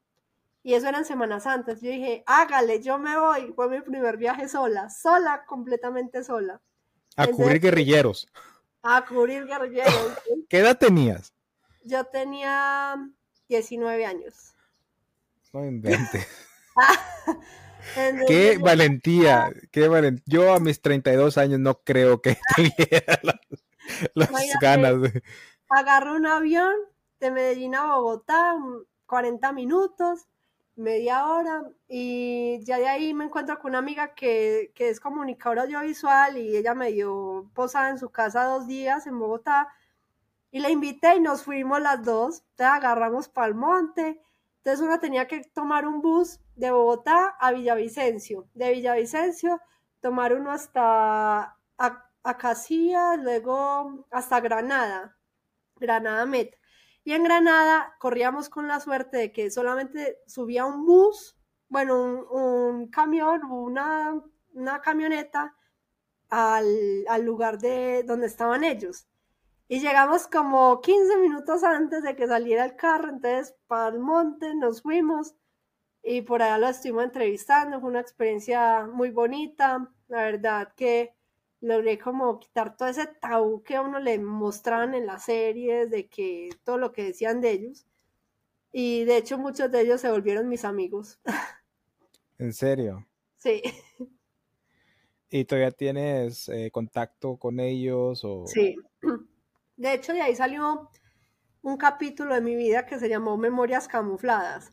[0.62, 1.80] Y eso eran Semanas Santas.
[1.80, 3.52] Yo dije, hágale, yo me voy.
[3.55, 6.61] Fue mi primer viaje sola, sola, completamente sola.
[7.16, 8.28] A cubrir guerrilleros
[8.84, 10.12] a cubrir guerrilleros.
[10.48, 11.32] ¿Qué edad tenías?
[11.82, 12.96] Yo tenía
[13.48, 14.55] 19 años.
[15.52, 16.26] No inventes.
[18.28, 20.22] qué valentía, qué valentía.
[20.26, 23.20] Yo a mis 32 años no creo que tuviera
[24.14, 24.30] las,
[24.61, 25.22] ganas de...
[25.68, 26.74] Agarro un avión
[27.20, 28.57] de Medellín a Bogotá,
[29.07, 30.26] 40 minutos,
[30.76, 36.37] media hora y ya de ahí me encuentro con una amiga que, es comunicadora audiovisual
[36.37, 39.68] y ella me dio posada en su casa dos días en Bogotá
[40.51, 44.20] y la invité y nos fuimos las dos, entonces agarramos para monte,
[44.59, 49.61] entonces uno tenía que tomar un bus de Bogotá a Villavicencio, de Villavicencio
[50.01, 51.57] tomar uno hasta
[52.24, 55.16] Acacia, luego hasta Granada,
[55.76, 56.58] Granada Met
[57.04, 61.36] y en Granada corríamos con la suerte de que solamente subía un bus,
[61.68, 64.22] bueno, un, camión, una,
[64.54, 65.54] una camioneta
[66.30, 69.06] al, lugar de donde estaban ellos.
[69.68, 74.54] Y llegamos como 15 minutos antes de que saliera el carro, entonces para el monte
[74.54, 75.34] nos fuimos
[76.02, 81.14] y por allá lo estuvimos entrevistando, fue una experiencia muy bonita, la verdad que
[81.64, 86.08] logré como quitar todo ese tabú que a uno le mostraban en las series, de
[86.08, 87.86] que todo lo que decían de ellos.
[88.70, 91.18] Y de hecho muchos de ellos se volvieron mis amigos.
[92.38, 93.06] ¿En serio?
[93.36, 93.62] Sí.
[95.30, 98.24] ¿Y todavía tienes eh, contacto con ellos?
[98.24, 98.46] O...
[98.46, 98.76] Sí.
[99.76, 100.88] De hecho, de ahí salió
[101.62, 104.72] un capítulo de mi vida que se llamó Memorias Camufladas.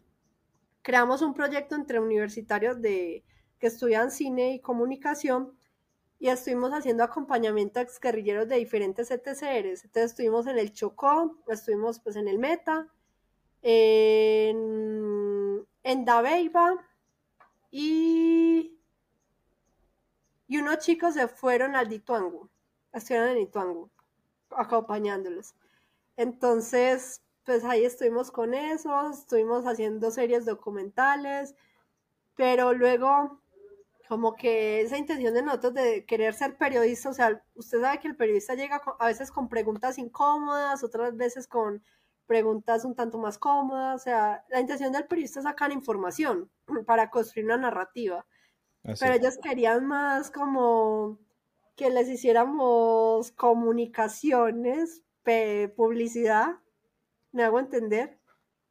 [0.84, 3.24] Creamos un proyecto entre universitarios de,
[3.58, 5.58] que estudian cine y comunicación
[6.22, 9.86] y estuvimos haciendo acompañamiento a guerrilleros de diferentes ETCRs.
[9.86, 12.88] Entonces estuvimos en el Chocó, estuvimos pues en el Meta,
[13.64, 16.76] en, en Dabeiba
[17.72, 18.78] y,
[20.48, 22.52] y unos chicos se fueron al Dituango,
[22.94, 23.90] estuvieron en Dituango
[24.52, 25.56] acompañándolos.
[26.18, 31.56] Entonces, pues ahí estuvimos con eso, estuvimos haciendo series documentales,
[32.36, 33.41] pero luego
[34.12, 38.10] como que esa intención de nosotros de querer ser periodista, o sea, usted sabe que
[38.10, 41.82] el periodista llega a veces con preguntas incómodas, otras veces con
[42.26, 46.52] preguntas un tanto más cómodas, o sea, la intención del periodista es sacar información
[46.86, 48.26] para construir una narrativa,
[49.00, 51.18] pero ellos querían más como
[51.78, 55.04] que les hiciéramos comunicaciones,
[55.78, 56.58] publicidad,
[57.32, 58.20] me hago entender,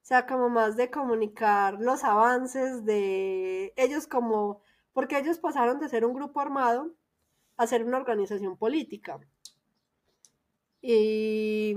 [0.03, 4.61] o sea, como más de comunicar los avances de ellos como
[4.93, 6.95] porque ellos pasaron de ser un grupo armado
[7.57, 9.20] a ser una organización política.
[10.82, 11.74] Y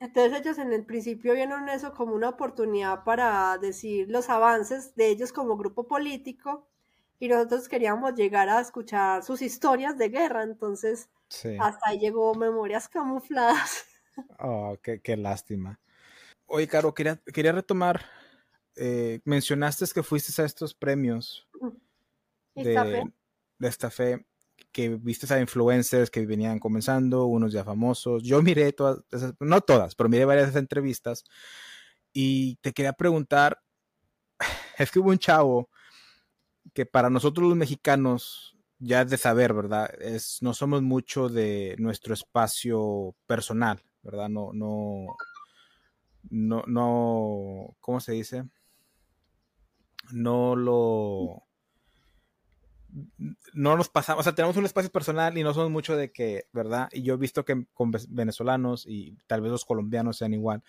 [0.00, 5.08] entonces ellos en el principio vieron eso como una oportunidad para decir los avances de
[5.08, 6.68] ellos como grupo político
[7.18, 11.08] y nosotros queríamos llegar a escuchar sus historias de guerra, entonces
[11.58, 13.84] Hasta ahí llegó Memorias Camufladas.
[14.40, 15.78] Oh, qué, qué lástima.
[16.46, 18.04] Oye, Caro, quería, quería retomar,
[18.74, 21.48] eh, mencionaste que fuiste a estos premios
[22.64, 23.12] de,
[23.58, 24.26] de esta fe
[24.72, 28.22] que viste a influencers que venían comenzando, unos ya famosos.
[28.22, 29.00] Yo miré todas,
[29.40, 31.24] no todas, pero miré varias de esas entrevistas
[32.12, 33.62] y te quería preguntar,
[34.78, 35.70] es que hubo un chavo
[36.74, 39.90] que para nosotros los mexicanos ya es de saber, ¿verdad?
[40.00, 44.28] Es, no somos mucho de nuestro espacio personal, ¿verdad?
[44.28, 45.16] No, no,
[46.30, 48.44] no, no, ¿cómo se dice?
[50.12, 51.47] No lo
[53.52, 56.46] no nos pasamos, o sea, tenemos un espacio personal y no somos mucho de que,
[56.52, 56.88] ¿verdad?
[56.92, 60.62] Y yo he visto que con venezolanos y tal vez los colombianos sean igual.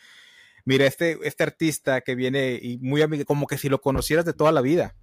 [0.66, 4.34] Mira, este, este artista que viene y muy amigo, como que si lo conocieras de
[4.34, 4.96] toda la vida.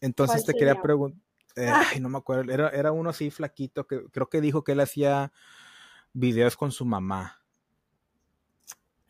[0.00, 1.20] Entonces te quería preguntar,
[1.56, 1.84] eh, ah.
[1.92, 4.80] ay, no me acuerdo, era, era uno así flaquito que creo que dijo que él
[4.80, 5.32] hacía
[6.12, 7.42] videos con su mamá.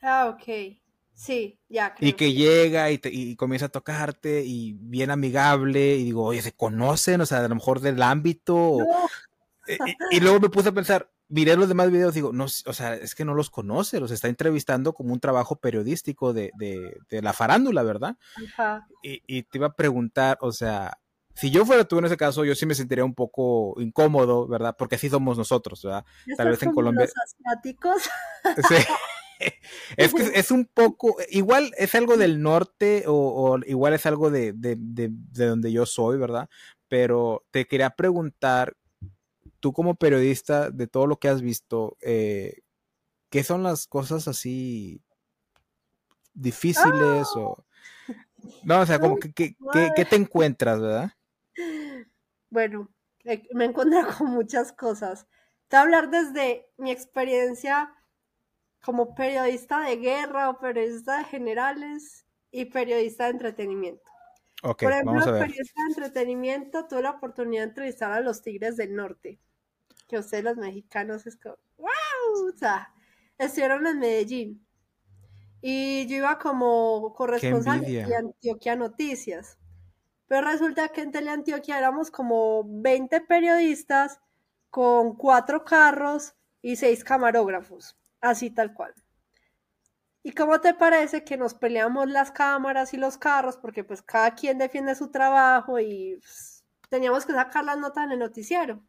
[0.02, 0.79] Ah, ok.
[1.20, 1.94] Sí, ya.
[2.00, 6.52] y que, llega y, y, comienza a tocarte y bien amigable y digo, oye, ¿se
[6.52, 7.20] conocen?
[7.20, 8.78] O sea, a lo mejor del ámbito.
[9.66, 9.76] Eh,
[10.12, 13.14] y, luego me puse a pensar, miré los demás videos, digo, no, o sea, es
[13.14, 17.34] que no los conoce, los está entrevistando como un trabajo periodístico de, de, de la
[17.34, 18.16] farándula, ¿verdad?
[18.48, 18.88] Ajá.
[19.02, 20.96] Y, y, te iba a preguntar, o sea,
[21.34, 24.74] si yo fuera tú en ese caso, yo sí me sentiría un poco incómodo, ¿verdad?
[24.78, 26.06] Porque así somos nosotros, ¿verdad?
[26.38, 27.04] Tal vez en Colombia.
[27.04, 28.04] Los asiáticos.
[28.66, 28.76] Sí.
[29.96, 34.52] es que es un poco, igual es algo del norte o, igual es algo de,
[34.54, 36.48] donde yo soy, ¿verdad?
[36.88, 38.76] Pero te quería preguntar,
[39.60, 42.62] tú como periodista, de todo lo que has visto, eh,
[43.30, 45.02] ¿qué son las cosas así
[46.34, 47.64] difíciles o...
[48.64, 51.12] No, o sea, como que, ¿qué te encuentras, verdad?
[52.48, 52.88] Bueno,
[53.24, 55.26] eh, me encuentro con muchas cosas.
[55.68, 57.94] Te voy a hablar desde mi experiencia
[58.82, 64.10] como periodista de guerra o periodista de generales y periodista de entretenimiento.
[64.62, 65.46] Por ejemplo, vamos a ver.
[65.46, 69.38] periodista de entretenimiento tuve la oportunidad de entrevistar a los Tigres del Norte,
[70.08, 72.92] que ustedes los mexicanos es como, wow, o sea,
[73.38, 74.66] estuvieron en Medellín.
[75.62, 79.58] Y yo iba como corresponsal de Antioquia Noticias.
[80.26, 84.20] Pero resulta que en Teleantioquia éramos como 20 periodistas
[84.70, 88.94] con cuatro carros y seis camarógrafos así tal cual.
[90.22, 93.56] ¿Y cómo te parece que nos peleamos las cámaras y los carros?
[93.56, 98.12] Porque pues cada quien defiende su trabajo y pues, teníamos que sacar las notas en
[98.12, 98.82] el noticiero.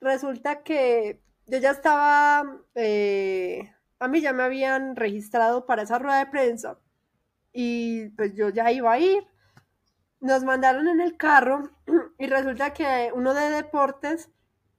[0.00, 2.44] Resulta que yo ya estaba,
[2.74, 6.78] eh, a mí ya me habían registrado para esa rueda de prensa
[7.52, 9.24] y pues yo ya iba a ir.
[10.20, 11.70] Nos mandaron en el carro
[12.18, 14.30] y resulta que uno de deportes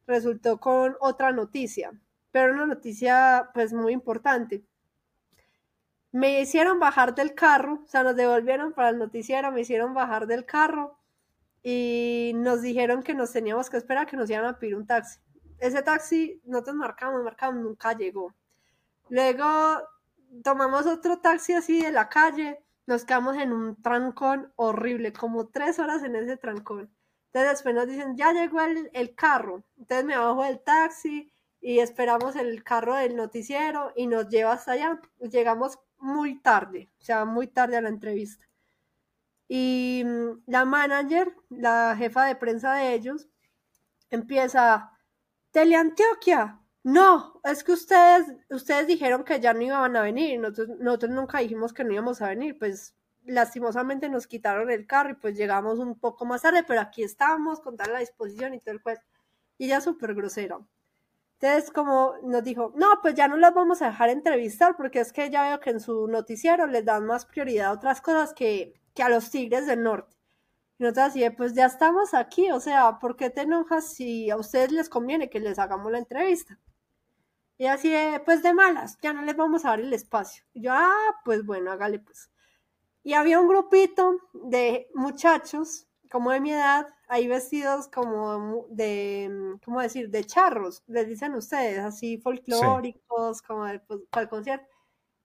[0.05, 1.93] resultó con otra noticia
[2.31, 4.63] pero una noticia pues muy importante.
[6.11, 10.25] Me hicieron bajar del carro, o sea, nos devolvieron para el noticiero, me hicieron bajar
[10.27, 10.97] del carro
[11.61, 15.19] y nos dijeron que nos teníamos que esperar que nos iban a pedir un taxi.
[15.59, 18.33] Ese taxi, nosotros marcamos, marcamos, nunca llegó.
[19.09, 19.45] Luego
[20.43, 25.77] tomamos otro taxi así de la calle, nos quedamos en un trancón horrible, como tres
[25.79, 26.89] horas en ese trancón.
[27.27, 29.63] Entonces después nos dicen, ya llegó el, el carro.
[29.77, 31.31] Entonces me bajo del taxi,
[31.61, 35.01] y esperamos el carro del noticiero y nos lleva hasta allá.
[35.19, 38.45] Llegamos muy tarde, o sea, muy tarde a la entrevista.
[39.47, 43.27] Y mm, la manager, la jefa de prensa de ellos,
[44.09, 44.91] empieza,
[45.51, 51.11] Teleantioquia, no, es que ustedes, ustedes dijeron que ya no iban a venir, nosotros, nosotros
[51.11, 52.95] nunca dijimos que no íbamos a venir, pues
[53.25, 57.59] lastimosamente nos quitaron el carro y pues llegamos un poco más tarde, pero aquí estamos
[57.59, 59.01] con toda la disposición y todo el cual.
[59.57, 60.59] Y ella súper grosera.
[61.41, 65.13] Entonces, como nos dijo, no, pues ya no las vamos a dejar entrevistar porque es
[65.13, 68.73] que ya veo que en su noticiero les dan más prioridad a otras cosas que,
[68.93, 70.17] que a los Tigres del Norte.
[70.77, 74.35] Y nosotros así, pues ya estamos aquí, o sea, ¿por qué te enojas si a
[74.35, 76.59] ustedes les conviene que les hagamos la entrevista?
[77.57, 77.93] Y así,
[78.25, 80.43] pues de malas, ya no les vamos a dar el espacio.
[80.53, 82.29] Y yo, ah, pues bueno, hágale pues.
[83.01, 89.81] Y había un grupito de muchachos, como de mi edad, hay vestidos como de, ¿cómo
[89.81, 94.67] decir?, de charros, les dicen ustedes, así folclóricos, como pues, para el concierto.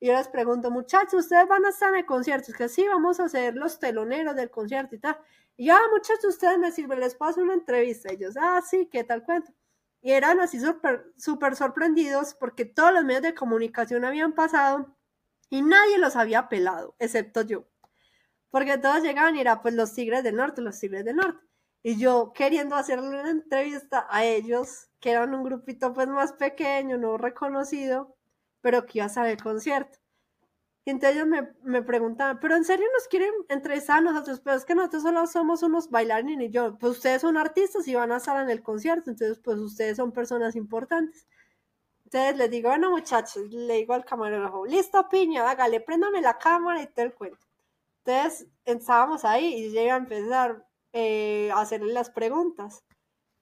[0.01, 2.51] Y yo les pregunto, muchachos, ¿ustedes van a estar en el concierto?
[2.51, 5.19] Es que sí, vamos a ser los teloneros del concierto y tal.
[5.59, 8.11] Y yo, ah, muchachos, ustedes me sirven, les paso una entrevista.
[8.11, 9.53] Y ellos, ah, sí, ¿qué tal cuento?
[10.01, 14.95] Y eran así súper super sorprendidos porque todos los medios de comunicación habían pasado
[15.51, 17.65] y nadie los había pelado, excepto yo.
[18.51, 21.45] Porque todos llegaban y era pues los Tigres del Norte, los Tigres del Norte.
[21.87, 26.97] Y yo queriendo hacerle una entrevista a ellos, que eran un grupito pues más pequeño,
[26.97, 28.17] no reconocido,
[28.63, 29.99] pero que iba a saber concierto.
[30.87, 34.57] Y entonces ellos me, me, preguntaban, pero en serio nos quieren entrevistar a nosotros, pero
[34.57, 38.13] es que nosotros solo somos unos bailarines y yo, pues ustedes son artistas y van
[38.13, 41.27] a estar en el concierto, entonces pues ustedes son personas importantes.
[42.05, 46.83] Entonces les digo, bueno muchachos, le digo al camarógrafo, listo piña, hágale, préndame la cámara
[46.83, 47.47] y te el cuento.
[48.05, 50.65] Entonces estábamos ahí y llega a empezar
[50.95, 52.85] eh, hacerle las preguntas.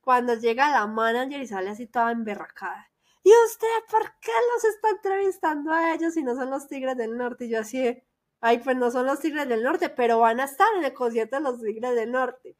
[0.00, 2.90] Cuando llega la manager y sale así toda emberracada
[3.24, 7.16] ¿Y usted por qué los está entrevistando a ellos si no son los Tigres del
[7.16, 7.44] Norte?
[7.44, 8.02] Y yo así,
[8.40, 11.36] ay, pues no son los Tigres del Norte, pero van a estar en el concierto
[11.36, 12.56] de los Tigres del Norte.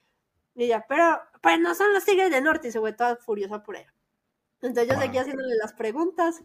[0.55, 2.69] Y ella, pero, pues no son los Tigres del Norte.
[2.69, 3.93] Y se fue toda furiosa por ella.
[4.61, 6.43] Entonces yo seguí haciéndole las preguntas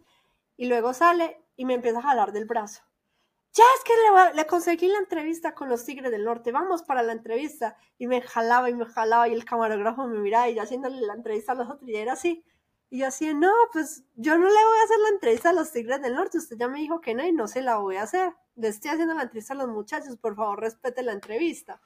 [0.58, 2.87] y luego sale y me empieza a jalar del brazo.
[3.58, 7.02] Ya es que le, le, conseguí la entrevista con los Tigres del Norte, vamos para
[7.02, 7.76] la entrevista.
[7.98, 11.16] Y me jalaba y me jalaba y el camarógrafo me miraba y yo haciéndole la
[11.16, 12.46] entrevista a los otros y era así.
[12.92, 15.72] Y yo así, no, pues yo no le voy a hacer la entrevista a los
[15.72, 18.04] Tigres del Norte, usted ya me dijo que no y no se la voy a
[18.04, 18.32] hacer.
[18.56, 21.82] Le estoy haciendo la entrevista a los muchachos, por favor respete la entrevista.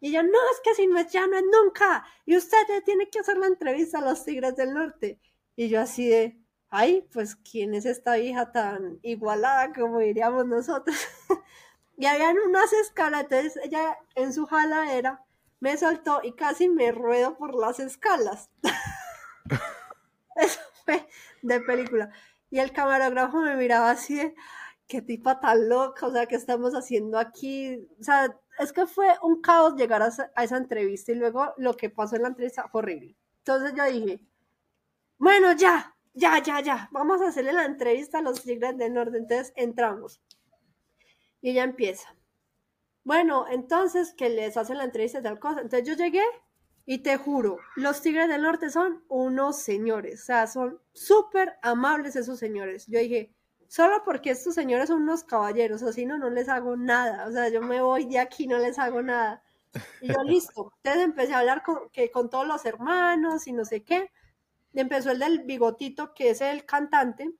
[0.00, 2.04] Y yo, no, es que si no es ya, no es nunca.
[2.26, 5.18] Y usted ya tiene que hacer la entrevista a los Tigres del Norte.
[5.56, 6.38] Y yo así de,
[6.76, 10.94] ay, pues ¿quién es esta hija tan igualada como diríamos nosotros?
[11.96, 15.24] y habían unas escalas, entonces ella en su jaladera
[15.58, 18.50] me soltó y casi me ruedo por las escalas.
[20.36, 21.08] Eso fue
[21.40, 22.10] de película.
[22.50, 24.34] Y el camarógrafo me miraba así de,
[24.86, 27.88] qué tipa tan loca, o sea, ¿qué estamos haciendo aquí?
[27.98, 31.54] O sea, es que fue un caos llegar a esa, a esa entrevista y luego
[31.56, 33.16] lo que pasó en la entrevista fue horrible.
[33.38, 34.20] Entonces yo dije,
[35.16, 39.18] bueno, ya, ya, ya, ya, vamos a hacerle la entrevista a los Tigres del Norte.
[39.18, 40.20] Entonces entramos.
[41.42, 42.16] Y ella empieza.
[43.04, 45.60] Bueno, entonces que les hacen la entrevista de tal cosa.
[45.60, 46.24] Entonces yo llegué
[46.86, 52.16] y te juro, los Tigres del Norte son unos señores, o sea, son súper amables
[52.16, 52.86] esos señores.
[52.86, 53.34] Yo dije,
[53.68, 57.48] solo porque estos señores son unos caballeros, así no, no les hago nada, o sea,
[57.48, 59.42] yo me voy de aquí, no les hago nada.
[60.00, 63.64] Y yo, listo, entonces empecé a hablar con, que, con todos los hermanos y no
[63.64, 64.10] sé qué.
[64.80, 67.32] Empezó el del bigotito, que es el cantante.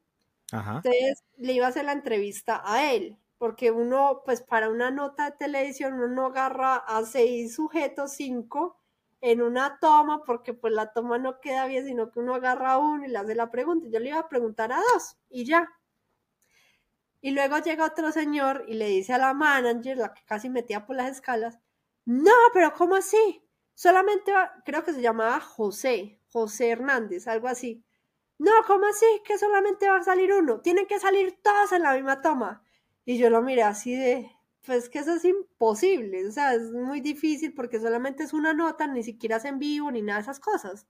[0.53, 5.27] Entonces le iba a hacer la entrevista a él, porque uno, pues para una nota
[5.31, 8.79] de televisión, uno no agarra a seis sujetos, cinco,
[9.21, 12.79] en una toma, porque pues la toma no queda bien, sino que uno agarra a
[12.79, 13.89] uno y le hace la pregunta.
[13.91, 15.69] Yo le iba a preguntar a dos y ya.
[17.21, 20.87] Y luego llega otro señor y le dice a la manager, la que casi metía
[20.87, 21.59] por las escalas,
[22.05, 23.43] no, pero ¿cómo así?
[23.75, 24.33] Solamente
[24.65, 27.83] creo que se llamaba José, José Hernández, algo así.
[28.39, 29.07] No, ¿cómo así?
[29.25, 30.61] Que solamente va a salir uno.
[30.61, 32.63] Tienen que salir todos en la misma toma.
[33.07, 34.31] Y yo lo miré así de,
[34.63, 38.87] pues que eso es imposible, o sea, es muy difícil porque solamente es una nota,
[38.87, 40.87] ni siquiera es en vivo, ni nada de esas cosas.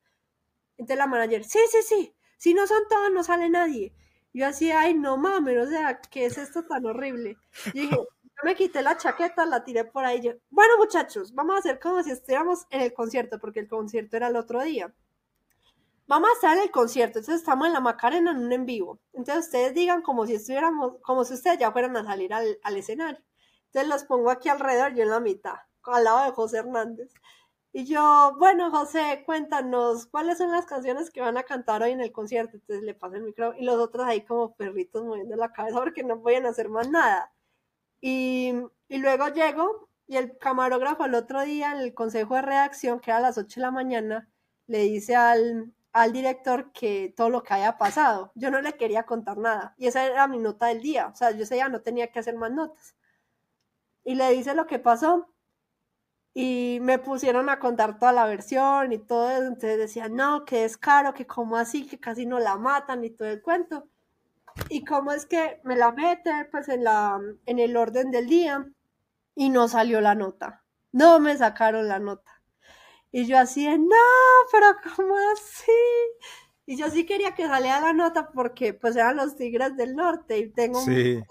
[0.79, 3.95] Entonces la manager, sí, sí, sí, si no son todos, no sale nadie.
[4.33, 7.37] Yo así, ay, no mames, o sea, ¿qué es esto tan horrible?
[7.75, 8.07] Y dije, yo
[8.45, 10.21] me quité la chaqueta, la tiré por ahí.
[10.51, 14.29] Bueno, muchachos, vamos a hacer como si estuviéramos en el concierto, porque el concierto era
[14.29, 14.93] el otro día.
[16.09, 19.01] Vamos a estar en el concierto, entonces estamos en la Macarena en un en vivo.
[19.13, 22.77] Entonces ustedes digan como si estuviéramos, como si ustedes ya fueran a salir al, al
[22.77, 23.21] escenario.
[23.67, 27.11] Entonces los pongo aquí alrededor, yo en la mitad, al lado de José Hernández.
[27.73, 32.01] Y yo, bueno, José, cuéntanos, ¿cuáles son las canciones que van a cantar hoy en
[32.01, 32.57] el concierto?
[32.57, 36.03] Entonces le paso el micrófono y los otros ahí como perritos moviendo la cabeza porque
[36.03, 37.35] no pueden hacer más nada.
[38.01, 38.55] Y,
[38.89, 43.19] luego llego y el camarógrafo el otro día en el consejo de redacción, que era
[43.19, 44.31] a las 8 de la mañana,
[44.67, 48.31] le dice al, al director que todo lo que haya pasado.
[48.35, 49.75] Yo no le quería contar nada.
[49.79, 51.07] Y esa era mi nota del día.
[51.09, 52.95] O sea, yo ese día no tenía que hacer más notas
[54.05, 55.33] y le dice lo que pasó.
[56.35, 59.45] Y me pusieron a contar toda la versión y todo eso.
[59.45, 63.09] Entonces decían, no, que es caro, que como así, que casi no la matan y
[63.11, 63.89] todo el cuento.
[64.69, 68.67] Y cómo es que me la meten pues en, la, en el orden del día
[69.35, 70.63] y no salió la nota.
[70.93, 72.36] No me sacaron la nota.
[73.13, 73.97] Y yo así no,
[74.53, 74.67] pero
[74.97, 75.73] ¿cómo así?
[76.67, 80.39] Y yo sí quería que saliera la nota porque pues eran los Tigres del Norte
[80.39, 81.23] y tengo sí.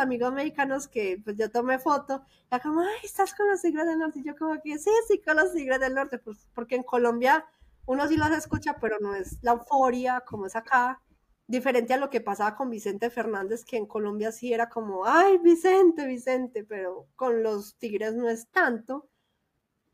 [0.00, 3.98] amigos mexicanos que pues yo tomé foto, ya como, ay, estás con los Tigres del
[3.98, 6.82] Norte, y yo como que sí, sí, con los Tigres del Norte, pues porque en
[6.82, 7.46] Colombia
[7.86, 11.00] uno sí los escucha, pero no es la euforia como es acá,
[11.46, 15.38] diferente a lo que pasaba con Vicente Fernández, que en Colombia sí era como, ay,
[15.38, 19.08] Vicente, Vicente, pero con los Tigres no es tanto,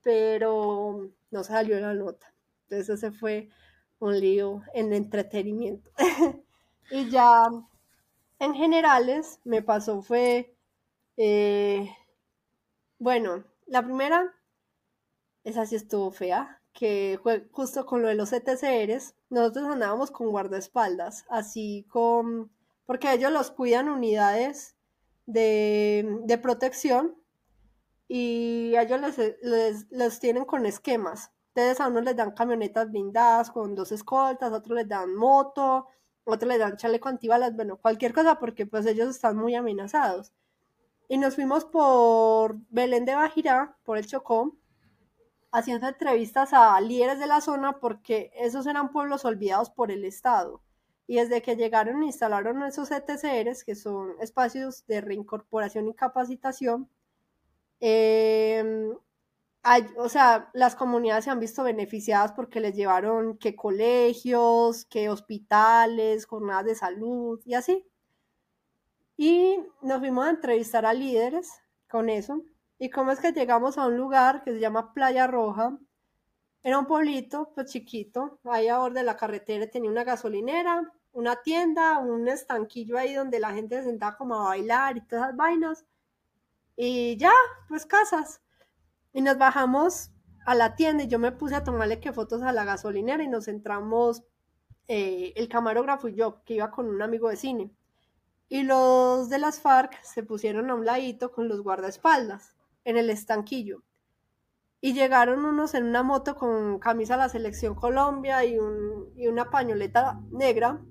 [0.02, 2.32] pero no salió la nota.
[2.62, 3.50] Entonces ese fue
[3.98, 5.90] un lío en entretenimiento.
[6.92, 7.42] y ya
[8.38, 10.56] en generales me pasó fue,
[11.16, 11.90] eh,
[12.98, 14.32] bueno, la primera,
[15.42, 20.30] esa sí estuvo fea, que fue justo con lo de los ETCRs, nosotros andábamos con
[20.30, 22.52] guardaespaldas, así con,
[22.86, 24.76] porque ellos los cuidan unidades
[25.26, 27.16] de, de protección
[28.16, 29.00] y ellos
[29.42, 31.32] les, les, tienen con esquemas.
[31.48, 35.88] Entonces a unos les dan camionetas blindadas con dos escoltas, a otros les dan moto,
[36.22, 40.32] otros les dan chaleco antibalas, bueno, cualquier cosa porque pues ellos están muy amenazados.
[41.08, 44.56] Y nos fuimos por Belén de Bajirá, por el Chocó,
[45.50, 50.62] haciendo entrevistas a líderes de la zona porque esos eran pueblos olvidados por el Estado.
[51.08, 56.88] Y desde que llegaron e instalaron esos ETCRs, que son espacios de reincorporación y capacitación,
[57.80, 58.94] em,
[59.96, 66.26] o sea, las comunidades se han visto beneficiadas porque les llevaron que colegios, que hospitales,
[66.26, 67.86] jornadas de salud y así.
[69.16, 71.50] Y nos fuimos a entrevistar a líderes
[71.88, 72.42] con eso.
[72.78, 75.78] ¿Y cómo es que llegamos a un lugar que se llama Playa Roja?
[76.62, 81.36] Era un pueblito, pues chiquito, ahí a borde de la carretera tenía una gasolinera, una
[81.42, 85.36] tienda, un estanquillo ahí donde la gente se sentaba como a bailar y todas esas
[85.36, 85.84] vainas.
[86.76, 87.32] Y ya,
[87.68, 88.42] pues casas.
[89.12, 90.10] Y nos bajamos
[90.46, 93.28] a la tienda y yo me puse a tomarle que fotos a la gasolinera y
[93.28, 94.22] nos entramos
[94.88, 97.70] eh, el camarógrafo y yo, que iba con un amigo de cine.
[98.48, 103.08] Y los de las FARC se pusieron a un ladito con los guardaespaldas en el
[103.10, 103.82] estanquillo.
[104.80, 109.28] Y llegaron unos en una moto con camisa de la Selección Colombia y, un, y
[109.28, 110.82] una pañoleta negra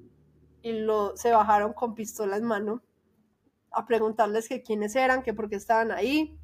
[0.63, 2.81] y lo, se bajaron con pistola en mano
[3.73, 6.37] a preguntarles que quiénes eran, que por qué estaban ahí.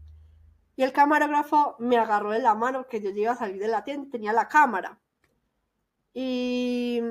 [0.75, 3.83] Y el camarógrafo me agarró de la mano que yo iba a salir de la
[3.83, 4.99] tienda tenía la cámara.
[6.13, 7.01] Y,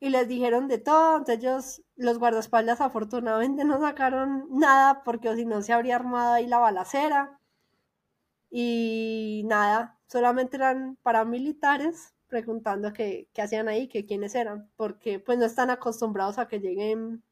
[0.00, 5.44] y les dijeron de todo, entonces ellos, los guardaespaldas afortunadamente no sacaron nada porque si
[5.44, 7.38] no se habría armado ahí la balacera
[8.50, 15.38] y nada, solamente eran paramilitares preguntando qué, qué hacían ahí, que quiénes eran, porque pues
[15.38, 17.22] no están acostumbrados a que lleguen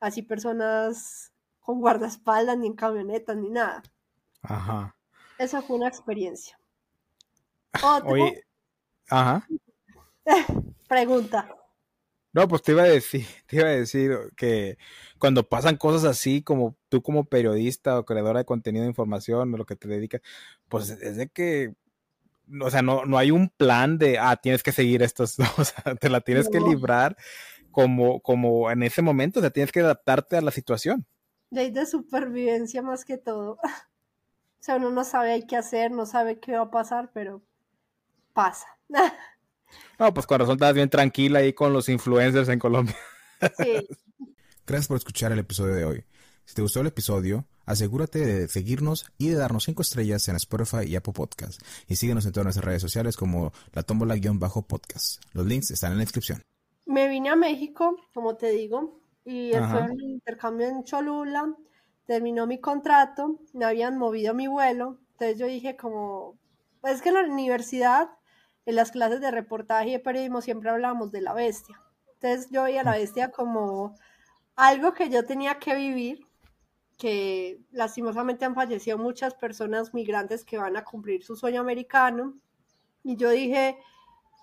[0.00, 1.31] así personas
[1.62, 3.82] con guardaespaldas, ni en camionetas, ni nada.
[4.42, 4.96] Ajá.
[5.38, 6.58] Esa fue una experiencia.
[8.04, 8.44] Oye,
[9.08, 9.46] ajá.
[10.88, 11.48] Pregunta.
[12.34, 14.78] No, pues te iba a decir, te iba a decir que
[15.18, 19.56] cuando pasan cosas así, como tú como periodista o creadora de contenido de información o
[19.56, 20.22] lo que te dedicas,
[20.68, 21.74] pues es de que,
[22.60, 25.94] o sea, no, no hay un plan de, ah, tienes que seguir estos, o sea,
[25.94, 27.16] te la tienes que librar
[27.70, 31.06] como, como en ese momento, o sea, tienes que adaptarte a la situación.
[31.52, 33.58] Ley de supervivencia más que todo.
[34.54, 37.42] O sea, uno no sabe qué hacer, no sabe qué va a pasar, pero
[38.32, 38.66] pasa.
[39.98, 42.94] No, pues con razón estás bien tranquila ahí con los influencers en Colombia.
[43.56, 43.88] Sí.
[44.66, 46.04] Gracias por escuchar el episodio de hoy.
[46.44, 50.84] Si te gustó el episodio, asegúrate de seguirnos y de darnos 5 estrellas en Spotify
[50.86, 51.62] y Apple Podcast.
[51.88, 55.22] Y síguenos en todas nuestras redes sociales como la tómbola-podcast.
[55.32, 56.42] Los links están en la descripción.
[56.84, 61.54] Me vine a México, como te digo, y fue un intercambio en Cholula.
[62.06, 64.98] Terminó mi contrato, me habían movido mi vuelo.
[65.12, 66.36] Entonces yo dije como,
[66.80, 68.10] pues es que en la universidad
[68.66, 71.80] en las clases de reportaje y de periodismo siempre hablábamos de la bestia.
[72.14, 73.96] Entonces yo veía a la bestia como
[74.54, 76.26] algo que yo tenía que vivir,
[76.96, 82.34] que lastimosamente han fallecido muchas personas migrantes que van a cumplir su sueño americano.
[83.02, 83.78] Y yo dije,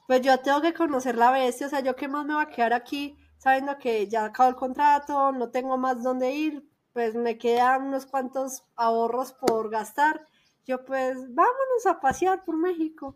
[0.07, 2.49] pues yo tengo que conocer la bestia, o sea, yo qué más me va a
[2.49, 7.37] quedar aquí sabiendo que ya acabó el contrato, no tengo más dónde ir, pues me
[7.37, 10.27] quedan unos cuantos ahorros por gastar.
[10.65, 13.15] Yo pues vámonos a pasear por México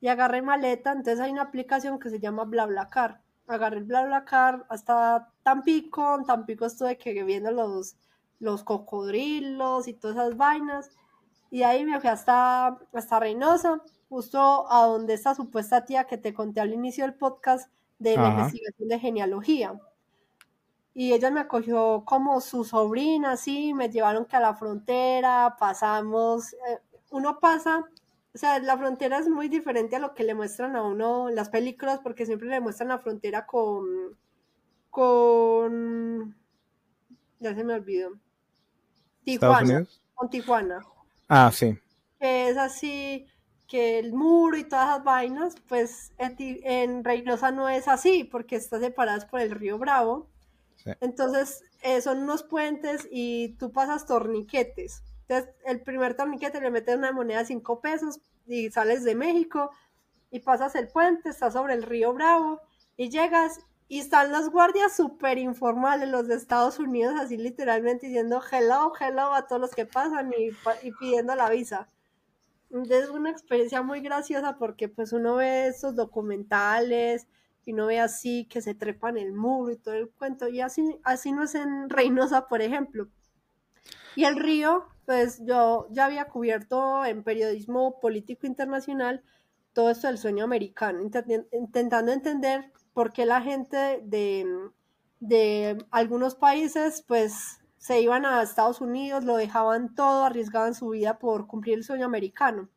[0.00, 3.22] y agarré maleta, entonces hay una aplicación que se llama BlaBlaCar.
[3.46, 7.96] Agarré el BlaBlaCar hasta Tampico, en Tampico estuve que viendo los,
[8.38, 10.90] los cocodrilos y todas esas vainas,
[11.50, 13.80] y ahí me fui hasta, hasta Reynosa,
[14.10, 17.70] justo a donde está supuesta tía que te conté al inicio del podcast
[18.04, 19.80] de la investigación de genealogía.
[20.94, 26.52] Y ella me acogió como su sobrina, así, me llevaron que a la frontera, pasamos,
[26.52, 26.78] eh,
[27.10, 27.84] uno pasa
[28.34, 31.36] o sea, la frontera es muy diferente a lo que le muestran a uno en
[31.36, 34.18] las películas, porque siempre le muestran la frontera con.
[34.90, 36.36] con.
[37.38, 38.18] ya se me olvidó.
[39.22, 39.86] Tijuana.
[40.14, 40.84] Con Tijuana.
[41.28, 41.78] Ah, sí.
[42.18, 43.24] Es así,
[43.74, 48.78] que el muro y todas las vainas, pues en, Reynosa no es así, porque está
[48.78, 50.28] separada por el río Bravo.
[51.00, 55.02] Entonces, eh, son unos puentes y tú pasas torniquetes.
[55.22, 59.72] Entonces, el primer torniquete le metes una moneda de 5 pesos y sales de México
[60.30, 62.60] y pasas el puente, estás sobre el río Bravo
[62.96, 68.40] y llegas y están los guardias súper informales, los de Estados Unidos, así literalmente diciendo
[68.52, 71.88] hello, hello a todos los que pasan y, pidiendo la visa.
[72.74, 77.28] Es una experiencia muy graciosa porque pues uno ve esos documentales
[77.64, 80.98] y uno ve así que se trepan el muro y todo el cuento y así,
[81.04, 83.08] así no es en Reynosa, por ejemplo.
[84.16, 89.22] Y el río, pues yo ya había cubierto en periodismo político internacional
[89.72, 91.00] todo esto del sueño americano,
[91.52, 94.46] intentando entender por qué la gente de,
[95.20, 101.18] de algunos países pues se iban a Estados Unidos, lo dejaban todo, arriesgaban su vida
[101.18, 102.70] por cumplir el sueño americano.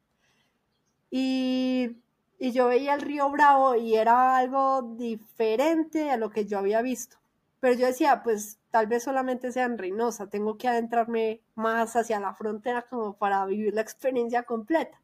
[1.09, 1.95] Y,
[2.37, 6.81] y, yo veía el río Bravo y era algo diferente a lo que yo había
[6.81, 7.15] visto.
[7.61, 12.19] Pero yo decía, pues tal vez solamente sea en Reynosa, tengo que adentrarme más hacia
[12.19, 14.99] la frontera como para vivir la experiencia completa.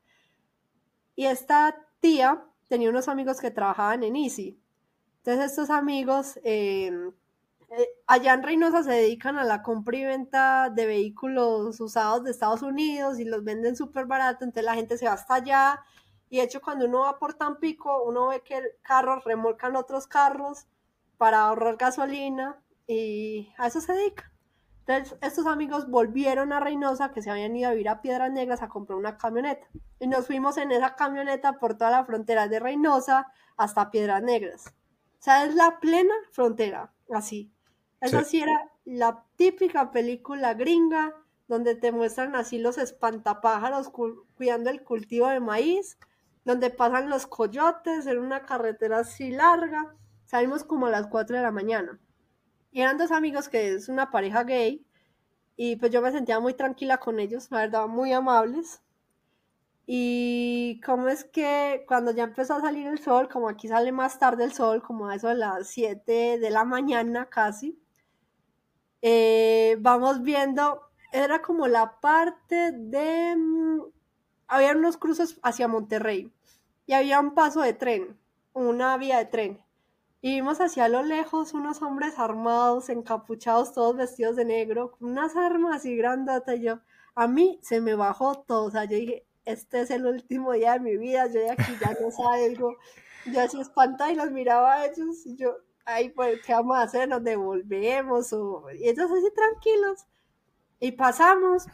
[1.15, 4.59] Y esta tía tenía unos amigos que trabajaban en Easy.
[5.19, 7.13] Entonces estos amigos em,
[7.75, 12.31] eh, allá en Reynosa se dedican a la compra y venta de vehículos usados de
[12.31, 15.81] Estados Unidos y los venden súper barato, entonces la gente se va hasta allá
[16.29, 20.67] y de hecho cuando uno va por Tampico uno ve que carros remolcan otros carros
[21.17, 24.33] para ahorrar gasolina y a eso se dedican.
[24.85, 28.61] Entonces, estos amigos volvieron a Reynosa, que se habían ido a vivir a Piedras Negras
[28.61, 29.65] a comprar una camioneta.
[29.99, 34.67] Y nos fuimos en esa camioneta por toda la frontera de Reynosa hasta Piedras Negras.
[34.67, 37.49] O sea, es la plena frontera, así.
[38.03, 38.41] Esa sí.
[38.41, 41.15] era la típica película gringa,
[41.47, 43.89] donde te muestran así los espantapájaros
[44.35, 45.97] cuidando el cultivo de maíz,
[46.43, 49.95] donde pasan los coyotes en una carretera así larga.
[50.25, 51.99] Salimos como a las 4 de la mañana.
[52.71, 54.85] Y eran dos amigos que es una pareja gay.
[55.55, 58.81] Y pues yo me sentía muy tranquila con ellos, la verdad, muy amables.
[59.85, 64.17] Y cómo es que cuando ya empezó a salir el sol, como aquí sale más
[64.17, 67.82] tarde el sol, como a eso de las 7 de la mañana casi,
[69.05, 70.81] eh, vamos viendo,
[71.11, 73.35] era como la parte de...
[73.35, 73.81] Mm,
[74.47, 76.31] había unos cruces hacia Monterrey
[76.85, 78.17] y había un paso de tren,
[78.53, 79.61] una vía de tren.
[80.21, 85.35] Y vimos hacia lo lejos unos hombres armados, encapuchados, todos vestidos de negro, con unas
[85.35, 86.55] armas y grandotas.
[86.55, 86.80] Y yo,
[87.13, 88.63] a mí se me bajó todo.
[88.63, 91.73] O sea, yo dije, este es el último día de mi vida, yo de aquí
[91.81, 92.77] ya no salgo.
[93.25, 96.84] Yo así espantada y los miraba a ellos y yo, ay, pues, ¿qué vamos a
[96.84, 97.07] hacer?
[97.10, 98.34] ¿Nos devolvemos?
[98.34, 98.65] O...
[98.72, 100.05] Y ellos así tranquilos.
[100.80, 101.65] Y pasamos.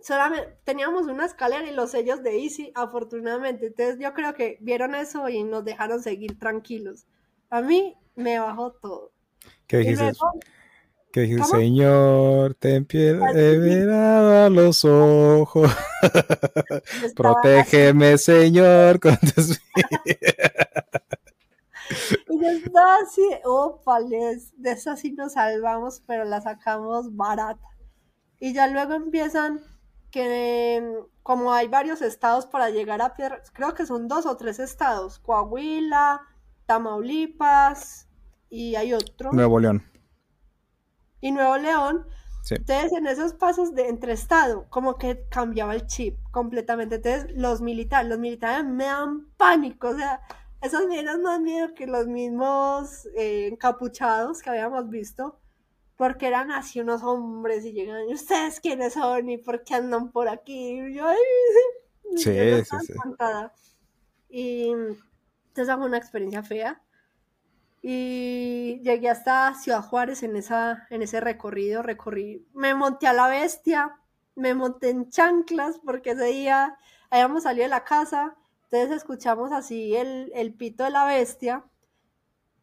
[0.00, 3.66] Solamente teníamos una escalera y los sellos de Easy, afortunadamente.
[3.66, 7.06] Entonces yo creo que vieron eso y nos dejaron seguir tranquilos.
[7.50, 9.12] A mí me bajó todo.
[9.66, 10.12] ¿Qué dijiste?
[11.12, 11.44] ¿Qué dijiste?
[11.44, 15.70] Señor, ten piedad de mirada a los ojos.
[17.16, 19.58] Protégeme, Señor, con tus
[22.46, 27.68] Yo estaba así, opales, de eso sí nos salvamos, pero la sacamos barata.
[28.38, 29.60] Y ya luego empiezan
[30.10, 34.58] que, como hay varios estados para llegar a Piedra, creo que son dos o tres
[34.58, 36.22] estados, Coahuila,
[36.66, 38.08] Tamaulipas
[38.48, 39.32] y hay otro.
[39.32, 39.82] Nuevo León.
[41.20, 42.06] Y Nuevo León.
[42.48, 46.96] Entonces, en esos pasos de entre estado, como que cambiaba el chip completamente.
[46.96, 50.20] Entonces, los militares, los militares me dan pánico, o sea,
[50.66, 55.40] esos me dan más miedo que los mismos eh, encapuchados que habíamos visto,
[55.96, 59.28] porque eran así unos hombres y llegan, ¿y ustedes quiénes son?
[59.28, 60.80] ¿Y por qué andan por aquí?
[60.80, 61.16] Y yo, ay,
[62.16, 62.32] sí,
[62.64, 62.92] sí, sí.
[64.28, 66.82] Y entonces fue una experiencia fea.
[67.82, 73.28] Y llegué hasta Ciudad Juárez en, esa, en ese recorrido, recorrí, me monté a la
[73.28, 73.96] bestia,
[74.34, 76.76] me monté en chanclas porque ese día
[77.10, 78.36] habíamos salido de la casa,
[78.76, 81.64] entonces escuchamos así el, el pito de la bestia,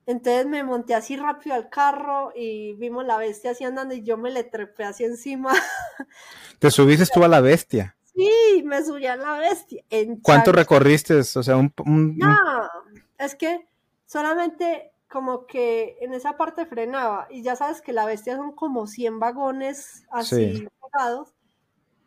[0.06, 4.18] entonces me monté así rápido al carro y vimos la bestia así andando y yo
[4.18, 5.54] me le trepé así encima.
[6.60, 7.96] ¿Te subiste tú a la bestia?
[8.14, 9.84] Sí, me subí a la bestia.
[10.22, 11.16] ¿Cuánto recorriste?
[11.16, 11.74] O sea, un,
[12.18, 12.38] No,
[13.18, 13.68] es que
[14.06, 18.88] solamente como que en esa parte frenaba y ya sabes que la bestia son como
[18.88, 21.34] 100 vagones así pegados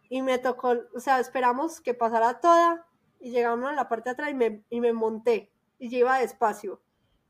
[0.08, 2.85] y me tocó, o sea, esperamos que pasara toda
[3.20, 6.18] y llegamos a la parte de atrás y me, y me monté y yo iba
[6.18, 6.80] despacio.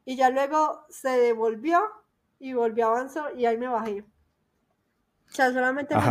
[0.05, 1.81] Y ya luego se devolvió
[2.39, 4.03] y volvió a avanzar y ahí me bajé.
[4.03, 6.03] O sea, solamente me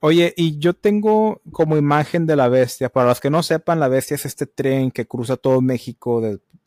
[0.00, 3.88] Oye, y yo tengo como imagen de la bestia, para los que no sepan, la
[3.88, 6.22] bestia es este tren que cruza todo México,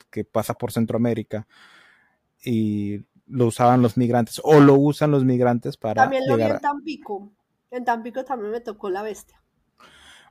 [0.09, 1.47] que pasa por Centroamérica,
[2.43, 6.01] y lo usaban los migrantes, o lo usan los migrantes para...
[6.01, 7.31] También lo vi en Tampico,
[7.69, 9.40] en Tampico también me tocó la bestia.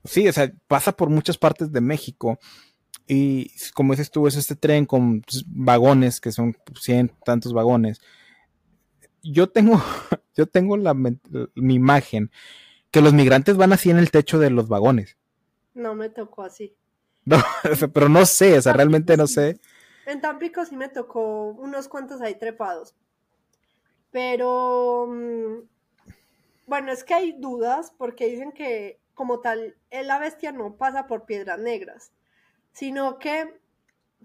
[0.05, 2.39] Sí, o sea, pasa por muchas partes de México,
[3.13, 8.01] y como dices tú, es este tren con pues, vagones, que son cien tantos vagones.
[9.25, 9.83] Yo tengo,
[10.37, 12.31] yo tengo la, mi imagen
[12.93, 15.17] que los migrantes van así en el techo de los vagones.
[15.75, 16.77] No me tocó así.
[17.27, 17.37] No,
[17.93, 19.61] pero no sé, o sea, realmente no sé.
[20.07, 22.95] En Tampico sí me tocó unos cuantos ahí trepados.
[24.11, 25.69] Pero mm,
[26.67, 31.27] bueno, es que hay dudas porque dicen que como tal la bestia no pasa por
[31.27, 32.11] piedras negras,
[32.73, 33.55] sino que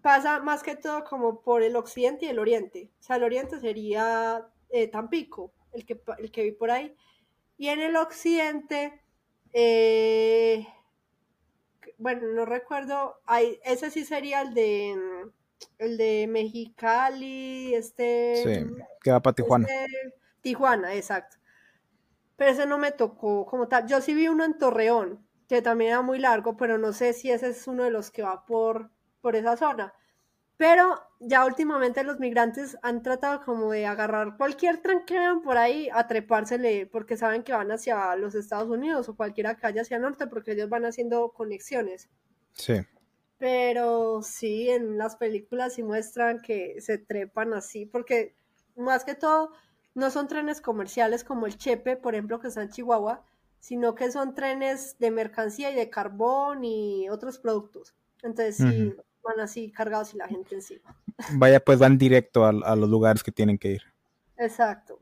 [0.02, 2.92] pasa más que todo como por el occidente y el oriente.
[3.02, 6.96] O sea, el oriente sería eh, Tampico, el que, el que vi por ahí.
[7.58, 9.02] Y en el occidente,
[9.52, 10.66] eh,
[11.98, 14.96] bueno, no recuerdo, hay, ese sí sería el de
[15.78, 18.36] el de Mexicali, este...
[18.38, 19.68] Sí, que va para Tijuana.
[19.68, 21.36] Este, Tijuana, exacto.
[22.36, 23.88] Pero ese no me tocó como tal.
[23.88, 27.32] Yo sí vi uno en Torreón, que también era muy largo, pero no sé si
[27.32, 28.92] ese es uno de los que va por,
[29.22, 29.94] por esa zona.
[30.58, 35.58] Pero ya últimamente los migrantes han tratado como de agarrar cualquier tren que vean por
[35.58, 39.98] ahí a trepársele porque saben que van hacia los Estados Unidos o cualquiera calle hacia
[39.98, 42.10] el norte porque ellos van haciendo conexiones.
[42.54, 42.76] Sí.
[43.38, 48.38] Pero sí, en las películas sí muestran que se trepan así porque
[48.78, 49.52] más que todo
[49.96, 53.24] no son trenes comerciales como el Chepe, por ejemplo, que está en Chihuahua,
[53.60, 57.96] sino que son trenes de mercancía y de carbón y otros productos.
[58.22, 58.94] Entonces sí
[59.26, 60.96] van así cargados y la gente encima.
[61.34, 63.82] Vaya, pues van directo a, los lugares que tienen que ir.
[64.38, 65.00] Exacto.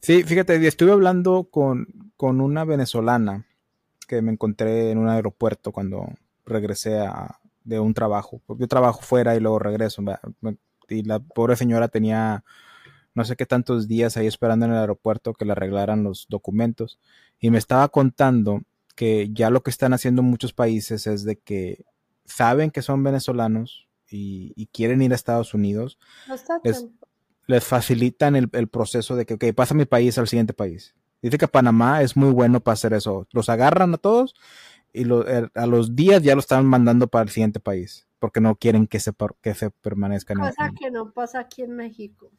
[0.00, 3.46] Sí, fíjate, estuve hablando con, con una venezolana
[4.06, 6.06] que me encontré en un aeropuerto cuando
[6.44, 8.40] regresé a, de un trabajo.
[8.58, 10.02] Yo trabajo fuera y luego regreso.
[10.88, 12.44] Y la pobre señora tenía
[13.14, 16.98] no sé qué tantos días ahí esperando en el aeropuerto que le arreglaran los documentos.
[17.38, 18.62] Y me estaba contando
[18.94, 21.84] que ya lo que están haciendo muchos países es de que
[22.24, 25.98] saben que son venezolanos y, quieren ir a Estados Unidos,
[27.46, 30.94] les, facilitan el, proceso de que, ok, pasa mi país al siguiente país.
[31.22, 33.26] Dice que Panamá es muy bueno para hacer eso.
[33.32, 34.34] Los agarran a todos
[34.92, 38.54] y er, a los días ya lo están mandando para el siguiente país porque no
[38.54, 40.38] quieren que se, que se permanezcan.
[40.38, 42.30] Cosa que no pasa aquí en México.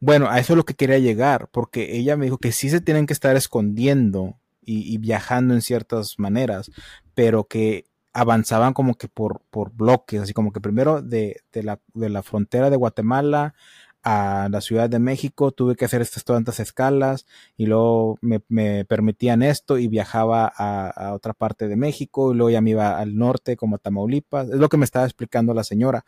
[0.00, 2.80] Bueno, a eso es lo que quería llegar, porque ella me dijo que sí se
[2.80, 6.70] tienen que estar escondiendo y, viajando en ciertas maneras,
[7.14, 11.80] pero que avanzaban como que por, por bloques, así como que primero de, de, la,
[11.94, 13.54] de la frontera de Guatemala
[14.02, 17.26] a la Ciudad de México, tuve que hacer estas tantas escalas
[17.56, 22.36] y luego me, me permitían esto y viajaba a, a, otra parte de México y
[22.36, 24.48] luego ya me iba al norte como a Tamaulipas.
[24.48, 26.04] Es lo que me estaba explicando la señora.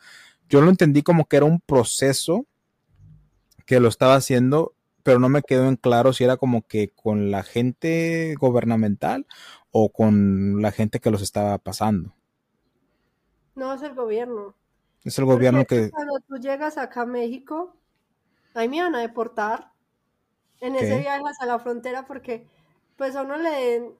[0.49, 2.47] Yo lo entendí como que era un proceso
[3.65, 4.73] que lo estaba haciendo,
[5.03, 9.25] pero no me quedó en claro si era como que con la gente gubernamental
[9.71, 12.13] o con la gente que los estaba pasando.
[13.55, 14.55] No, es el gobierno.
[15.03, 15.91] Es el gobierno que...
[15.91, 17.75] Cuando tú llegas acá a México,
[18.53, 19.71] ahí me van a deportar
[20.61, 22.47] en ese viaje hacia la frontera porque
[22.95, 23.91] pues a uno le...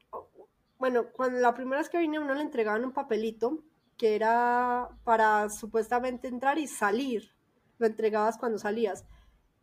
[0.80, 3.64] Bueno, cuando la primera vez que vine a uno le entregaban un papelito
[3.98, 7.32] que era para supuestamente entrar y salir.
[7.78, 9.06] Lo entregabas cuando salías.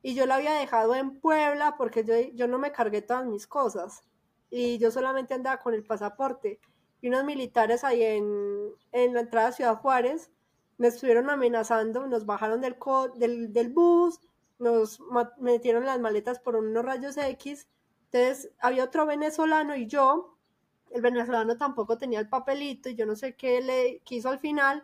[0.03, 3.47] Y yo lo había dejado en Puebla porque yo, yo no me cargué todas mis
[3.47, 4.03] cosas
[4.51, 6.61] y yo solamente andaba con el pasaporte.
[7.01, 10.31] Y unos militares ahí en, la entrada de Ciudad Juárez
[10.79, 12.77] me estuvieron amenazando, nos bajaron del,
[13.17, 14.21] del, del bus,
[14.59, 15.01] nos
[15.39, 17.69] metieron las maletas por unos rayos X.
[18.07, 20.37] Entonces había otro venezolano y yo,
[20.91, 24.83] el venezolano tampoco tenía el papelito y yo no sé qué le quiso al final.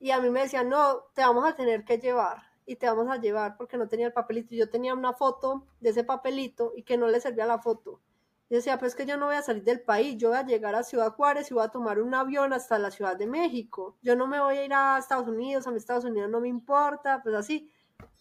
[0.00, 3.08] Y a mí me decían, no, te vamos a tener que llevar y te vamos
[3.08, 4.54] a llevar porque no tenía el papelito.
[4.54, 8.00] Yo tenía una foto de ese papelito y que no le servía la foto.
[8.48, 10.84] Decía, pues que yo no voy a salir del país, yo voy a llegar a
[10.84, 13.96] Ciudad Juárez y voy a tomar un avión hasta la Ciudad de México.
[14.02, 16.46] Yo no me voy a ir a Estados Unidos, a mis Estados Unidos no me
[16.46, 17.72] importa, pues así,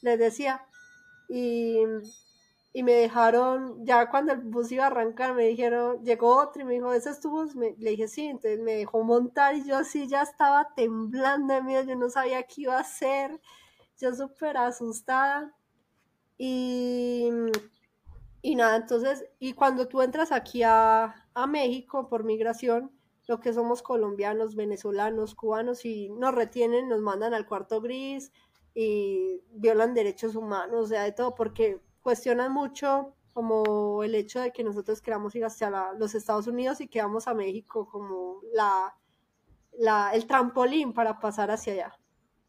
[0.02, 0.66] les decía.
[1.30, 1.84] Y,
[2.74, 6.66] y me dejaron, ya cuando el bus iba a arrancar, me dijeron, llegó otro y
[6.66, 7.54] me dijo, ¿ese es tu bus?
[7.54, 11.84] le dije, sí, entonces me dejó montar y yo así ya estaba temblando de miedo,
[11.84, 13.40] yo no sabía qué iba a hacer,
[14.00, 15.54] yo súper asustada.
[16.38, 17.30] Y
[18.42, 22.92] y nada, entonces, y cuando tú entras aquí a, México por migración,
[23.28, 28.34] lo que somos colombianos, venezolanos, cubanos, y nos retienen, nos mandan al cuarto gris
[28.74, 34.52] y violan derechos humanos, o sea, de todo, porque cuestionan mucho como el hecho de
[34.52, 38.94] que nosotros queramos ir hacia los Estados Unidos y que vamos a México como la,
[39.78, 41.99] la, el trampolín para pasar hacia allá.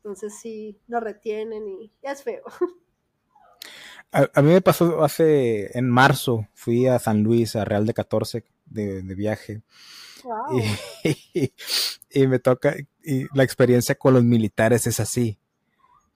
[0.02, 2.42] Entonces sí, nos retienen y es feo.
[4.12, 8.44] A, mí me pasó hace, en marzo, fui a San Luis, a Real de 14
[8.66, 9.62] de, viaje.
[12.12, 12.74] Y, me toca,
[13.04, 15.38] y la experiencia con los militares es así.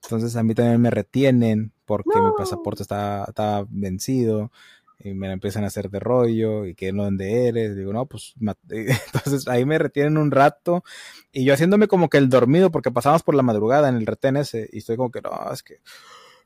[0.03, 4.51] Entonces a mí también me retienen porque mi pasaporte estaba, estaba vencido
[4.99, 8.05] y me la empiezan a hacer de rollo y que no dónde eres, digo, no,
[8.05, 8.33] pues
[8.69, 10.83] entonces ahí me retienen un rato
[11.31, 14.37] y yo haciéndome como que el dormido porque pasamos por la madrugada en el retén
[14.37, 15.79] ese y estoy como que no, es que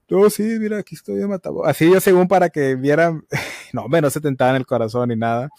[0.10, 1.66] no, sí, mira, aquí estoy de Matabo.
[1.66, 3.26] Así yo según para que vieran,
[3.74, 5.50] no, menos se tentaba en el corazón ni nada,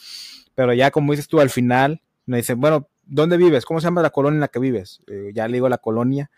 [0.54, 3.64] pero ya como dices tú al final me dicen, bueno, ¿dónde vives?
[3.64, 5.02] ¿Cómo se llama la colonia en la que vives?
[5.06, 6.30] Eh, ya le digo la colonia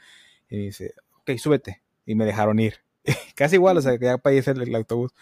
[0.48, 2.76] y dice, ok, súbete y me dejaron ir.
[3.34, 5.12] Casi igual, o sea, que ya para el, el autobús.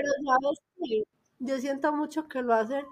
[0.00, 0.58] Pero sabes
[1.40, 2.84] yo siento mucho que lo hacen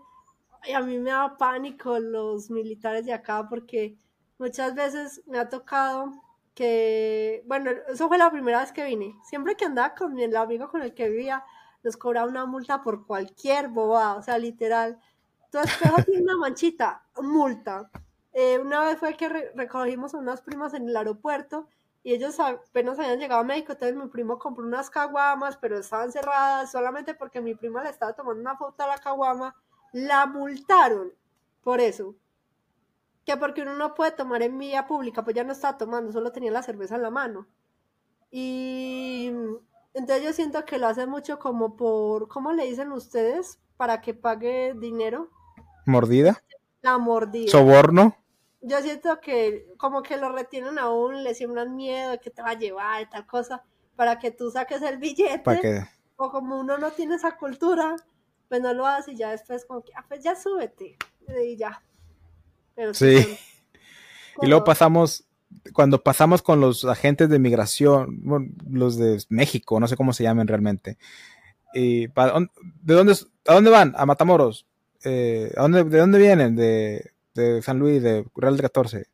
[0.67, 3.97] y a mí me da pánico los militares de acá porque
[4.39, 6.13] muchas veces me ha tocado
[6.55, 9.15] que, bueno, eso fue la primera vez que vine.
[9.25, 11.45] Siempre que andaba con el amigo con el que vivía,
[11.85, 14.99] nos cobraba una multa por cualquier bobada, o sea, literal.
[15.53, 17.91] Tu espejo tiene una manchita, multa.
[18.33, 21.69] Eh, una vez fue que recogimos a unas primas en el aeropuerto
[22.09, 26.11] y ellos apenas habían llegado a México, entonces mi primo compró unas caguamas, pero estaban
[26.11, 29.55] cerradas solamente porque mi prima le estaba tomando una foto a la caguama,
[29.93, 31.13] la multaron
[31.63, 32.15] por eso.
[33.27, 36.33] Que porque uno no puede tomar en vía pública, pues ya no estaba tomando, solo
[36.33, 37.47] tenía la cerveza en la mano.
[38.31, 39.31] Y
[39.93, 43.61] entonces yo siento que lo hacen mucho como por, ¿cómo le dicen ustedes?
[43.77, 45.29] Para que pague dinero.
[45.85, 46.43] ¿Mordida?
[46.81, 47.51] La mordida.
[47.51, 48.17] ¿Soborno?
[48.61, 52.51] Yo siento que como que lo retienen aún, le siembran miedo de que te va
[52.51, 53.63] a llevar y tal cosa,
[53.97, 55.87] para que tú saques el billete.
[56.17, 57.95] O como uno no tiene esa cultura,
[58.49, 60.97] pues no lo hace y ya después como que, ah, pues ya súbete.
[61.45, 61.81] Y ya.
[62.93, 63.39] sí.
[64.43, 65.25] y luego pasamos,
[65.73, 68.21] cuando pasamos con los agentes de migración,
[68.69, 70.99] los de México, no sé cómo se llaman realmente.
[71.75, 73.15] Y, ¿De dónde,
[73.47, 73.95] a dónde van?
[73.97, 74.67] A Matamoros.
[75.05, 76.57] Eh, ¿a dónde, ¿De dónde vienen?
[76.57, 79.07] De de San Luis, de Real de 14.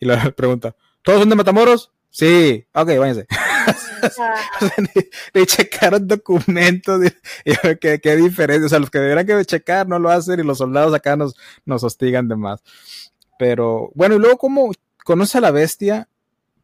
[0.00, 1.92] Y la pregunta, ¿todos son de Matamoros?
[2.10, 3.26] Sí, ok, váyanse.
[5.34, 7.00] le, checaron documentos,
[7.80, 10.94] ¿qué, diferencia, o sea, los que deberían que checar no lo hacen y los soldados
[10.94, 12.62] acá nos, nos hostigan de más.
[13.38, 14.72] Pero, bueno, y luego, ¿cómo
[15.04, 16.08] conoce a la bestia?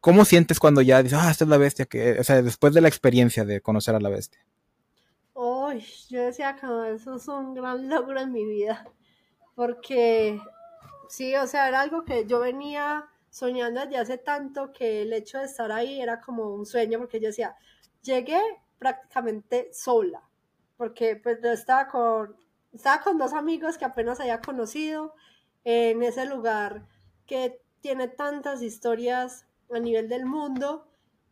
[0.01, 1.85] ¿Cómo sientes cuando ya dices, ah, esta es la bestia?
[1.85, 4.39] Que, o sea, después de la experiencia de conocer a la bestia.
[5.33, 8.85] Uy, yo decía que eso es un gran logro en mi vida,
[9.55, 10.39] porque
[11.09, 15.39] Sí, o sea, era algo que yo venía soñando desde hace tanto que el hecho
[15.39, 17.55] de estar ahí era como un sueño, porque yo decía,
[18.01, 18.39] llegué
[18.79, 20.21] prácticamente sola,
[20.77, 22.35] porque pues yo estaba con,
[22.73, 25.13] estaba con dos amigos que apenas había conocido
[25.63, 26.85] en ese lugar
[27.25, 30.87] que tiene tantas historias a nivel del mundo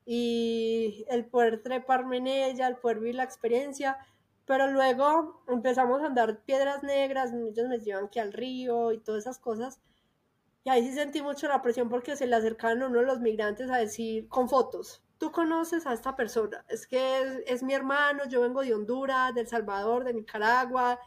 [0.05, 3.97] y el poder treparme en ella, el poder vivir la experiencia,
[4.45, 9.23] pero luego empezamos a andar piedras negras, ellos me llevan que al río y todas
[9.23, 9.79] esas cosas.
[10.65, 13.19] Y ahí sí sentí mucho la presión porque se le acercaron a uno de los
[13.19, 18.25] migrantes a decir con fotos, tú conoces a esta persona, es que es, mi hermano,
[18.27, 20.99] yo vengo de Honduras, de El Salvador, de Nicaragua,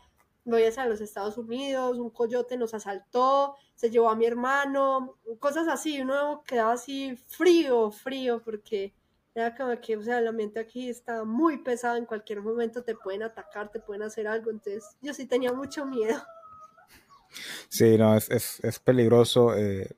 [0.45, 5.69] voy hacia los Estados Unidos, un coyote nos asaltó, se llevó a mi hermano, cosas
[5.69, 8.95] así, uno quedaba así frío, frío, porque
[9.37, 12.95] era como que, o sea, la mente aquí está muy pesada, en cualquier momento te
[12.95, 16.17] pueden atacar, te pueden hacer algo, entonces yo sí tenía mucho miedo.
[17.69, 19.55] Sí, no, es, es, peligroso.
[19.55, 19.91] Eh,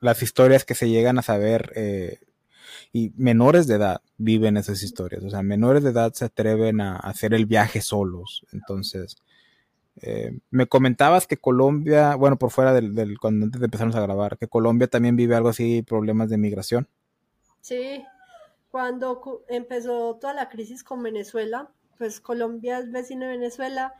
[0.00, 2.20] las historias que se llegan a saber eh,
[2.90, 6.96] y menores de edad viven esas historias, o sea, menores de edad se atreven a,
[6.96, 9.16] hacer el viaje solos, entonces...
[10.02, 14.02] Eh, me comentabas que Colombia, bueno, por fuera del, del, cuando antes de empezarnos a
[14.02, 16.86] grabar, que Colombia también vive algo así, problemas de migración.
[17.62, 18.04] Sí,
[18.70, 23.94] cuando empezó toda la crisis con Venezuela, pues Colombia es vecino de Venezuela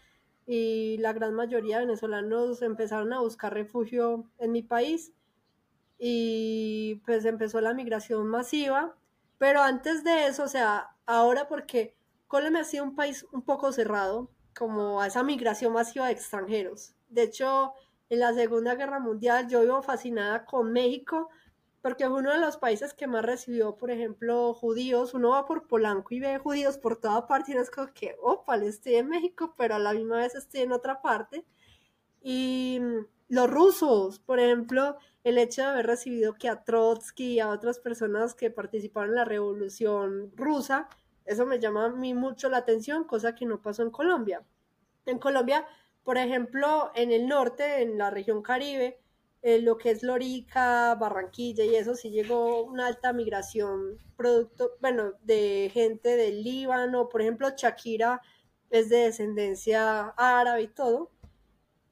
[0.47, 5.13] y la gran mayoría de venezolanos empezaron a buscar refugio en mi país
[5.99, 8.97] y pues empezó la migración masiva,
[9.39, 11.97] pero antes de eso, o sea, ahora porque
[12.29, 16.95] Colombia ha sido un país un poco cerrado como a esa migración masiva de extranjeros.
[17.09, 17.73] De hecho,
[18.09, 21.29] en la Segunda Guerra Mundial yo vivo fascinada con México
[21.87, 25.15] porque uno de los países que más recibió, por ejemplo, judíos.
[25.15, 28.57] Uno va por Polanco y ve judíos por toda parte y es como que, opa,
[28.57, 31.45] estoy en México, pero a la misma vez estoy en otra parte.
[32.21, 37.39] Y mm, los rusos, por ejemplo, el hecho de haber recibido que a Trotsky y
[37.39, 40.89] a otras personas que participaron en la revolución rusa,
[41.25, 44.43] eso me llama a mí mucho la atención, cosa que no pasó en Colombia.
[45.05, 45.65] En Colombia,
[46.03, 48.99] por ejemplo, en el norte, en la región Caribe,
[49.47, 55.13] eh, lo que es Lorica, Barranquilla y eso sí llegó una alta migración producto, bueno,
[55.23, 58.21] de gente del Líbano, por ejemplo, Shakira
[58.71, 61.13] es de descendencia árabe y todo.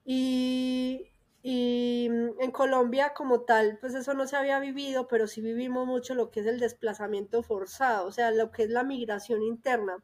[0.05, 1.13] Y,
[1.43, 2.07] y
[2.41, 6.31] en Colombia como tal, pues eso no se había vivido, pero sí vivimos mucho lo
[6.33, 10.03] que es el desplazamiento forzado, o sea, lo que es la migración interna.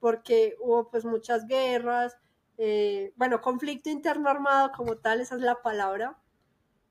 [0.00, 2.18] porque hubo pues muchas guerras,
[2.58, 6.18] eh, bueno, conflicto interno armado como tal, esa es la palabra.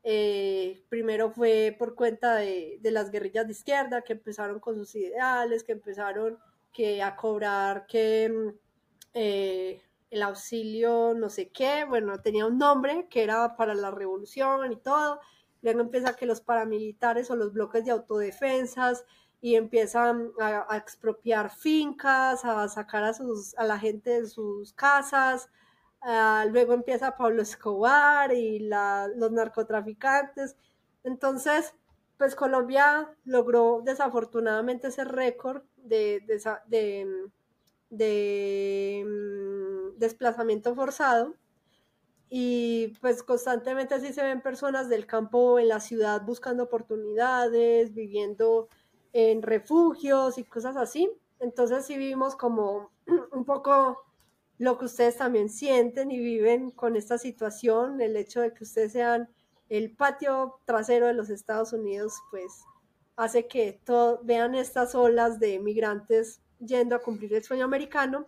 [0.09, 4.95] Eh, primero fue por cuenta de, de, las guerrillas de izquierda que empezaron con sus
[4.95, 6.39] ideales, que empezaron
[6.71, 8.57] que a cobrar que mm,
[9.15, 14.71] eh, el auxilio no sé qué, bueno, tenía un nombre que era para la revolución
[14.71, 15.19] y todo.
[15.61, 19.03] Luego empieza que los paramilitares o los bloques de autodefensas
[19.41, 25.49] y empiezan a, expropiar fincas, a sacar a, sus, a la gente de sus casas.
[26.01, 30.55] Ah, luego empieza Pablo Escobar y los narcotraficantes.
[31.03, 31.73] Entonces,
[32.17, 37.29] pues Colombia logró desafortunadamente ese récord de, de,
[37.89, 41.35] de, mm, desplazamiento forzado
[42.29, 48.69] y pues constantemente así se ven personas del campo en la ciudad buscando oportunidades, viviendo
[49.13, 51.09] en refugios y cosas así.
[51.39, 52.91] Entonces sí vivimos como
[53.31, 53.99] un poco
[54.57, 58.93] lo que ustedes también sienten y viven con esta situación, el hecho de que ustedes
[58.93, 59.29] sean
[59.69, 62.63] el patio trasero de los Estados Unidos, pues
[63.15, 68.25] hace que todo, vean estas olas de migrantes yendo a cumplir el sueño americano.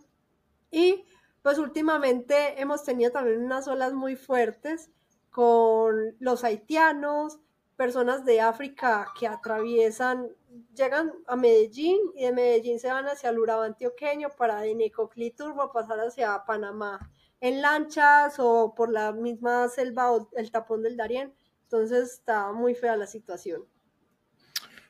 [0.70, 1.04] Y
[1.42, 4.90] pues últimamente hemos tenido también unas olas muy fuertes
[5.30, 7.38] con los haitianos,
[7.80, 10.28] personas de África que atraviesan,
[10.76, 15.30] llegan a Medellín y de Medellín se van hacia el Urabá antioqueño para de Necoclí
[15.30, 20.98] Turbo pasar hacia Panamá en lanchas o por la misma selva o el tapón del
[20.98, 21.32] Darién.
[21.62, 23.62] Entonces está muy fea la situación.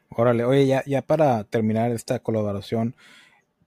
[0.08, 2.96] Órale, oye, ya, ya para terminar esta colaboración,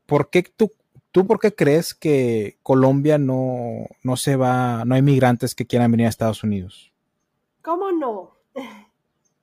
[0.06, 0.70] ¿por qué tú,
[1.14, 5.92] tú por qué crees que Colombia no, no se va, no hay migrantes que quieran
[5.92, 6.92] venir a Estados Unidos?
[7.62, 8.34] ¿Cómo no?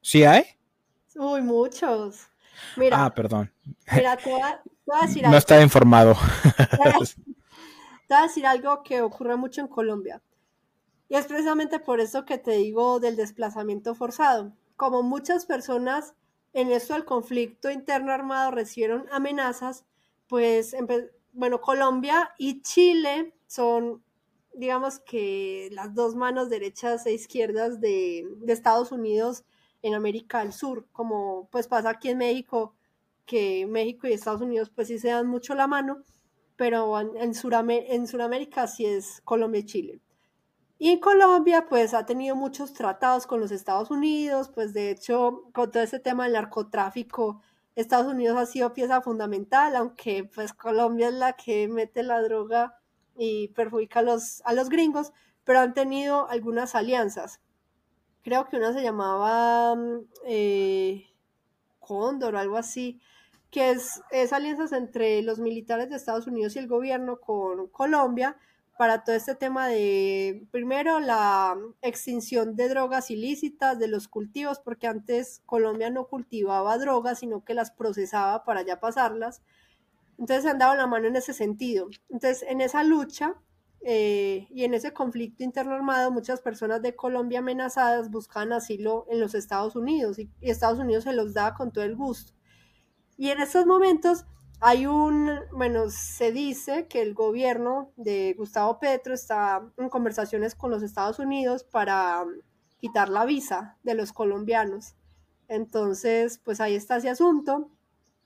[0.01, 0.45] ¿Sí hay?
[1.15, 2.27] Uy, muchos.
[2.77, 3.53] Mira, ah, perdón.
[3.93, 5.33] Mira, te voy a, decir algo.
[5.33, 6.15] No está informado.
[6.71, 10.23] Te voy, a, decir algo que ocurre mucho en Colombia.
[11.09, 14.53] Y es precisamente por eso que te digo del desplazamiento forzado.
[14.77, 16.15] Como muchas personas
[16.53, 19.85] en esto del conflicto interno armado recibieron amenazas,
[20.29, 20.75] pues,
[21.33, 24.03] bueno, Colombia y Chile son,
[24.55, 29.45] digamos que las dos manos derechas e izquierdas de, de Estados Unidos
[29.83, 32.75] en América del Sur, como pues pasa aquí en México,
[33.27, 36.03] que México y Estados Unidos pues sí se dan mucho la mano,
[36.57, 37.33] pero en, en,
[37.71, 40.01] en Sudamérica sí es Colombia y Chile.
[40.79, 45.71] Y Colombia pues ha tenido muchos tratados con los Estados Unidos, pues de hecho con
[45.71, 47.43] todo este tema del narcotráfico,
[47.77, 52.79] Estados Unidos ha sido pieza fundamental, aunque pues Colombia es la que mete la droga
[53.17, 55.13] y perjudica a los, a los gringos,
[55.45, 57.41] pero han tenido algunas alianzas
[58.23, 61.07] creo que una se llamaba mm, eh,
[61.79, 63.01] Cóndor o algo así,
[63.51, 68.37] que es, es alianzas entre los militares de Estados Unidos y el gobierno con Colombia
[68.81, 74.87] para todo este tema de, primero, la extinción de drogas ilícitas de los cultivos, porque
[74.87, 79.43] antes Colombia no cultivaba drogas, sino que las procesaba para ya pasarlas.
[80.19, 81.91] Entonces se han dado la mano en ese sentido.
[82.09, 83.35] Entonces, en esa lucha,
[83.83, 89.21] eh, y en ese conflicto interno armado muchas personas de Colombia amenazadas buscan asilo en
[89.21, 92.35] los Estados Unidos y, Estados Unidos se los da con todo el gusto.
[93.17, 94.27] Y en estos momentos
[94.61, 100.71] hay un, bueno, se dice que el gobierno de Gustavo Petro está en conversaciones con
[100.71, 102.25] los Estados Unidos para
[102.79, 104.95] quitar la visa de los colombianos.
[105.49, 107.71] Entonces, pues ahí está ese asunto,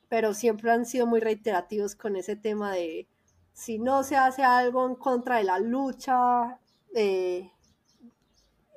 [0.08, 3.08] pero siempre han sido muy reiterativos con ese tema de
[3.54, 6.60] si no se hace algo en contra de la lucha,
[6.94, 7.50] eh,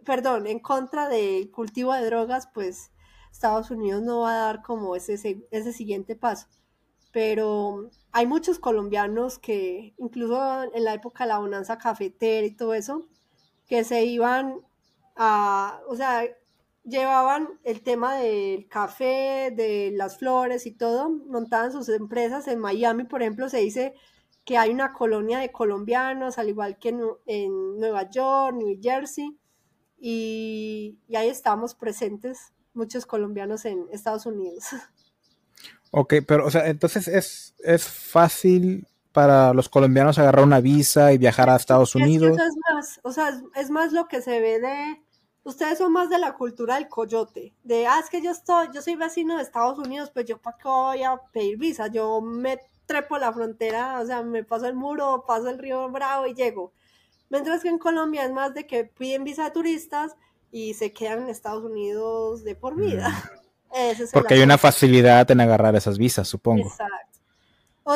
[0.06, 2.92] perdón, en contra del cultivo de drogas, pues
[3.32, 5.16] Estados Unidos no va a dar como ese,
[5.52, 6.48] ese siguiente paso.
[7.12, 12.74] Pero hay muchos colombianos que, incluso en la época de la bonanza cafetera y todo
[12.76, 13.08] eso,
[13.68, 14.62] que se iban
[15.16, 16.24] a, o sea,
[16.84, 23.06] llevaban el tema del café, de las flores y todo, montaban sus empresas en Miami,
[23.06, 23.96] por ejemplo, se dice
[24.48, 26.96] que hay una colonia de colombianos, al igual que
[27.26, 29.38] en, Nueva York, New Jersey,
[30.00, 34.64] y, ahí estamos presentes muchos colombianos en Estados Unidos.
[35.92, 41.18] Ok, pero o sea, entonces es, es fácil para los colombianos agarrar una visa y
[41.18, 42.38] viajar a Estados Unidos.
[42.38, 45.02] Es, más, o sea, es, más lo que se ve de,
[45.46, 48.82] ustedes son más de la cultura del coyote, de, ah, es que yo estoy, yo
[48.82, 52.60] soy vecino de Estados Unidos, pues yo para qué voy a pedir visa, yo me
[52.88, 56.74] trepo la frontera, o sea, me paso el muro, paso el río Bravo y llego.
[57.30, 60.16] Mientras que en Colombia es más de que piden visa de turistas
[60.52, 63.10] y se quedan en Estados Unidos de por vida.
[63.10, 63.38] Mm.
[64.14, 66.68] Porque hay una facilidad en agarrar esas visas, supongo.
[66.68, 67.20] Exacto.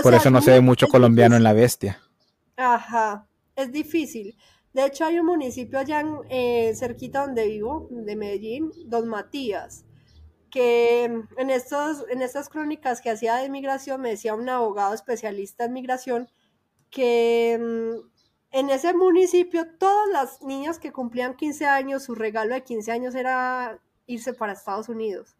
[0.03, 2.01] Por eso no se ve mucho colombiano en la bestia.
[2.55, 4.37] Ajá, es difícil.
[4.73, 9.83] De hecho, hay un municipio allá en, eh, cerquita donde vivo, de Medellín, Don Matías,
[10.51, 15.65] que en, estos, en estas crónicas que hacía de migración me decía un abogado especialista
[15.65, 16.29] en migración
[16.91, 18.11] que mm,
[18.51, 23.15] en ese municipio todas las niñas que cumplían 15 años, su regalo de 15 años
[23.15, 25.35] era irse para Estados Unidos.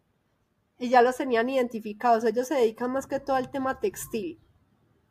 [0.78, 2.24] Y ya los tenían identificados.
[2.24, 4.40] Ellos se dedican más que todo al tema textil.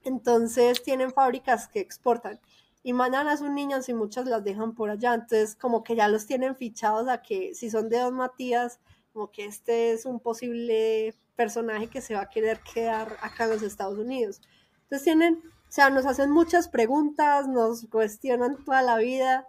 [0.03, 2.40] Entonces tienen fábricas que exportan
[2.84, 5.14] y mandan a sus niños y muchas las dejan por allá.
[5.14, 8.80] Entonces como que ya los tienen fichados a que si son de Don Matías,
[9.13, 13.51] como que este es un posible personaje que se va a querer quedar acá en
[13.51, 14.41] los Estados Unidos.
[14.83, 19.47] Entonces tienen, o sea, nos hacen muchas preguntas, nos cuestionan toda la vida,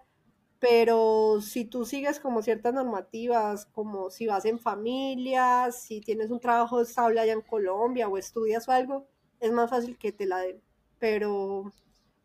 [0.59, 6.41] pero si tú sigues como ciertas normativas, como si vas en familia, si tienes un
[6.41, 9.09] trabajo estable allá en Colombia o estudias o algo,
[9.41, 10.63] es más fácil que te la den.
[10.99, 11.73] Pero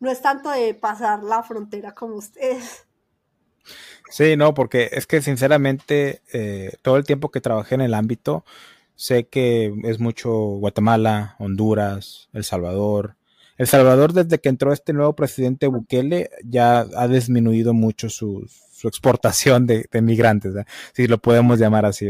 [0.00, 2.87] no es tanto de pasar la frontera como ustedes.
[4.10, 8.44] Sí, no, porque es que sinceramente eh, todo el tiempo que trabajé en el ámbito,
[8.94, 13.16] sé que es mucho Guatemala, Honduras, El Salvador.
[13.56, 18.46] El Salvador desde que entró este nuevo presidente Bukele ya ha disminuido mucho su,
[18.84, 20.54] exportación de, migrantes,
[20.92, 22.08] si lo podemos llamar así.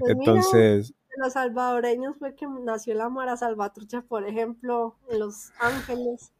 [0.00, 0.94] Pues Entonces...
[1.16, 6.32] los salvadoreños fue que nació la Mara Salvatrucha, por ejemplo, en Los Ángeles.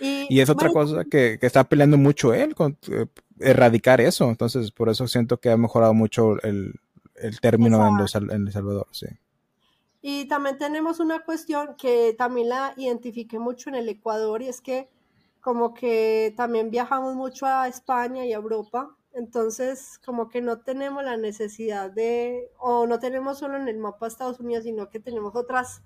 [0.00, 3.06] Y, es otra cosa que, está peleando mucho él, con eh,
[3.38, 4.28] erradicar eso.
[4.28, 6.74] Entonces, por eso siento que ha mejorado mucho el,
[7.40, 9.06] término en, en, El Salvador, sí.
[10.00, 14.60] Y también tenemos una cuestión que también la identifiqué mucho en el Ecuador y es
[14.60, 14.88] que
[15.40, 21.04] como que también viajamos mucho a España y a Europa, entonces como que no tenemos
[21.04, 25.36] la necesidad de, o no tenemos solo en el mapa Estados Unidos, sino que tenemos
[25.36, 25.82] otras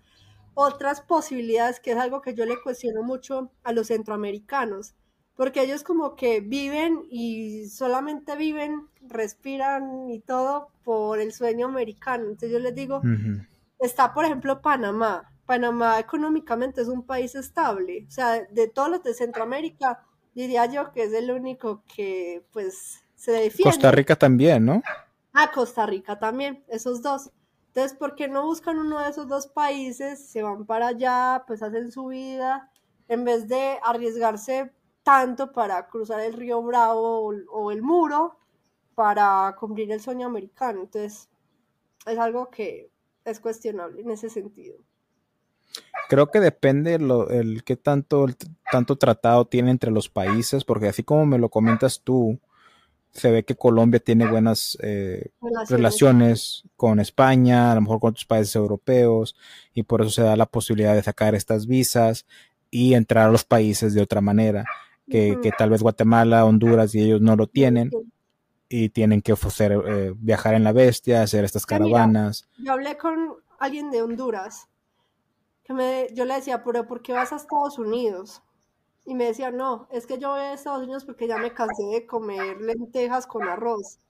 [0.58, 4.94] otras posibilidades, que es algo que yo le cuestiono mucho a los centroamericanos,
[5.36, 12.24] porque ellos como que viven y solamente viven, respiran y todo por el sueño americano.
[12.24, 13.02] Entonces yo les digo,
[13.78, 15.30] está por ejemplo Panamá.
[15.44, 20.90] Panamá económicamente es un país estable, o sea, de todos los de Centroamérica, diría yo
[20.90, 23.72] que es el único que pues se defiende.
[23.74, 24.82] Costa Rica también, ¿no?
[25.34, 27.30] Ah, Costa Rica también, esos dos.
[27.76, 30.30] Entonces, ¿por qué no buscan uno de esos dos países?
[30.30, 32.72] Se van para allá, pues hacen su vida,
[33.06, 34.72] en vez de arriesgarse
[35.02, 38.38] tanto para cruzar el río Bravo o, el muro
[38.94, 40.84] para cumplir el sueño americano.
[40.84, 41.28] Entonces,
[42.06, 42.90] es algo que
[43.26, 44.78] es cuestionable en ese sentido.
[46.08, 48.24] Creo que depende lo, el qué tanto,
[48.72, 52.40] tanto tratado tiene entre los países, porque así como me lo comentas tú,
[53.16, 55.30] se ve que Colombia tiene buenas eh,
[55.68, 56.64] relaciones.
[56.76, 59.34] con España, a lo mejor con otros países europeos,
[59.74, 62.26] y por eso se da la posibilidad de sacar estas visas
[62.70, 64.64] y entrar a los países de otra manera,
[65.08, 67.90] que, tal vez Guatemala, Honduras y ellos no lo tienen.
[68.68, 72.48] Y tienen que hacer, eh, viajar en la bestia, hacer estas caravanas.
[72.58, 74.68] yo hablé con alguien de Honduras,
[75.62, 78.42] que me, yo le decía, pero ¿por qué vas a Estados Unidos?
[79.06, 81.84] Y me decía, no, es que yo voy a Estados Unidos porque ya me cansé
[81.84, 84.00] de comer lentejas con arroz.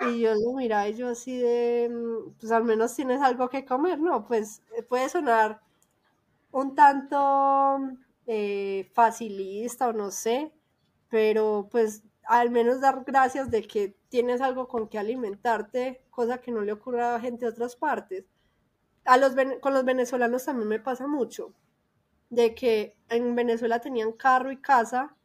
[0.00, 3.64] Y yo lo miraba y yo así de, mm, pues al menos tienes algo que
[3.64, 4.24] comer, ¿no?
[4.26, 5.60] Pues eh, puede sonar
[6.52, 7.80] un tanto
[8.26, 10.52] eh, facilista o no sé,
[11.08, 16.52] pero pues al menos dar gracias de que tienes algo con que alimentarte, cosa que
[16.52, 18.26] no le ocurre a gente de otras partes.
[19.04, 21.54] A los, con los venezolanos también me pasa mucho
[22.30, 25.16] de que en Venezuela tenían carro y casa,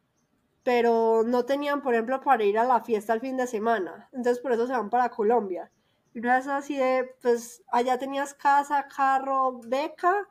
[0.62, 4.08] pero no tenían, por ejemplo, para ir a la fiesta el fin de semana.
[4.12, 5.70] Entonces por eso se van para Colombia.
[6.14, 10.28] Y no es así de, pues allá tenías casa, carro, beca,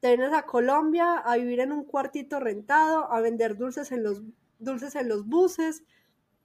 [0.00, 4.22] te vienes a Colombia a vivir en un cuartito rentado, a vender dulces en los,
[4.58, 5.84] dulces en los buses.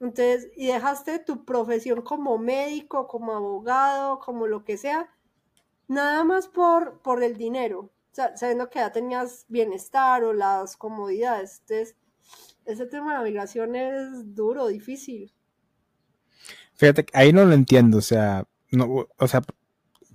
[0.00, 5.10] Entonces, y dejaste tu profesión como médico, como abogado, como lo que sea,
[5.88, 7.90] nada más por, por el dinero
[8.34, 11.60] sabiendo que ya tenías bienestar o las comodidades.
[11.60, 11.96] Entonces,
[12.64, 15.32] ese tema de la migración es duro, difícil.
[16.74, 19.42] Fíjate, ahí no lo entiendo, o sea, no, o sea,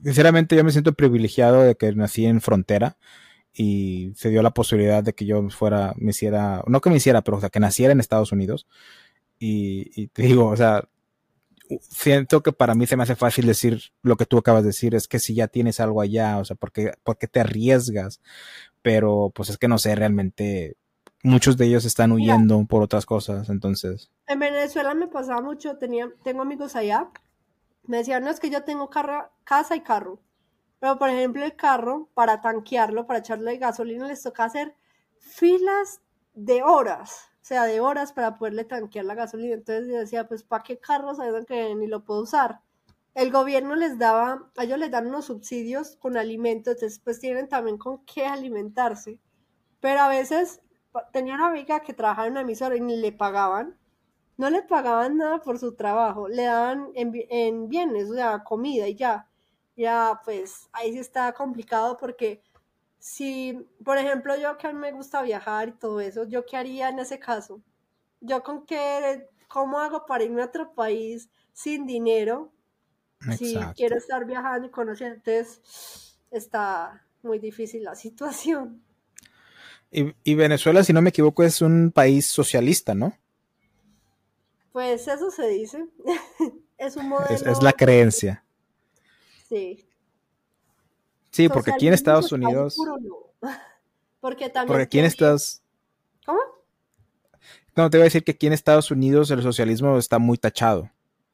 [0.04, 2.98] sinceramente yo me siento privilegiado de que nací en frontera
[3.54, 7.22] y se dio la posibilidad de que yo fuera, me hiciera, no que me hiciera,
[7.22, 8.68] pero o sea, que naciera en Estados Unidos.
[9.40, 10.88] Y, y te digo, o sea,
[11.82, 14.96] siento que para mí se me hace fácil decir lo que tú acabas de decir,
[14.96, 18.22] es que si ya tienes algo allá, o sea, porque porque te arriesgas?
[18.82, 20.78] Pero pues es que no sé, realmente
[21.24, 24.12] muchos de ellos están huyendo por otras cosas, entonces.
[24.28, 27.10] En Venezuela me pasaba mucho, tenía, tengo amigos allá,
[27.86, 30.20] me decían, no, es que yo tengo casa y carro,
[30.80, 34.76] Pero por ejemplo el carro, para tanquearlo, para echarle gasolina, les toca hacer
[35.20, 36.02] filas
[36.34, 39.54] de horas, sea, de horas para poderle tanquear la gasolina.
[39.54, 42.62] Entonces yo decía, pues ¿para qué carro saben que ni lo puedo usar?
[43.14, 47.50] El gobierno les daba, a ellos les dan unos subsidios con alimentos, entonces pues tienen
[47.50, 49.20] también con qué alimentarse.
[49.82, 50.62] Pero a veces
[51.14, 53.78] tenía una amiga que trabajaba en una emisora y ni le pagaban,
[54.38, 58.88] no le pagaban nada por su trabajo, le daban en, en bienes, o sea, comida
[58.88, 59.28] y ya
[59.76, 62.42] ya pues ahí sí está complicado porque
[63.02, 66.56] si, por ejemplo, yo que a mí me gusta viajar y todo eso, ¿yo qué
[66.56, 67.60] haría en ese caso?
[68.20, 72.54] Yo con qué, ¿cómo hago para irme a otro país sin dinero?
[73.38, 78.84] Si quiero estar viajando y conociendo, entonces está muy difícil la situación.
[79.92, 83.18] Y, Venezuela, si no me equivoco, es un país socialista, ¿no?
[84.72, 85.86] Pues eso se dice.
[86.78, 87.52] es un modelo.
[87.52, 88.46] es la creencia.
[89.50, 89.91] Sí.
[91.32, 92.78] Sí, porque aquí en Estados Unidos.
[94.20, 94.68] Porque también.
[94.68, 95.64] Porque aquí en Estados.
[96.28, 96.40] ¿Cómo?
[97.76, 100.92] No, te voy a decir que aquí en Estados Unidos el socialismo está muy tachado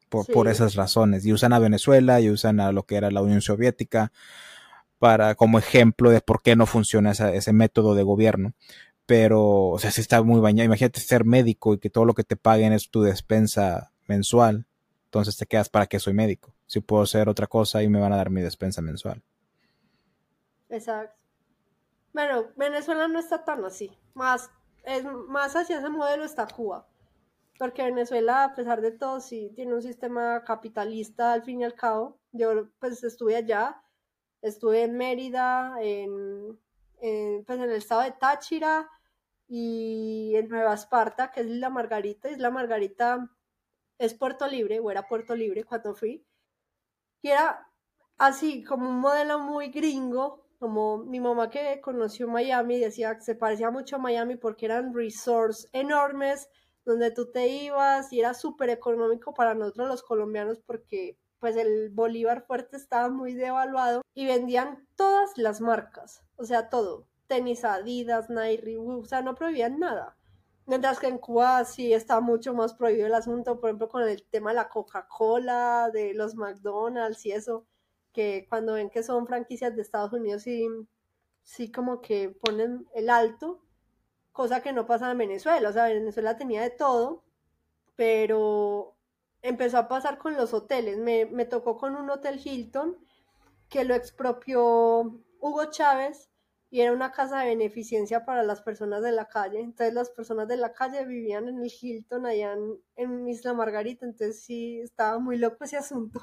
[0.07, 1.25] por, por esas razones.
[1.25, 4.13] Y usan a Venezuela y usan a lo que era la Unión Soviética
[4.99, 8.53] para como ejemplo de por qué no funciona ese método de gobierno.
[9.05, 10.65] Pero, o sea, si está muy bañado.
[10.65, 14.65] Imagínate ser médico y que todo lo que te paguen es tu despensa mensual.
[15.05, 18.13] Entonces te quedas para qué soy médico si puedo hacer otra cosa y me van
[18.13, 19.23] a dar mi despensa mensual.
[20.69, 21.15] Exacto.
[22.13, 23.91] Bueno, Venezuela no está tan así.
[24.13, 24.49] Más,
[24.83, 26.87] es, más hacia ese modelo está Cuba.
[27.59, 31.75] Porque Venezuela, a pesar de todo, sí tiene un sistema capitalista al fin y al
[31.75, 32.19] cabo.
[32.31, 33.81] Yo pues estuve allá,
[34.41, 36.59] estuve en Mérida, en,
[36.99, 38.89] pues, en el estado de Táchira
[39.47, 42.29] y en Nueva Esparta, que es Isla Margarita.
[42.29, 43.29] Isla Margarita
[43.97, 46.25] es Puerto Libre, o era Puerto Libre cuando fui
[47.21, 47.69] y era
[48.17, 53.35] así como un modelo muy gringo, como mi mamá que conoció Miami decía que se
[53.35, 56.49] parecía mucho a Miami porque eran resorts enormes
[56.85, 61.89] donde tú te ibas y era súper económico para nosotros los colombianos porque pues el
[61.89, 68.29] bolívar fuerte estaba muy devaluado y vendían todas las marcas, o sea, todo, tenis Adidas,
[68.29, 70.17] Nike, o sea, no prohibían nada.
[70.65, 74.23] Mientras que en Cuba sí está mucho más prohibido el asunto, por ejemplo, con el
[74.23, 77.65] tema de la Coca-Cola, de los McDonald's y eso,
[78.17, 80.67] que cuando ven que son franquicias de Estados Unidos sí,
[81.43, 83.61] sí como que ponen el alto,
[84.31, 85.69] cosa que no pasa en Venezuela.
[85.69, 87.23] O sea, Venezuela tenía de todo,
[87.95, 88.97] pero
[89.43, 90.97] empezó a pasar con los hoteles.
[90.97, 92.97] Me, me tocó con un hotel Hilton
[93.69, 96.31] que lo expropió Hugo Chávez
[96.71, 99.59] y era una casa de beneficencia para las personas de la calle.
[99.59, 102.57] Entonces las personas de la calle vivían en el Hilton allá
[102.95, 106.19] en, Isla Margarita, entonces sí estaba muy loco ese asunto.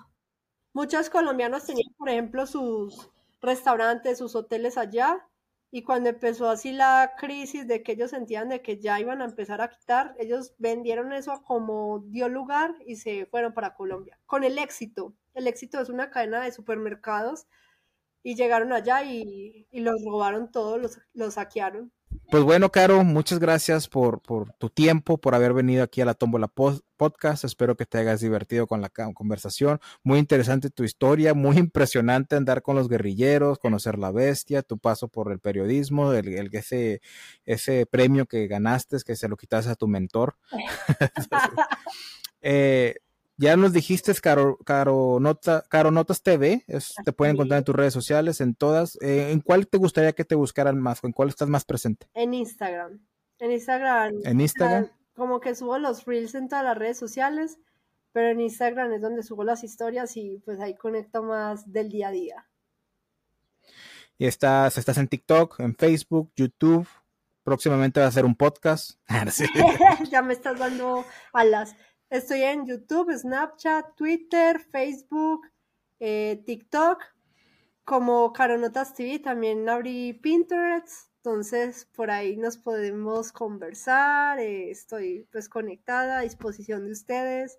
[0.74, 3.08] Muchos colombianos tenían, por ejemplo, sus
[3.40, 5.24] restaurantes, sus hoteles allá,
[5.70, 9.24] y cuando empezó así la crisis de que ellos sentían de que ya iban a
[9.24, 14.18] empezar a quitar, ellos vendieron eso como dio lugar y se fueron para Colombia.
[14.26, 15.14] Con el éxito.
[15.34, 17.46] El éxito es una cadena de supermercados
[18.24, 21.92] y llegaron allá y, los robaron todos, los, los saquearon.
[22.30, 24.20] Pues bueno, Caro, muchas gracias por,
[24.58, 27.44] tu tiempo, por haber venido aquí a la Tómbola Podcast.
[27.44, 29.78] Espero que te hayas divertido con la conversación.
[30.02, 35.08] Muy interesante tu historia, muy impresionante andar con los guerrilleros, conocer la bestia, tu paso
[35.08, 37.00] por el periodismo, el, el ese,
[37.44, 40.36] ese premio que ganaste, que se lo quitaste a tu mentor.
[42.42, 42.96] eh,
[43.36, 46.64] ya nos dijiste, Caro, Caro, Nota, Caro Notas TV,
[47.04, 48.96] te pueden encontrar en tus redes sociales, en todas.
[49.00, 51.02] Eh, ¿En cuál te gustaría que te buscaran más?
[51.02, 52.06] ¿En cuál estás más presente?
[52.14, 53.00] En Instagram.
[53.38, 54.14] En Instagram.
[54.24, 54.88] En Instagram.
[55.14, 57.58] Como que subo los reels en todas las redes sociales,
[58.12, 62.08] pero en Instagram es donde subo las historias y pues ahí conecto más del día
[62.08, 62.46] a día.
[64.16, 66.86] Y estás, estás en TikTok, en Facebook, YouTube.
[67.42, 68.92] Próximamente va a hacer un podcast.
[70.10, 71.74] ya me estás dando alas.
[72.14, 75.50] Estoy en YouTube, Snapchat, Twitter, Facebook,
[75.98, 77.02] eh, TikTok,
[77.84, 85.48] como Caronotas TV, también abrí Pinterest, entonces por ahí nos podemos conversar, eh, estoy pues
[85.48, 87.58] conectada a disposición de ustedes.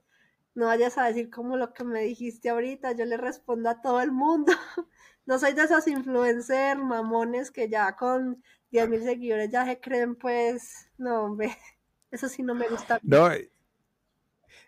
[0.54, 4.00] No vayas a decir como lo que me dijiste ahorita, yo le respondo a todo
[4.00, 4.54] el mundo.
[5.28, 10.16] No soy de esos influencers mamones que ya con 10 mil seguidores ya se creen,
[10.16, 11.58] pues, no, hombre,
[12.12, 13.00] eso sí no me gusta.
[13.02, 13.28] No,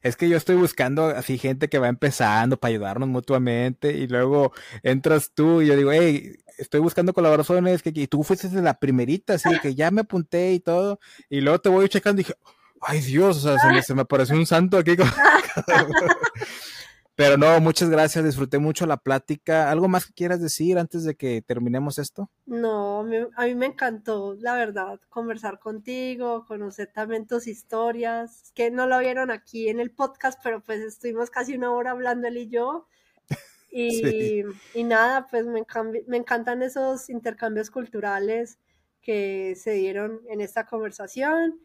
[0.02, 4.53] es que yo estoy buscando así gente que va empezando para ayudarnos mutuamente y luego
[4.84, 8.80] entras tú y yo digo, hey, estoy buscando colaboraciones que, y tú fuiste de la
[8.80, 10.99] primerita, así que ya me apunté y todo,
[11.30, 12.36] y luego te voy checando y dije,
[12.82, 14.95] ay Dios, o sea, se me, se me apareció un santo aquí.
[17.18, 19.72] Pero no, muchas gracias, disfruté mucho la plática.
[19.72, 22.30] ¿Algo más que quieras decir antes de que terminemos esto?
[22.45, 28.85] No, a mí me encantó, la verdad, conversar contigo, conocer también tus historias, que no
[28.85, 32.49] lo vieron aquí en el podcast, pero pues estuvimos casi una hora hablando él y
[32.49, 32.88] yo.
[33.69, 35.64] Y, y nada, pues me,
[36.07, 38.60] me encantan esos intercambios culturales
[39.02, 41.60] que se dieron en esta conversación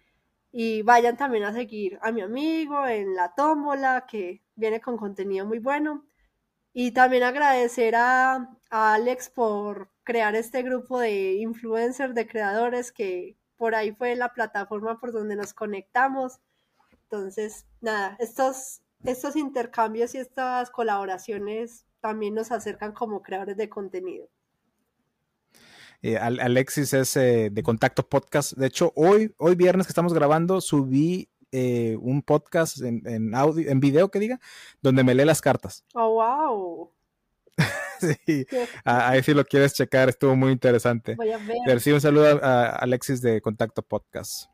[0.51, 5.47] y vayan también a seguir a mi amigo en la tómbola, que viene con contenido
[5.47, 6.05] muy bueno.
[6.73, 13.75] Y también agradecer a, Alex por crear este grupo de influencers, de creadores, que por
[13.75, 16.41] ahí fue la plataforma por donde nos conectamos.
[17.03, 24.29] Entonces, nada, estos, estos intercambios y estas colaboraciones también nos acercan como creadores de contenido.
[26.01, 28.55] Eh, Alexis es eh, de Contacto Podcast.
[28.55, 33.79] De hecho, hoy, hoy viernes que estamos grabando, subí eh, un podcast en, audio, en
[33.79, 34.41] video que diga,
[34.81, 35.85] donde me lee las cartas.
[35.95, 36.91] Oh, wow.
[38.01, 38.47] sí,
[38.85, 41.15] ahí si lo quieres checar, estuvo muy interesante.
[41.15, 41.81] Voy a ver.
[41.81, 44.47] sí, un saludo a, Alexis de Contacto Podcast.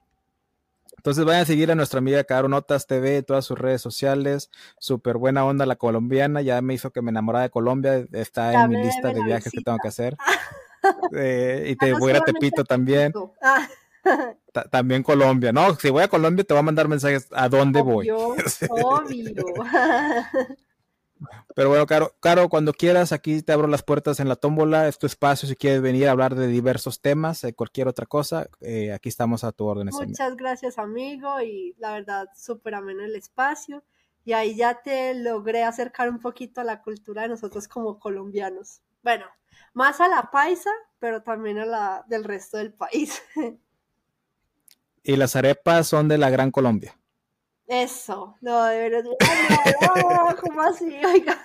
[0.97, 4.51] Entonces vayan a seguir a nuestra amiga Caro Notas TV, todas sus redes sociales.
[4.81, 6.43] Súper buena onda la colombiana.
[6.43, 8.05] Ya me hizo que me enamorara de Colombia.
[8.13, 10.17] Está en mi lista de viajes que tengo que hacer.
[11.13, 13.13] Eh, y te voy a Tepito también.
[13.43, 13.69] Ah.
[14.71, 15.53] También Colombia.
[15.53, 18.11] No, si voy a Colombia te voy a mandar mensajes a dónde voy.
[18.71, 19.35] Obvio.
[21.55, 24.99] Pero bueno, Caro, Caro, cuando quieras, aquí te abro las puertas en la tómbola, es
[24.99, 28.93] tu espacio si quieres venir a hablar de diversos temas, de cualquier otra cosa, eh,
[28.93, 29.89] aquí estamos a tu orden.
[29.91, 33.83] Muchas gracias, amigo, y la verdad, súper ameno el espacio.
[34.25, 38.83] Y ahí ya te logré acercar un poquito a la cultura de nosotros como colombianos.
[39.03, 39.25] Bueno,
[39.73, 43.23] más a la paisa, pero también a la del resto del país.
[45.09, 46.95] y las arepas son de la Gran Colombia.
[47.67, 49.05] Eso, no, de verdad.
[50.43, 51.01] ¿Cómo así?
[51.03, 51.39] Oiga.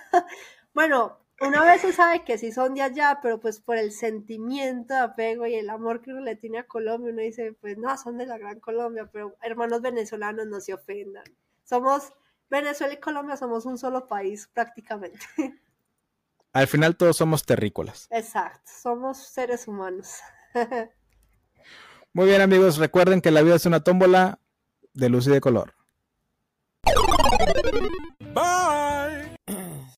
[0.73, 4.93] Bueno, una vez se sabe que sí son de allá, pero pues por el sentimiento
[4.93, 7.97] de apego y el amor que uno le tiene a Colombia, uno dice, pues no,
[7.97, 11.23] son de la Gran Colombia, pero hermanos venezolanos no se ofendan.
[11.63, 12.11] Somos,
[12.49, 15.25] Venezuela y Colombia somos un solo país prácticamente.
[16.51, 18.09] Al final todos somos terrícolas.
[18.11, 20.17] Exacto, somos seres humanos.
[22.13, 24.39] Muy bien amigos, recuerden que la vida es una tómbola
[24.93, 25.73] de luz y de color.
[28.35, 29.32] Bye.